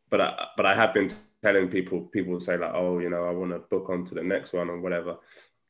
but 0.10 0.22
I, 0.22 0.46
but 0.56 0.66
I 0.66 0.76
have 0.76 0.94
been 0.94 1.12
telling 1.42 1.70
people. 1.70 2.02
People 2.02 2.40
say 2.40 2.58
like, 2.58 2.74
oh, 2.74 3.00
you 3.00 3.10
know, 3.10 3.24
I 3.24 3.32
want 3.32 3.52
to 3.52 3.60
book 3.60 3.90
on 3.90 4.06
to 4.06 4.16
the 4.16 4.24
next 4.24 4.54
one 4.54 4.70
or 4.70 4.80
whatever. 4.80 5.18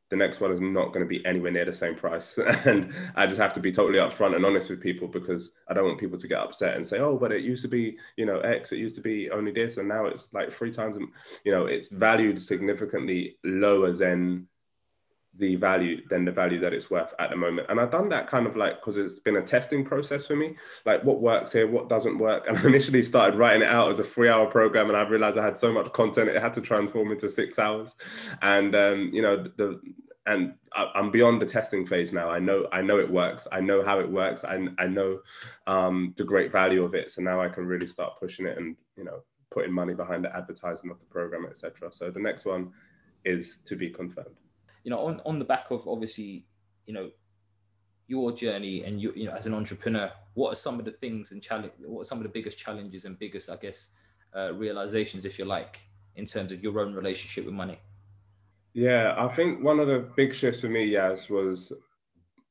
The 0.10 0.18
next 0.18 0.42
one 0.42 0.52
is 0.52 0.60
not 0.60 0.88
going 0.88 1.06
to 1.06 1.06
be 1.06 1.26
anywhere 1.26 1.52
near 1.52 1.64
the 1.64 1.72
same 1.72 1.96
price, 1.96 2.38
and 2.66 2.94
I 3.16 3.28
just 3.28 3.40
have 3.40 3.54
to 3.54 3.62
be 3.62 3.72
totally 3.72 4.00
upfront 4.00 4.36
and 4.36 4.46
honest 4.46 4.70
with 4.70 4.82
people 4.82 5.08
because 5.08 5.52
I 5.70 5.74
don't 5.74 5.86
want 5.86 6.02
people 6.02 6.20
to 6.20 6.28
get 6.28 6.40
upset 6.40 6.76
and 6.76 6.86
say, 6.86 7.00
oh, 7.00 7.18
but 7.18 7.32
it 7.32 7.44
used 7.44 7.62
to 7.62 7.70
be, 7.70 7.98
you 8.18 8.26
know, 8.26 8.42
X. 8.42 8.74
It 8.74 8.80
used 8.80 8.96
to 8.96 9.02
be 9.02 9.30
only 9.32 9.54
this, 9.54 9.78
and 9.78 9.88
now 9.88 10.08
it's 10.08 10.34
like 10.34 10.52
three 10.52 10.74
times. 10.74 10.98
You 11.46 11.54
know, 11.54 11.66
it's 11.66 11.88
valued 11.88 12.44
significantly 12.44 13.38
lower 13.46 13.94
than 13.94 14.48
the 15.38 15.56
value 15.56 16.02
than 16.10 16.26
the 16.26 16.32
value 16.32 16.60
that 16.60 16.74
it's 16.74 16.90
worth 16.90 17.14
at 17.18 17.30
the 17.30 17.36
moment. 17.36 17.68
And 17.70 17.80
I've 17.80 17.92
done 17.92 18.10
that 18.10 18.28
kind 18.28 18.46
of 18.46 18.58
like 18.58 18.82
because 18.82 18.98
it's 18.98 19.20
been 19.20 19.38
a 19.38 19.42
testing 19.42 19.86
process 19.86 20.28
for 20.28 20.36
me, 20.36 20.58
like 20.86 21.04
what 21.04 21.22
works 21.22 21.54
here, 21.54 21.68
what 21.68 21.88
doesn't 21.88 22.18
work. 22.18 22.46
And 22.52 22.58
I 22.58 22.64
initially 22.66 23.02
started 23.04 23.38
writing 23.38 23.62
it 23.62 23.70
out 23.70 23.90
as 23.92 24.00
a 24.00 24.04
three 24.04 24.28
hour 24.28 24.46
program, 24.48 24.90
and 24.90 24.98
I 24.98 25.08
realized 25.08 25.38
I 25.38 25.46
had 25.46 25.58
so 25.58 25.72
much 25.72 25.92
content 25.94 26.30
it 26.30 26.42
had 26.42 26.54
to 26.56 26.62
transform 26.62 27.12
into 27.12 27.30
six 27.30 27.58
hours. 27.58 27.96
And 28.42 28.76
um, 28.76 29.10
you 29.14 29.22
know 29.22 29.46
the 29.58 29.80
and 30.26 30.54
I'm 30.76 31.12
beyond 31.12 31.42
the 31.42 31.46
testing 31.46 31.86
phase 31.86 32.14
now. 32.14 32.30
I 32.30 32.40
know 32.40 32.68
I 32.72 32.82
know 32.82 33.00
it 33.00 33.10
works. 33.10 33.48
I 33.52 33.62
know 33.62 33.84
how 33.84 34.00
it 34.00 34.10
works. 34.10 34.44
I 34.44 34.68
I 34.78 34.88
know 34.88 35.20
um, 35.66 36.14
the 36.18 36.26
great 36.26 36.52
value 36.52 36.84
of 36.84 36.94
it. 36.94 37.10
So 37.12 37.22
now 37.22 37.42
I 37.42 37.48
can 37.48 37.66
really 37.66 37.88
start 37.88 38.20
pushing 38.20 38.46
it 38.46 38.58
and 38.58 38.76
you 38.98 39.04
know 39.06 39.24
putting 39.50 39.74
money 39.74 39.94
behind 39.94 40.26
the 40.26 40.36
advertising 40.36 40.92
of 40.92 41.00
the 41.00 41.06
program, 41.06 41.46
etc. 41.46 41.92
So 41.92 42.12
the 42.12 42.20
next 42.20 42.46
one 42.46 42.72
is 43.24 43.58
to 43.66 43.76
be 43.76 43.90
confirmed 43.90 44.36
you 44.84 44.92
know, 44.92 45.00
on, 45.00 45.22
on 45.26 45.40
the 45.40 45.46
back 45.46 45.72
of 45.72 45.88
obviously, 45.88 46.46
you 46.86 46.94
know, 46.94 47.10
your 48.08 48.32
journey 48.32 48.84
and 48.84 49.02
you, 49.02 49.14
you 49.16 49.26
know, 49.26 49.34
as 49.34 49.46
an 49.46 49.54
entrepreneur, 49.54 50.12
what 50.34 50.52
are 50.52 50.56
some 50.56 50.80
of 50.80 50.86
the 50.86 50.92
things 50.92 51.32
and 51.32 51.42
challenge? 51.42 51.72
What 51.80 52.02
are 52.02 52.06
some 52.06 52.18
of 52.18 52.24
the 52.24 52.30
biggest 52.30 52.58
challenges 52.58 53.06
and 53.06 53.18
biggest, 53.18 53.50
I 53.50 53.56
guess, 53.56 53.90
uh, 54.36 54.54
realizations, 54.54 55.26
if 55.26 55.40
you 55.40 55.46
like, 55.46 55.80
in 56.16 56.26
terms 56.26 56.52
of 56.52 56.62
your 56.62 56.80
own 56.80 56.94
relationship 56.94 57.46
with 57.46 57.54
money? 57.54 57.80
Yeah, 58.74 59.16
I 59.18 59.28
think 59.28 59.64
one 59.64 59.80
of 59.80 59.88
the 59.88 60.10
big 60.16 60.34
shifts 60.34 60.62
for 60.62 60.70
me, 60.70 60.86
yes, 60.86 61.30
was 61.30 61.74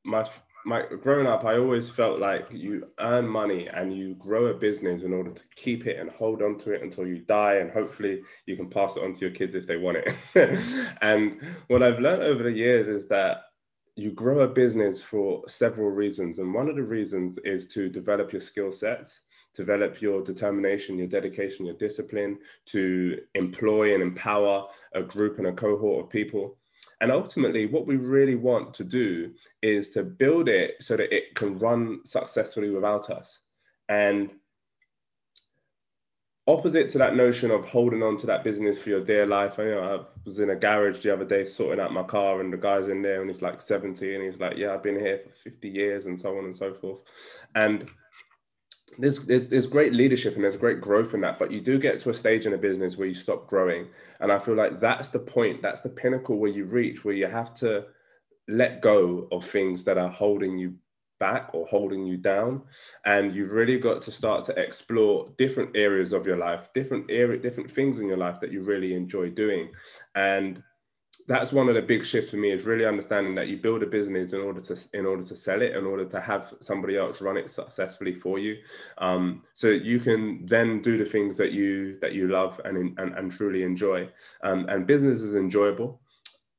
my 0.03 0.23
my 0.65 0.83
growing 1.01 1.27
up, 1.27 1.45
I 1.45 1.57
always 1.57 1.89
felt 1.89 2.19
like 2.19 2.47
you 2.51 2.87
earn 2.99 3.27
money 3.27 3.67
and 3.67 3.95
you 3.95 4.15
grow 4.15 4.47
a 4.47 4.53
business 4.53 5.03
in 5.03 5.13
order 5.13 5.31
to 5.31 5.43
keep 5.55 5.87
it 5.87 5.99
and 5.99 6.09
hold 6.11 6.41
on 6.41 6.57
to 6.59 6.71
it 6.71 6.81
until 6.81 7.07
you 7.07 7.19
die, 7.19 7.55
and 7.55 7.71
hopefully 7.71 8.21
you 8.45 8.55
can 8.55 8.69
pass 8.69 8.97
it 8.97 9.03
on 9.03 9.13
to 9.13 9.21
your 9.21 9.31
kids 9.31 9.55
if 9.55 9.67
they 9.67 9.77
want 9.77 9.97
it. 9.97 10.89
and 11.01 11.41
what 11.67 11.83
I've 11.83 11.99
learned 11.99 12.23
over 12.23 12.43
the 12.43 12.51
years 12.51 12.87
is 12.87 13.07
that 13.07 13.43
you 13.95 14.11
grow 14.11 14.41
a 14.41 14.47
business 14.47 15.01
for 15.01 15.43
several 15.47 15.89
reasons, 15.89 16.39
and 16.39 16.53
one 16.53 16.69
of 16.69 16.75
the 16.75 16.83
reasons 16.83 17.37
is 17.43 17.67
to 17.69 17.89
develop 17.89 18.31
your 18.31 18.41
skill 18.41 18.71
sets, 18.71 19.21
develop 19.53 20.01
your 20.01 20.23
determination, 20.23 20.97
your 20.97 21.07
dedication, 21.07 21.65
your 21.65 21.75
discipline, 21.75 22.37
to 22.67 23.19
employ 23.35 23.93
and 23.93 24.01
empower 24.03 24.67
a 24.93 25.01
group 25.01 25.39
and 25.39 25.47
a 25.47 25.53
cohort 25.53 26.05
of 26.05 26.09
people 26.09 26.57
and 27.01 27.11
ultimately, 27.11 27.65
what 27.65 27.87
we 27.87 27.97
really 27.97 28.35
want 28.35 28.75
to 28.75 28.83
do 28.83 29.33
is 29.61 29.89
to 29.91 30.03
build 30.03 30.47
it 30.47 30.75
so 30.79 30.95
that 30.95 31.13
it 31.13 31.33
can 31.33 31.57
run 31.57 32.01
successfully 32.05 32.69
without 32.69 33.09
us. 33.09 33.39
And 33.89 34.29
opposite 36.47 36.91
to 36.91 36.99
that 36.99 37.15
notion 37.15 37.49
of 37.49 37.65
holding 37.65 38.03
on 38.03 38.17
to 38.17 38.27
that 38.27 38.43
business 38.43 38.77
for 38.77 38.89
your 38.89 39.03
dear 39.03 39.25
life. 39.25 39.57
I, 39.57 39.63
you 39.63 39.71
know, 39.71 39.81
I 39.81 40.05
was 40.25 40.39
in 40.39 40.51
a 40.51 40.55
garage 40.55 40.99
the 40.99 41.11
other 41.13 41.25
day 41.25 41.43
sorting 41.43 41.79
out 41.79 41.91
my 41.91 42.03
car, 42.03 42.39
and 42.39 42.53
the 42.53 42.57
guy's 42.57 42.87
in 42.87 43.01
there, 43.01 43.21
and 43.21 43.31
he's 43.31 43.41
like 43.41 43.61
70, 43.61 44.15
and 44.15 44.23
he's 44.23 44.39
like, 44.39 44.57
"Yeah, 44.57 44.73
I've 44.73 44.83
been 44.83 44.99
here 44.99 45.21
for 45.23 45.31
50 45.31 45.69
years," 45.69 46.05
and 46.05 46.19
so 46.19 46.37
on 46.37 46.45
and 46.45 46.55
so 46.55 46.73
forth. 46.73 46.99
And 47.55 47.89
there's, 48.97 49.19
there's, 49.25 49.47
there's 49.47 49.67
great 49.67 49.93
leadership 49.93 50.35
and 50.35 50.43
there's 50.43 50.57
great 50.57 50.81
growth 50.81 51.13
in 51.13 51.21
that, 51.21 51.39
but 51.39 51.51
you 51.51 51.61
do 51.61 51.79
get 51.79 51.99
to 52.01 52.09
a 52.09 52.13
stage 52.13 52.45
in 52.45 52.53
a 52.53 52.57
business 52.57 52.97
where 52.97 53.07
you 53.07 53.13
stop 53.13 53.47
growing, 53.47 53.87
and 54.19 54.31
I 54.31 54.39
feel 54.39 54.55
like 54.55 54.79
that's 54.79 55.09
the 55.09 55.19
point, 55.19 55.61
that's 55.61 55.81
the 55.81 55.89
pinnacle 55.89 56.37
where 56.37 56.51
you 56.51 56.65
reach, 56.65 57.03
where 57.03 57.15
you 57.15 57.27
have 57.27 57.53
to 57.55 57.85
let 58.47 58.81
go 58.81 59.27
of 59.31 59.45
things 59.45 59.83
that 59.85 59.97
are 59.97 60.09
holding 60.09 60.57
you 60.57 60.75
back 61.19 61.51
or 61.53 61.65
holding 61.67 62.05
you 62.05 62.17
down. 62.17 62.63
And 63.05 63.33
you've 63.33 63.51
really 63.51 63.77
got 63.77 64.01
to 64.01 64.11
start 64.11 64.43
to 64.45 64.59
explore 64.59 65.29
different 65.37 65.77
areas 65.77 66.13
of 66.13 66.25
your 66.25 66.37
life 66.37 66.69
different 66.73 67.05
area 67.09 67.39
different 67.39 67.71
things 67.71 67.99
in 67.99 68.07
your 68.07 68.17
life 68.17 68.39
that 68.41 68.51
you 68.51 68.63
really 68.63 68.95
enjoy 68.95 69.29
doing. 69.29 69.69
And 70.15 70.61
that's 71.27 71.51
one 71.51 71.69
of 71.69 71.75
the 71.75 71.81
big 71.81 72.03
shifts 72.03 72.31
for 72.31 72.37
me 72.37 72.51
is 72.51 72.65
really 72.65 72.85
understanding 72.85 73.35
that 73.35 73.47
you 73.47 73.57
build 73.57 73.83
a 73.83 73.85
business 73.85 74.33
in 74.33 74.41
order 74.41 74.61
to 74.61 74.77
in 74.93 75.05
order 75.05 75.23
to 75.23 75.35
sell 75.35 75.61
it 75.61 75.75
in 75.75 75.85
order 75.85 76.05
to 76.05 76.19
have 76.19 76.53
somebody 76.61 76.97
else 76.97 77.21
run 77.21 77.37
it 77.37 77.51
successfully 77.51 78.13
for 78.13 78.39
you. 78.39 78.57
Um, 78.97 79.43
so 79.53 79.67
you 79.67 79.99
can 79.99 80.45
then 80.45 80.81
do 80.81 80.97
the 80.97 81.09
things 81.09 81.37
that 81.37 81.51
you 81.51 81.99
that 82.01 82.13
you 82.13 82.27
love 82.27 82.59
and 82.65 82.97
and, 82.99 83.17
and 83.17 83.31
truly 83.31 83.63
enjoy. 83.63 84.09
Um, 84.43 84.67
and 84.69 84.87
business 84.87 85.21
is 85.21 85.35
enjoyable. 85.35 86.01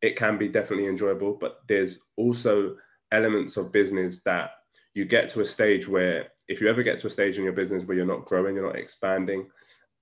It 0.00 0.16
can 0.16 0.38
be 0.38 0.48
definitely 0.48 0.86
enjoyable 0.86 1.38
but 1.40 1.60
there's 1.68 1.98
also 2.16 2.76
elements 3.12 3.56
of 3.56 3.72
business 3.72 4.22
that 4.24 4.50
you 4.94 5.04
get 5.04 5.30
to 5.30 5.40
a 5.40 5.44
stage 5.44 5.88
where 5.88 6.28
if 6.48 6.60
you 6.60 6.68
ever 6.68 6.82
get 6.82 6.98
to 7.00 7.06
a 7.06 7.10
stage 7.10 7.38
in 7.38 7.44
your 7.44 7.52
business 7.52 7.84
where 7.84 7.96
you're 7.96 8.06
not 8.06 8.26
growing, 8.26 8.56
you're 8.56 8.66
not 8.66 8.78
expanding, 8.78 9.48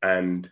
and 0.03 0.51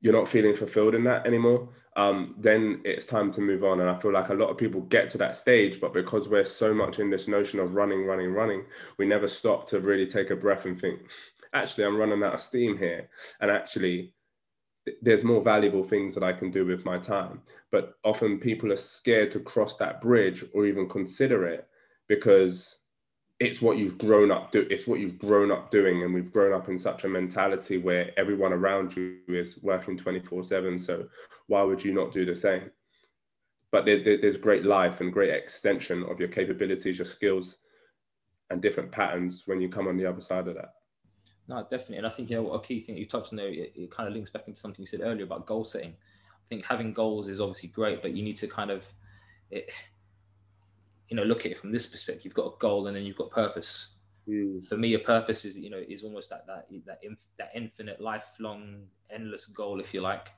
you're 0.00 0.12
not 0.12 0.28
feeling 0.28 0.56
fulfilled 0.56 0.94
in 0.94 1.04
that 1.04 1.26
anymore, 1.26 1.68
um, 1.96 2.34
then 2.38 2.82
it's 2.84 3.06
time 3.06 3.32
to 3.32 3.40
move 3.40 3.64
on. 3.64 3.80
And 3.80 3.88
I 3.88 3.98
feel 3.98 4.12
like 4.12 4.28
a 4.28 4.34
lot 4.34 4.50
of 4.50 4.58
people 4.58 4.82
get 4.82 5.08
to 5.10 5.18
that 5.18 5.36
stage, 5.36 5.80
but 5.80 5.94
because 5.94 6.28
we're 6.28 6.44
so 6.44 6.72
much 6.74 6.98
in 6.98 7.10
this 7.10 7.26
notion 7.26 7.58
of 7.58 7.74
running, 7.74 8.04
running, 8.04 8.32
running, 8.32 8.64
we 8.98 9.06
never 9.06 9.26
stop 9.26 9.66
to 9.70 9.80
really 9.80 10.06
take 10.06 10.30
a 10.30 10.36
breath 10.36 10.66
and 10.66 10.78
think, 10.78 11.00
actually, 11.54 11.84
I'm 11.84 11.96
running 11.96 12.22
out 12.22 12.34
of 12.34 12.40
steam 12.42 12.76
here. 12.76 13.08
And 13.40 13.50
actually, 13.50 14.12
there's 15.00 15.24
more 15.24 15.42
valuable 15.42 15.82
things 15.82 16.14
that 16.14 16.22
I 16.22 16.34
can 16.34 16.50
do 16.50 16.66
with 16.66 16.84
my 16.84 16.98
time. 16.98 17.40
But 17.72 17.94
often 18.04 18.38
people 18.38 18.72
are 18.72 18.76
scared 18.76 19.32
to 19.32 19.40
cross 19.40 19.76
that 19.78 20.02
bridge 20.02 20.44
or 20.52 20.66
even 20.66 20.88
consider 20.88 21.46
it 21.46 21.66
because 22.08 22.76
it's 23.38 23.60
what 23.60 23.76
you've 23.76 23.98
grown 23.98 24.30
up 24.30 24.50
do 24.50 24.66
it's 24.70 24.86
what 24.86 24.98
you've 24.98 25.18
grown 25.18 25.50
up 25.50 25.70
doing 25.70 26.02
and 26.02 26.14
we've 26.14 26.32
grown 26.32 26.52
up 26.52 26.68
in 26.68 26.78
such 26.78 27.04
a 27.04 27.08
mentality 27.08 27.76
where 27.76 28.10
everyone 28.18 28.52
around 28.52 28.96
you 28.96 29.18
is 29.28 29.58
working 29.62 29.96
24 29.96 30.42
7 30.42 30.80
so 30.80 31.06
why 31.46 31.62
would 31.62 31.84
you 31.84 31.92
not 31.92 32.12
do 32.12 32.24
the 32.24 32.34
same 32.34 32.70
but 33.72 33.84
there, 33.84 34.02
there, 34.02 34.18
there's 34.18 34.38
great 34.38 34.64
life 34.64 35.00
and 35.00 35.12
great 35.12 35.30
extension 35.30 36.04
of 36.04 36.18
your 36.18 36.28
capabilities 36.28 36.98
your 36.98 37.06
skills 37.06 37.56
and 38.50 38.62
different 38.62 38.90
patterns 38.90 39.42
when 39.46 39.60
you 39.60 39.68
come 39.68 39.86
on 39.86 39.96
the 39.96 40.06
other 40.06 40.20
side 40.20 40.48
of 40.48 40.54
that 40.54 40.72
no, 41.48 41.62
definitely. 41.62 41.98
And 41.98 42.06
I 42.06 42.10
think 42.10 42.30
you 42.30 42.36
know 42.36 42.52
a 42.52 42.60
key 42.60 42.80
thing 42.80 42.96
you 42.96 43.06
touched 43.06 43.32
on 43.32 43.36
there, 43.36 43.48
it, 43.48 43.72
it, 43.76 43.90
kind 43.90 44.08
of 44.08 44.14
links 44.14 44.30
back 44.30 44.48
into 44.48 44.58
something 44.58 44.80
you 44.80 44.86
said 44.86 45.00
earlier 45.02 45.24
about 45.24 45.46
goal 45.46 45.64
setting. 45.64 45.90
I 45.90 46.48
think 46.48 46.64
having 46.64 46.92
goals 46.92 47.28
is 47.28 47.40
obviously 47.40 47.68
great, 47.68 48.02
but 48.02 48.12
you 48.12 48.22
need 48.22 48.36
to 48.38 48.48
kind 48.48 48.70
of, 48.70 48.84
it, 49.50 49.70
you 51.08 51.16
know, 51.16 51.22
look 51.22 51.46
at 51.46 51.52
it 51.52 51.58
from 51.58 51.72
this 51.72 51.86
perspective. 51.86 52.24
You've 52.24 52.34
got 52.34 52.46
a 52.46 52.58
goal 52.58 52.86
and 52.86 52.96
then 52.96 53.04
you've 53.04 53.16
got 53.16 53.30
purpose. 53.30 53.88
Mm. 54.28 54.66
For 54.66 54.76
me, 54.76 54.94
a 54.94 54.98
purpose 54.98 55.44
is 55.44 55.56
you 55.56 55.70
know 55.70 55.82
is 55.88 56.02
almost 56.02 56.30
that 56.30 56.46
that 56.46 56.66
that 56.86 57.00
that 57.38 57.50
infinite, 57.54 58.00
lifelong, 58.00 58.82
endless 59.10 59.46
goal, 59.46 59.80
if 59.80 59.94
you 59.94 60.00
like. 60.00 60.28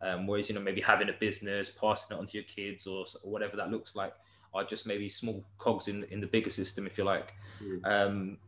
Um, 0.00 0.26
whereas 0.26 0.48
you 0.48 0.54
know 0.54 0.60
maybe 0.60 0.80
having 0.80 1.08
a 1.08 1.14
business, 1.14 1.70
passing 1.70 2.16
it 2.16 2.20
on 2.20 2.26
to 2.26 2.38
your 2.38 2.44
kids 2.44 2.86
or, 2.86 3.04
or 3.22 3.32
whatever 3.32 3.56
that 3.56 3.70
looks 3.70 3.96
like, 3.96 4.14
are 4.54 4.64
just 4.64 4.86
maybe 4.86 5.08
small 5.08 5.44
cogs 5.58 5.88
in 5.88 6.04
in 6.04 6.20
the 6.20 6.26
bigger 6.26 6.50
system, 6.50 6.86
if 6.86 6.98
you 6.98 7.04
like. 7.04 7.34
Mm. 7.62 7.86
Um, 7.86 8.38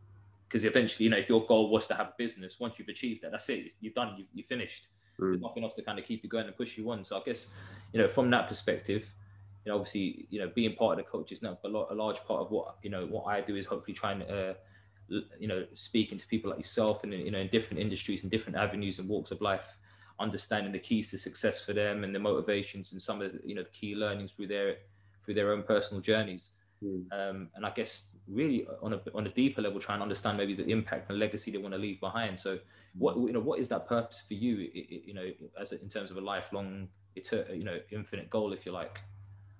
because 0.47 0.65
eventually, 0.65 1.05
you 1.05 1.09
know, 1.09 1.17
if 1.17 1.29
your 1.29 1.45
goal 1.45 1.69
was 1.69 1.87
to 1.87 1.93
have 1.93 2.07
a 2.07 2.13
business, 2.17 2.59
once 2.59 2.77
you've 2.77 2.89
achieved 2.89 3.23
that, 3.23 3.31
that's 3.31 3.47
it. 3.47 3.73
You've 3.79 3.93
done. 3.93 4.15
You've, 4.17 4.27
you 4.33 4.43
finished. 4.43 4.87
Mm. 5.17 5.31
There's 5.31 5.41
nothing 5.41 5.63
else 5.63 5.75
to 5.75 5.81
kind 5.81 5.97
of 5.97 6.03
keep 6.03 6.23
you 6.23 6.29
going 6.29 6.45
and 6.45 6.55
push 6.57 6.77
you 6.77 6.91
on. 6.91 7.05
So 7.05 7.17
I 7.17 7.21
guess, 7.25 7.53
you 7.93 8.01
know, 8.01 8.09
from 8.09 8.29
that 8.31 8.49
perspective, 8.49 9.13
you 9.65 9.71
know, 9.71 9.77
obviously, 9.77 10.27
you 10.29 10.39
know, 10.39 10.51
being 10.53 10.75
part 10.75 10.97
of 10.97 11.05
the 11.05 11.09
coaches 11.09 11.41
now, 11.41 11.57
a, 11.63 11.67
lot, 11.67 11.91
a 11.91 11.93
large 11.93 12.23
part 12.25 12.41
of 12.41 12.51
what 12.51 12.77
you 12.81 12.89
know 12.89 13.05
what 13.05 13.25
I 13.25 13.41
do 13.41 13.55
is 13.55 13.65
hopefully 13.65 13.93
trying 13.93 14.19
to, 14.19 14.49
uh, 14.49 15.19
you 15.39 15.47
know, 15.47 15.65
speaking 15.73 16.17
to 16.17 16.27
people 16.27 16.49
like 16.49 16.59
yourself 16.59 17.03
and 17.03 17.13
you 17.13 17.31
know 17.31 17.39
in 17.39 17.49
different 17.49 17.79
industries 17.79 18.23
and 18.23 18.31
different 18.31 18.57
avenues 18.57 18.99
and 18.99 19.07
walks 19.07 19.31
of 19.31 19.39
life, 19.41 19.77
understanding 20.19 20.71
the 20.71 20.79
keys 20.79 21.11
to 21.11 21.17
success 21.17 21.63
for 21.65 21.73
them 21.73 22.03
and 22.03 22.13
the 22.13 22.19
motivations 22.19 22.91
and 22.91 23.01
some 23.01 23.21
of 23.21 23.33
the, 23.33 23.39
you 23.45 23.55
know 23.55 23.63
the 23.63 23.69
key 23.69 23.95
learnings 23.95 24.31
through 24.31 24.47
their 24.47 24.77
through 25.23 25.35
their 25.35 25.51
own 25.53 25.63
personal 25.63 26.01
journeys. 26.01 26.51
Mm. 26.83 27.05
Um, 27.11 27.49
and 27.53 27.63
I 27.63 27.69
guess 27.69 28.07
really 28.27 28.65
on 28.81 28.93
a 28.93 29.01
on 29.13 29.27
a 29.27 29.29
deeper 29.29 29.61
level, 29.61 29.79
try 29.79 29.93
and 29.93 30.01
understand 30.01 30.37
maybe 30.37 30.55
the 30.55 30.65
impact 30.65 31.09
and 31.09 31.19
legacy 31.19 31.51
they 31.51 31.57
want 31.57 31.73
to 31.73 31.79
leave 31.79 31.99
behind. 31.99 32.39
So, 32.39 32.57
what 32.97 33.17
you 33.17 33.31
know, 33.31 33.39
what 33.39 33.59
is 33.59 33.69
that 33.69 33.87
purpose 33.87 34.23
for 34.27 34.33
you? 34.33 34.69
You 34.73 35.13
know, 35.13 35.29
as 35.59 35.71
in 35.73 35.89
terms 35.89 36.09
of 36.09 36.17
a 36.17 36.21
lifelong, 36.21 36.87
you 37.15 37.63
know, 37.63 37.79
infinite 37.91 38.29
goal, 38.29 38.53
if 38.53 38.65
you 38.65 38.71
like. 38.71 38.99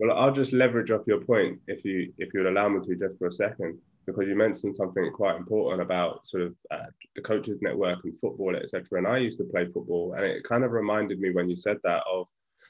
Well, 0.02 0.18
I'll 0.18 0.34
just 0.34 0.52
leverage 0.52 0.90
off 0.90 1.06
your 1.06 1.22
point, 1.22 1.60
if 1.68 1.86
you 1.86 2.12
if 2.18 2.34
you 2.34 2.40
would 2.40 2.52
allow 2.52 2.68
me 2.70 2.80
to, 2.88 2.96
just 2.96 3.20
for 3.20 3.28
a 3.28 3.32
second, 3.32 3.78
because 4.08 4.28
you 4.28 4.36
mentioned 4.36 4.76
something 4.76 5.12
quite 5.14 5.36
important 5.36 5.80
about 5.80 6.26
sort 6.26 6.42
of 6.42 6.56
uh, 6.72 6.88
the 7.14 7.22
coaches 7.22 7.60
network 7.62 8.00
and 8.04 8.20
football, 8.20 8.56
etc. 8.56 8.98
And 8.98 9.08
I 9.08 9.20
used 9.20 9.38
to 9.38 9.44
play 9.44 9.66
football, 9.66 10.16
and 10.18 10.26
it 10.26 10.44
kind 10.44 10.64
of 10.64 10.72
reminded 10.72 11.20
me 11.20 11.30
when 11.30 11.52
you 11.52 11.56
said 11.56 11.78
that 11.84 12.02
of 12.12 12.26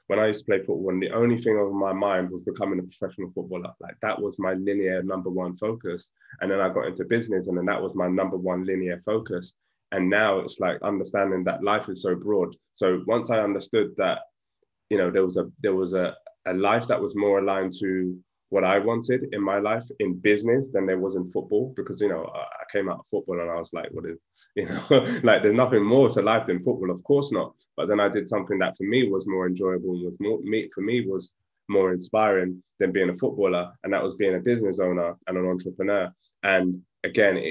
when 0.08 0.20
I 0.20 0.28
used 0.28 0.42
to 0.42 0.46
play 0.46 0.58
football, 0.58 0.90
and 0.90 1.02
the 1.02 1.12
only 1.12 1.42
thing 1.42 1.56
on 1.56 1.74
my 1.74 1.94
mind 1.94 2.30
was 2.32 2.42
becoming 2.42 2.80
a 2.80 2.84
professional 2.84 3.32
footballer. 3.34 3.72
Like 3.80 3.96
that 4.02 4.22
was 4.22 4.38
my 4.38 4.56
linear 4.56 5.02
number 5.02 5.30
one 5.30 5.56
focus. 5.56 6.10
And 6.42 6.52
then 6.52 6.60
I 6.60 6.68
got 6.68 6.88
into 6.88 7.06
business, 7.06 7.48
and 7.48 7.58
then 7.58 7.66
that 7.68 7.82
was 7.82 7.96
my 7.96 8.10
number 8.10 8.36
one 8.36 8.66
linear 8.66 9.02
focus. 9.06 9.54
And 9.94 10.10
now 10.10 10.40
it's 10.40 10.60
like 10.60 10.82
understanding 10.82 11.46
that 11.46 11.64
life 11.64 11.88
is 11.88 12.02
so 12.02 12.14
broad. 12.14 12.58
So 12.74 13.04
once 13.08 13.30
I 13.30 13.40
understood 13.40 13.92
that, 13.96 14.20
you 14.90 14.98
know, 14.98 15.10
there 15.12 15.26
was 15.26 15.38
a 15.38 15.50
there 15.64 15.76
was 15.76 15.94
a, 15.94 16.14
a 16.46 16.54
life 16.54 16.88
that 16.88 17.02
was 17.02 17.16
more 17.16 17.40
aligned 17.40 17.74
to 17.80 18.18
what 18.50 18.64
I 18.64 18.80
wanted 18.80 19.34
in 19.34 19.42
my 19.42 19.60
life 19.60 19.86
in 20.00 20.20
business 20.20 20.70
than 20.70 20.86
there 20.86 21.00
was 21.00 21.16
in 21.16 21.30
football, 21.32 21.74
because 21.76 22.02
you 22.02 22.10
know 22.10 22.30
I 22.34 22.64
came 22.72 22.90
out 22.90 23.00
of 23.00 23.06
football 23.10 23.40
and 23.40 23.50
I 23.50 23.56
was 23.56 23.70
like, 23.74 23.90
what 23.92 24.06
is 24.06 24.20
you 24.56 24.68
know 24.68 24.84
like 25.24 25.42
there's 25.42 25.56
nothing 25.56 25.84
more 25.84 26.10
to 26.10 26.22
life 26.22 26.48
than 26.48 26.64
football. 26.64 26.92
Of 26.92 27.04
course 27.04 27.32
not. 27.32 27.54
But 27.78 27.88
then 27.88 28.00
i 28.00 28.10
did 28.10 28.28
something 28.28 28.60
that 28.60 28.76
for 28.78 28.84
me 28.84 29.10
was 29.10 29.28
more 29.28 29.48
enjoyable 29.48 29.92
and 29.92 30.04
was 30.04 30.20
more 30.20 30.40
me 30.42 30.70
for 30.74 30.82
me 30.82 31.08
was 31.08 31.32
more 31.70 31.94
inspiring 31.94 32.62
than 32.80 32.92
being 32.92 33.10
a 33.10 33.16
footballer. 33.16 33.72
And 33.84 33.94
that 33.94 34.04
was 34.04 34.16
being 34.16 34.36
a 34.36 34.40
business 34.40 34.80
owner 34.80 35.16
and 35.28 35.38
an 35.38 35.48
entrepreneur. 35.48 36.12
And 36.44 36.82
again 37.06 37.38
it 37.38 37.46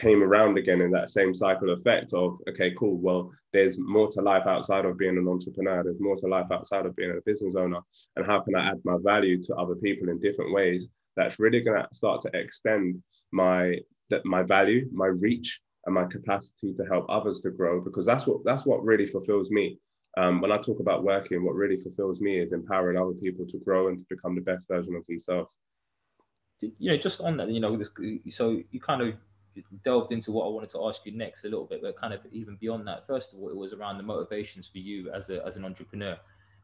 came 0.00 0.22
around 0.22 0.56
again 0.58 0.80
in 0.80 0.90
that 0.90 1.10
same 1.10 1.34
cycle 1.34 1.72
effect 1.72 2.12
of 2.14 2.38
okay 2.48 2.72
cool 2.78 2.98
well 2.98 3.30
there's 3.52 3.78
more 3.78 4.10
to 4.10 4.20
life 4.22 4.46
outside 4.46 4.84
of 4.84 4.96
being 4.96 5.18
an 5.18 5.28
entrepreneur 5.28 5.82
there's 5.82 6.00
more 6.00 6.16
to 6.16 6.26
life 6.26 6.46
outside 6.50 6.86
of 6.86 6.96
being 6.96 7.10
a 7.10 7.20
business 7.26 7.54
owner 7.56 7.80
and 8.16 8.26
how 8.26 8.40
can 8.40 8.54
i 8.54 8.70
add 8.70 8.80
my 8.84 8.96
value 9.02 9.42
to 9.42 9.54
other 9.56 9.74
people 9.76 10.08
in 10.08 10.18
different 10.18 10.52
ways 10.52 10.86
that's 11.16 11.38
really 11.38 11.60
going 11.60 11.80
to 11.80 11.94
start 11.94 12.22
to 12.22 12.30
extend 12.38 13.02
my 13.32 13.76
that 14.08 14.24
my 14.24 14.42
value 14.42 14.88
my 14.92 15.06
reach 15.06 15.60
and 15.86 15.94
my 15.94 16.04
capacity 16.04 16.74
to 16.74 16.84
help 16.84 17.06
others 17.08 17.40
to 17.40 17.50
grow 17.50 17.80
because 17.80 18.06
that's 18.06 18.26
what 18.26 18.38
that's 18.44 18.66
what 18.66 18.84
really 18.84 19.06
fulfills 19.06 19.50
me. 19.50 19.78
Um, 20.18 20.40
when 20.40 20.50
i 20.50 20.58
talk 20.58 20.80
about 20.80 21.04
working 21.04 21.44
what 21.44 21.54
really 21.54 21.78
fulfills 21.78 22.20
me 22.20 22.40
is 22.40 22.52
empowering 22.52 22.98
other 22.98 23.12
people 23.12 23.46
to 23.46 23.58
grow 23.58 23.88
and 23.88 23.98
to 23.98 24.04
become 24.10 24.34
the 24.34 24.40
best 24.40 24.66
version 24.66 24.96
of 24.96 25.06
themselves. 25.06 25.56
You 26.60 26.90
know 26.90 26.96
just 26.96 27.20
on 27.20 27.36
that 27.36 27.48
you 27.48 27.60
know 27.60 27.80
so 28.30 28.60
you 28.70 28.80
kind 28.80 29.02
of 29.02 29.14
delved 29.84 30.12
into 30.12 30.32
what 30.32 30.46
i 30.46 30.48
wanted 30.48 30.68
to 30.68 30.86
ask 30.86 31.04
you 31.06 31.12
next 31.12 31.44
a 31.44 31.48
little 31.48 31.64
bit 31.64 31.80
but 31.82 31.96
kind 31.96 32.12
of 32.12 32.20
even 32.32 32.56
beyond 32.56 32.86
that 32.86 33.06
first 33.06 33.32
of 33.32 33.38
all 33.38 33.48
it 33.48 33.56
was 33.56 33.72
around 33.72 33.96
the 33.96 34.02
motivations 34.02 34.66
for 34.66 34.78
you 34.78 35.10
as 35.10 35.30
a 35.30 35.44
as 35.44 35.56
an 35.56 35.64
entrepreneur. 35.64 36.18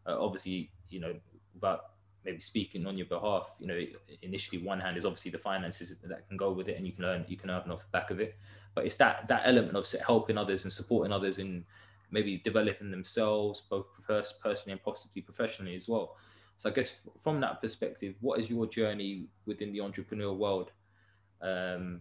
Uh, 0.06 0.16
obviously 0.22 0.70
you 0.88 1.00
know 1.00 1.14
about 1.56 1.90
maybe 2.26 2.40
speaking 2.40 2.86
on 2.86 2.98
your 2.98 3.06
behalf 3.06 3.54
you 3.58 3.66
know 3.66 3.80
initially 4.22 4.62
one 4.62 4.80
hand 4.80 4.96
is 4.96 5.04
obviously 5.04 5.30
the 5.30 5.38
finances 5.38 5.96
that 6.02 6.28
can 6.28 6.36
go 6.36 6.52
with 6.52 6.68
it 6.68 6.76
and 6.76 6.86
you 6.86 6.92
can 6.92 7.04
earn 7.04 7.24
you 7.28 7.36
can 7.36 7.50
earn 7.50 7.70
off 7.70 7.80
the 7.80 7.90
back 7.92 8.10
of 8.10 8.20
it. 8.20 8.36
But 8.74 8.84
it's 8.84 8.96
that 8.96 9.26
that 9.28 9.42
element 9.44 9.76
of 9.76 9.90
helping 10.04 10.36
others 10.36 10.64
and 10.64 10.72
supporting 10.72 11.12
others 11.12 11.38
in 11.38 11.64
maybe 12.10 12.38
developing 12.38 12.90
themselves 12.90 13.62
both 13.70 13.86
personally 14.06 14.72
and 14.72 14.82
possibly 14.82 15.22
professionally 15.22 15.74
as 15.74 15.88
well. 15.88 16.16
So 16.56 16.70
i 16.70 16.72
guess 16.72 16.96
from 17.20 17.40
that 17.40 17.60
perspective 17.60 18.14
what 18.20 18.38
is 18.38 18.50
your 18.50 18.66
journey 18.66 19.26
within 19.46 19.72
the 19.72 19.78
entrepreneurial 19.78 20.36
world? 20.36 20.72
Um, 21.40 22.00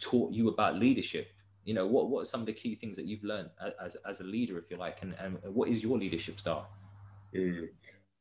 taught 0.00 0.32
you 0.32 0.48
about 0.48 0.76
leadership 0.76 1.30
you 1.64 1.74
know 1.74 1.86
what 1.86 2.08
what 2.08 2.22
are 2.22 2.26
some 2.26 2.40
of 2.40 2.46
the 2.46 2.52
key 2.52 2.74
things 2.74 2.96
that 2.96 3.06
you've 3.06 3.24
learned 3.24 3.50
as, 3.80 3.96
as 4.08 4.20
a 4.20 4.24
leader 4.24 4.58
if 4.58 4.70
you 4.70 4.76
like 4.76 4.98
and, 5.02 5.14
and 5.18 5.38
what 5.54 5.68
is 5.68 5.82
your 5.82 5.98
leadership 5.98 6.38
style 6.38 6.68
mm. 7.34 7.68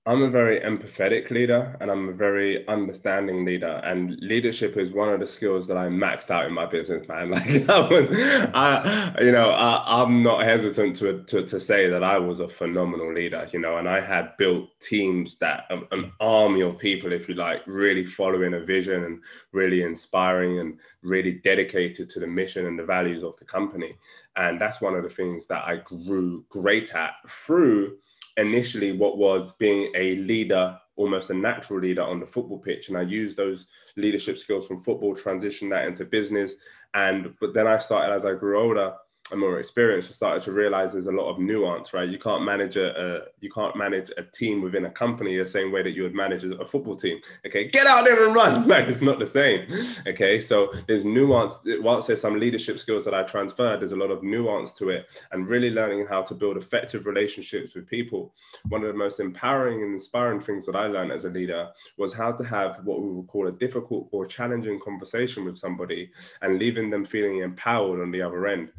I'm 0.07 0.21
a 0.21 0.29
very 0.29 0.59
empathetic 0.59 1.31
leader 1.31 1.75
and 1.81 1.89
I'm 1.89 2.09
a 2.09 2.13
very 2.13 2.67
understanding 2.67 3.43
leader. 3.43 3.81
And 3.83 4.15
leadership 4.21 4.77
is 4.77 4.91
one 4.91 5.09
of 5.09 5.19
the 5.19 5.25
skills 5.25 5.65
that 5.67 5.77
I 5.77 5.87
maxed 5.87 6.29
out 6.29 6.45
in 6.45 6.53
my 6.53 6.67
business, 6.67 7.07
man. 7.07 7.29
Like 7.35 7.67
I 7.67 7.79
was, 7.79 8.07
I, 8.53 9.15
you 9.19 9.31
know, 9.31 9.49
I, 9.49 10.03
am 10.03 10.21
not 10.21 10.43
hesitant 10.43 10.95
to, 10.97 11.23
to, 11.23 11.43
to 11.47 11.59
say 11.59 11.89
that 11.89 12.03
I 12.03 12.19
was 12.19 12.39
a 12.39 12.47
phenomenal 12.47 13.13
leader, 13.13 13.49
you 13.51 13.59
know, 13.59 13.77
and 13.77 13.89
I 13.89 13.99
had 13.99 14.37
built 14.37 14.69
teams 14.79 15.39
that 15.39 15.65
um, 15.71 15.87
an 15.91 16.11
army 16.19 16.61
of 16.61 16.77
people, 16.77 17.11
if 17.11 17.27
you 17.27 17.33
like, 17.33 17.63
really 17.65 18.05
following 18.05 18.53
a 18.53 18.59
vision 18.59 19.05
and 19.05 19.23
really 19.53 19.81
inspiring 19.81 20.59
and 20.59 20.79
really 21.01 21.41
dedicated 21.43 22.11
to 22.11 22.19
the 22.19 22.27
mission 22.27 22.67
and 22.67 22.77
the 22.77 22.85
values 22.85 23.23
of 23.23 23.35
the 23.37 23.45
company. 23.45 23.95
And 24.35 24.61
that's 24.61 24.81
one 24.81 24.93
of 24.93 25.01
the 25.01 25.09
things 25.09 25.47
that 25.47 25.63
I 25.65 25.77
grew 25.77 26.45
great 26.49 26.93
at 26.93 27.13
through 27.27 27.97
initially 28.37 28.91
what 28.91 29.17
was 29.17 29.53
being 29.53 29.91
a 29.95 30.15
leader, 30.17 30.77
almost 30.95 31.29
a 31.29 31.33
natural 31.33 31.79
leader 31.79 32.03
on 32.03 32.19
the 32.19 32.27
football 32.27 32.59
pitch. 32.59 32.89
And 32.89 32.97
I 32.97 33.01
used 33.01 33.37
those 33.37 33.67
leadership 33.95 34.37
skills 34.37 34.67
from 34.67 34.83
football, 34.83 35.15
transition 35.15 35.69
that 35.69 35.87
into 35.87 36.05
business. 36.05 36.55
And 36.93 37.33
but 37.39 37.53
then 37.53 37.67
I 37.67 37.77
started 37.77 38.13
as 38.13 38.25
I 38.25 38.33
grew 38.33 38.59
older 38.59 38.93
and 39.31 39.39
more 39.39 39.57
experienced, 39.59 40.11
I 40.11 40.13
started 40.13 40.43
to 40.43 40.51
realize 40.51 40.91
there's 40.91 41.07
a 41.07 41.11
lot 41.11 41.31
of 41.31 41.39
nuance, 41.39 41.95
right? 41.95 42.07
You 42.07 42.19
can't 42.19 42.45
manage 42.45 42.75
a, 42.77 42.89
a, 42.95 43.21
you 43.41 43.49
can't 43.49 43.75
manage 43.75 44.11
a 44.17 44.23
team 44.23 44.61
within 44.61 44.85
a 44.85 44.91
company 44.91 45.35
the 45.35 45.47
same 45.47 45.71
way 45.71 45.81
that 45.81 45.95
you 45.95 46.03
would 46.03 46.13
manage 46.13 46.43
a 46.43 46.65
football 46.65 46.95
team. 46.95 47.19
Okay, 47.43 47.67
get 47.67 47.87
out 47.87 48.05
there 48.05 48.23
and 48.25 48.35
run. 48.35 48.67
Like 48.75 48.87
it's 48.87 49.01
not 49.01 49.19
the 49.19 49.25
same. 49.25 49.67
Okay, 50.05 50.39
so 50.39 50.71
there's 50.87 51.05
nuance. 51.05 51.55
Whilst 51.79 52.07
there's 52.07 52.21
some 52.21 52.39
leadership 52.39 52.77
skills 52.77 53.05
that 53.05 53.13
I 53.13 53.23
transferred, 53.23 53.79
there's 53.79 53.93
a 53.93 53.95
lot 53.95 54.11
of 54.11 54.21
nuance 54.21 54.73
to 54.73 54.89
it, 54.89 55.07
and 55.31 55.47
really 55.47 55.71
learning 55.71 56.05
how 56.07 56.21
to 56.23 56.33
build 56.33 56.57
effective 56.57 57.05
relationships 57.05 57.73
with 57.73 57.87
people. 57.87 58.33
One 58.67 58.81
of 58.83 58.87
the 58.87 58.97
most 58.97 59.19
empowering 59.19 59.81
and 59.81 59.93
inspiring 59.93 60.41
things 60.41 60.65
that 60.65 60.75
I 60.75 60.87
learned 60.87 61.11
as 61.11 61.25
a 61.25 61.29
leader 61.29 61.69
was 61.97 62.13
how 62.13 62.31
to 62.33 62.43
have 62.43 62.79
what 62.83 63.01
we 63.01 63.09
would 63.11 63.27
call 63.27 63.47
a 63.47 63.51
difficult 63.51 64.09
or 64.11 64.25
challenging 64.25 64.79
conversation 64.79 65.45
with 65.45 65.57
somebody 65.57 66.11
and 66.41 66.59
leaving 66.59 66.89
them 66.89 67.05
feeling 67.05 67.39
empowered 67.39 68.01
on 68.01 68.11
the 68.11 68.21
other 68.21 68.45
end. 68.47 68.71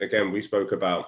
Again, 0.00 0.32
we 0.32 0.42
spoke 0.42 0.72
about 0.72 1.06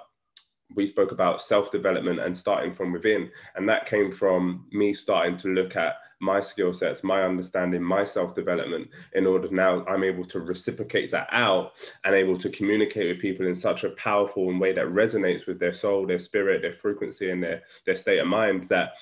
we 0.75 0.87
spoke 0.87 1.13
about 1.13 1.43
self 1.43 1.71
development 1.71 2.21
and 2.21 2.37
starting 2.37 2.73
from 2.73 2.93
within. 2.93 3.31
And 3.57 3.69
that 3.69 3.87
came 3.87 4.13
from 4.13 4.67
me 4.71 4.93
starting 4.93 5.37
to 5.39 5.49
look 5.49 5.77
at 5.77 5.95
my 6.21 6.41
skill 6.41 6.75
sets, 6.75 7.05
my 7.05 7.23
understanding, 7.23 7.83
my 7.83 8.05
self 8.05 8.35
development, 8.35 8.89
in 9.15 9.27
order 9.27 9.49
now 9.51 9.85
I'm 9.87 10.05
able 10.05 10.25
to 10.27 10.41
reciprocate 10.41 11.11
that 11.13 11.29
out 11.31 11.73
and 12.05 12.15
able 12.15 12.39
to 12.39 12.51
communicate 12.51 13.09
with 13.09 13.23
people 13.23 13.47
in 13.47 13.57
such 13.57 13.85
a 13.85 13.91
powerful 13.91 14.57
way 14.59 14.73
that 14.73 14.87
resonates 14.87 15.47
with 15.47 15.59
their 15.59 15.73
soul, 15.73 16.07
their 16.07 16.19
spirit, 16.19 16.63
their 16.63 16.73
frequency, 16.73 17.31
and 17.31 17.43
their, 17.43 17.63
their 17.87 17.97
state 17.97 18.19
of 18.19 18.27
mind 18.27 18.65
that 18.65 18.93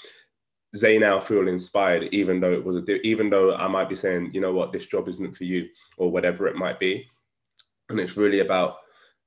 they 0.72 0.98
now 0.98 1.18
feel 1.18 1.48
inspired, 1.48 2.04
even 2.12 2.38
though 2.38 2.52
it 2.52 2.64
was 2.64 2.76
a, 2.76 3.06
even 3.06 3.30
though 3.30 3.54
I 3.54 3.66
might 3.66 3.88
be 3.88 3.96
saying, 3.96 4.30
you 4.34 4.40
know 4.40 4.52
what, 4.52 4.72
this 4.72 4.86
job 4.86 5.08
isn't 5.08 5.36
for 5.36 5.44
you, 5.44 5.68
or 5.96 6.10
whatever 6.10 6.46
it 6.46 6.56
might 6.56 6.78
be. 6.78 7.08
And 7.88 7.98
it's 7.98 8.16
really 8.16 8.40
about 8.40 8.76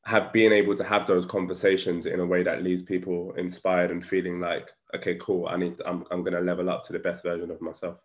have 0.09 0.33
being 0.33 0.51
able 0.51 0.75
to 0.75 0.83
have 0.83 1.05
those 1.05 1.25
conversations 1.25 2.07
in 2.07 2.19
a 2.19 2.25
way 2.25 2.41
that 2.41 2.63
leaves 2.63 2.81
people 2.81 3.31
inspired 3.33 3.91
and 3.91 4.03
feeling 4.03 4.39
like, 4.39 4.71
okay, 4.95 5.15
cool, 5.15 5.47
I 5.47 5.55
need, 5.55 5.79
I'm, 5.85 6.03
I'm 6.09 6.23
going 6.23 6.33
to 6.33 6.41
level 6.41 6.67
up 6.67 6.83
to 6.85 6.93
the 6.93 6.99
best 6.99 7.23
version 7.23 7.51
of 7.51 7.61
myself. 7.61 7.99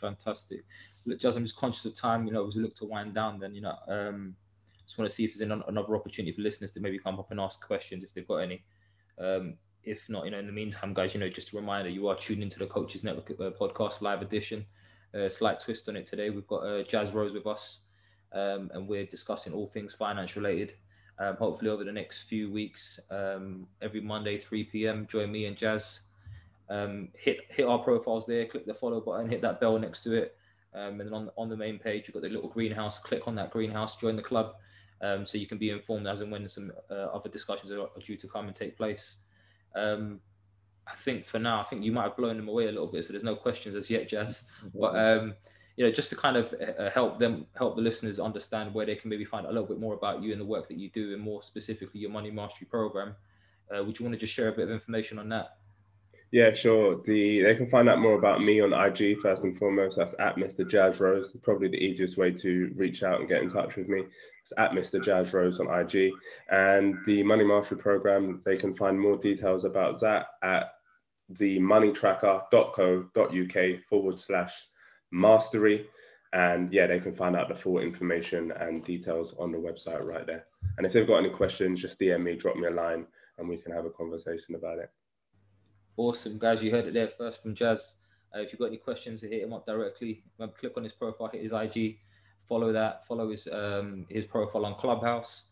Fantastic. 0.00 0.60
Look, 1.04 1.18
Jazz, 1.18 1.36
I'm 1.36 1.42
just 1.42 1.56
conscious 1.56 1.84
of 1.84 1.96
time. 1.96 2.26
You 2.26 2.32
know, 2.32 2.46
as 2.46 2.54
we 2.54 2.62
look 2.62 2.76
to 2.76 2.84
wind 2.84 3.12
down, 3.12 3.40
then 3.40 3.56
you 3.56 3.60
know, 3.60 3.74
um, 3.88 4.36
just 4.84 4.96
want 4.96 5.10
to 5.10 5.14
see 5.14 5.24
if 5.24 5.36
there's 5.36 5.50
another 5.50 5.96
opportunity 5.96 6.32
for 6.32 6.42
listeners 6.42 6.70
to 6.72 6.80
maybe 6.80 6.98
come 6.98 7.18
up 7.18 7.32
and 7.32 7.40
ask 7.40 7.60
questions 7.60 8.04
if 8.04 8.14
they've 8.14 8.28
got 8.28 8.36
any. 8.36 8.62
Um, 9.20 9.54
if 9.82 10.08
not, 10.08 10.26
you 10.26 10.30
know, 10.30 10.38
in 10.38 10.46
the 10.46 10.52
meantime, 10.52 10.94
guys, 10.94 11.12
you 11.12 11.18
know, 11.18 11.28
just 11.28 11.52
a 11.52 11.56
reminder, 11.56 11.90
you 11.90 12.06
are 12.06 12.14
tuned 12.14 12.44
into 12.44 12.60
the 12.60 12.66
Coaches 12.66 13.02
Network 13.02 13.32
uh, 13.32 13.50
podcast 13.60 14.00
live 14.00 14.22
edition. 14.22 14.64
Uh, 15.12 15.28
slight 15.28 15.58
twist 15.58 15.88
on 15.88 15.96
it 15.96 16.06
today. 16.06 16.30
We've 16.30 16.46
got 16.46 16.58
uh, 16.58 16.84
Jazz 16.84 17.12
Rose 17.12 17.32
with 17.32 17.48
us 17.48 17.80
um, 18.32 18.70
and 18.74 18.86
we're 18.86 19.06
discussing 19.06 19.52
all 19.52 19.66
things 19.66 19.94
finance 19.94 20.36
related. 20.36 20.74
Um, 21.18 21.36
hopefully, 21.36 21.70
over 21.70 21.84
the 21.84 21.92
next 21.92 22.22
few 22.22 22.50
weeks, 22.50 23.00
um, 23.10 23.66
every 23.82 24.00
Monday, 24.00 24.38
3 24.38 24.64
p.m., 24.64 25.06
join 25.08 25.32
me 25.32 25.46
and 25.46 25.56
Jazz. 25.56 26.02
Um, 26.70 27.08
hit 27.14 27.40
hit 27.48 27.66
our 27.66 27.78
profiles 27.78 28.26
there, 28.26 28.44
click 28.44 28.66
the 28.66 28.74
follow 28.74 29.00
button, 29.00 29.28
hit 29.28 29.40
that 29.42 29.58
bell 29.58 29.78
next 29.78 30.02
to 30.04 30.14
it, 30.14 30.36
um, 30.74 31.00
and 31.00 31.08
then 31.08 31.14
on 31.14 31.30
on 31.36 31.48
the 31.48 31.56
main 31.56 31.78
page 31.78 32.06
you've 32.06 32.14
got 32.14 32.22
the 32.22 32.28
little 32.28 32.50
greenhouse. 32.50 32.98
Click 32.98 33.26
on 33.26 33.34
that 33.36 33.50
greenhouse, 33.50 33.96
join 33.96 34.16
the 34.16 34.22
club, 34.22 34.56
um, 35.00 35.24
so 35.24 35.38
you 35.38 35.46
can 35.46 35.58
be 35.58 35.70
informed 35.70 36.06
as 36.06 36.20
and 36.20 36.30
when 36.30 36.46
some 36.48 36.70
uh, 36.90 36.94
other 37.06 37.30
discussions 37.30 37.72
are 37.72 37.88
due 38.00 38.16
to 38.16 38.28
come 38.28 38.46
and 38.46 38.54
take 38.54 38.76
place. 38.76 39.16
I 40.90 40.94
think 40.96 41.26
for 41.26 41.38
now, 41.38 41.60
I 41.60 41.64
think 41.64 41.84
you 41.84 41.92
might 41.92 42.04
have 42.04 42.16
blown 42.16 42.36
them 42.36 42.48
away 42.48 42.64
a 42.64 42.72
little 42.72 42.86
bit, 42.86 43.04
so 43.04 43.12
there's 43.12 43.24
no 43.24 43.36
questions 43.36 43.74
as 43.74 43.90
yet, 43.90 44.08
Jazz. 44.08 44.44
But 44.74 44.94
you 45.78 45.84
know, 45.84 45.92
just 45.92 46.10
to 46.10 46.16
kind 46.16 46.36
of 46.36 46.52
uh, 46.60 46.82
uh, 46.82 46.90
help 46.90 47.20
them, 47.20 47.46
help 47.56 47.76
the 47.76 47.82
listeners 47.82 48.18
understand 48.18 48.74
where 48.74 48.84
they 48.84 48.96
can 48.96 49.08
maybe 49.08 49.24
find 49.24 49.46
a 49.46 49.48
little 49.48 49.64
bit 49.64 49.78
more 49.78 49.94
about 49.94 50.20
you 50.20 50.32
and 50.32 50.40
the 50.40 50.44
work 50.44 50.66
that 50.66 50.76
you 50.76 50.90
do, 50.90 51.14
and 51.14 51.22
more 51.22 51.40
specifically 51.40 52.00
your 52.00 52.10
Money 52.10 52.32
Mastery 52.32 52.66
program. 52.68 53.14
Uh, 53.72 53.84
would 53.84 53.96
you 53.96 54.04
want 54.04 54.12
to 54.12 54.18
just 54.18 54.32
share 54.32 54.48
a 54.48 54.52
bit 54.52 54.64
of 54.64 54.72
information 54.72 55.20
on 55.20 55.28
that? 55.28 55.58
Yeah, 56.32 56.52
sure. 56.52 57.00
The 57.04 57.42
they 57.42 57.54
can 57.54 57.70
find 57.70 57.88
out 57.88 58.00
more 58.00 58.14
about 58.14 58.42
me 58.42 58.60
on 58.60 58.72
IG 58.72 59.20
first 59.20 59.44
and 59.44 59.56
foremost. 59.56 59.98
That's 59.98 60.16
at 60.18 60.34
Mr. 60.34 60.68
Jazz 60.68 60.98
Rose. 60.98 61.36
Probably 61.42 61.68
the 61.68 61.76
easiest 61.76 62.16
way 62.16 62.32
to 62.32 62.72
reach 62.74 63.04
out 63.04 63.20
and 63.20 63.28
get 63.28 63.42
in 63.42 63.48
touch 63.48 63.76
with 63.76 63.88
me. 63.88 64.02
It's 64.42 64.52
at 64.58 64.72
Mr. 64.72 65.00
Jazz 65.00 65.32
Rose 65.32 65.60
on 65.60 65.72
IG. 65.72 66.10
And 66.50 66.96
the 67.06 67.22
Money 67.22 67.44
Mastery 67.44 67.78
program, 67.78 68.40
they 68.44 68.56
can 68.56 68.74
find 68.74 69.00
more 69.00 69.16
details 69.16 69.64
about 69.64 70.00
that 70.00 70.26
at 70.42 70.72
the 71.28 71.60
moneytracker.co.uk 71.60 73.84
forward 73.88 74.18
slash 74.18 74.66
mastery. 75.10 75.88
And 76.32 76.72
yeah, 76.72 76.86
they 76.86 77.00
can 77.00 77.14
find 77.14 77.36
out 77.36 77.48
the 77.48 77.54
full 77.54 77.78
information 77.78 78.52
and 78.52 78.84
details 78.84 79.34
on 79.38 79.50
the 79.50 79.58
website 79.58 80.06
right 80.06 80.26
there. 80.26 80.44
And 80.76 80.86
if 80.86 80.92
they've 80.92 81.06
got 81.06 81.18
any 81.18 81.30
questions, 81.30 81.80
just 81.80 81.98
DM 81.98 82.22
me, 82.22 82.36
drop 82.36 82.56
me 82.56 82.66
a 82.66 82.70
line, 82.70 83.06
and 83.38 83.48
we 83.48 83.56
can 83.56 83.72
have 83.72 83.86
a 83.86 83.90
conversation 83.90 84.54
about 84.54 84.78
it. 84.78 84.90
Awesome, 85.96 86.38
guys. 86.38 86.62
You 86.62 86.70
heard 86.70 86.86
it 86.86 86.94
there 86.94 87.08
first 87.08 87.42
from 87.42 87.54
Jazz. 87.54 87.96
Uh, 88.34 88.40
if 88.40 88.52
you've 88.52 88.60
got 88.60 88.66
any 88.66 88.76
questions, 88.76 89.22
hit 89.22 89.42
him 89.42 89.52
up 89.54 89.66
directly. 89.66 90.22
click 90.58 90.76
on 90.76 90.84
his 90.84 90.92
profile, 90.92 91.28
hit 91.32 91.42
his 91.42 91.52
IG, 91.52 91.98
follow 92.46 92.72
that, 92.72 93.06
follow 93.06 93.30
his 93.30 93.48
um, 93.48 94.06
his 94.08 94.24
profile 94.24 94.66
on 94.66 94.74
Clubhouse, 94.74 95.44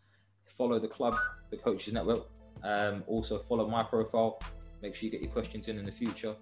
follow 0.44 0.78
the 0.78 0.88
club, 0.88 1.14
the 1.50 1.56
Coaches 1.56 1.92
Network. 1.92 2.26
Um, 2.62 3.02
also 3.06 3.38
follow 3.38 3.68
my 3.68 3.82
profile. 3.82 4.40
Make 4.82 4.94
sure 4.94 5.06
you 5.06 5.10
get 5.10 5.22
your 5.22 5.32
questions 5.32 5.68
in 5.68 5.78
in 5.78 5.84
the 5.84 5.92
future. 5.92 6.34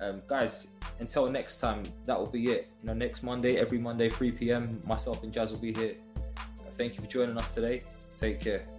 Um, 0.00 0.20
guys, 0.26 0.68
until 1.00 1.30
next 1.30 1.58
time, 1.58 1.82
that 2.04 2.18
will 2.18 2.30
be 2.30 2.50
it. 2.50 2.70
You 2.82 2.88
know, 2.88 2.94
next 2.94 3.22
Monday, 3.22 3.56
every 3.56 3.78
Monday, 3.78 4.08
3 4.08 4.30
p.m., 4.32 4.80
myself 4.86 5.22
and 5.22 5.32
Jazz 5.32 5.52
will 5.52 5.58
be 5.58 5.72
here. 5.72 5.94
Thank 6.76 6.94
you 6.94 7.00
for 7.00 7.08
joining 7.08 7.36
us 7.36 7.52
today. 7.52 7.80
Take 8.16 8.40
care. 8.40 8.77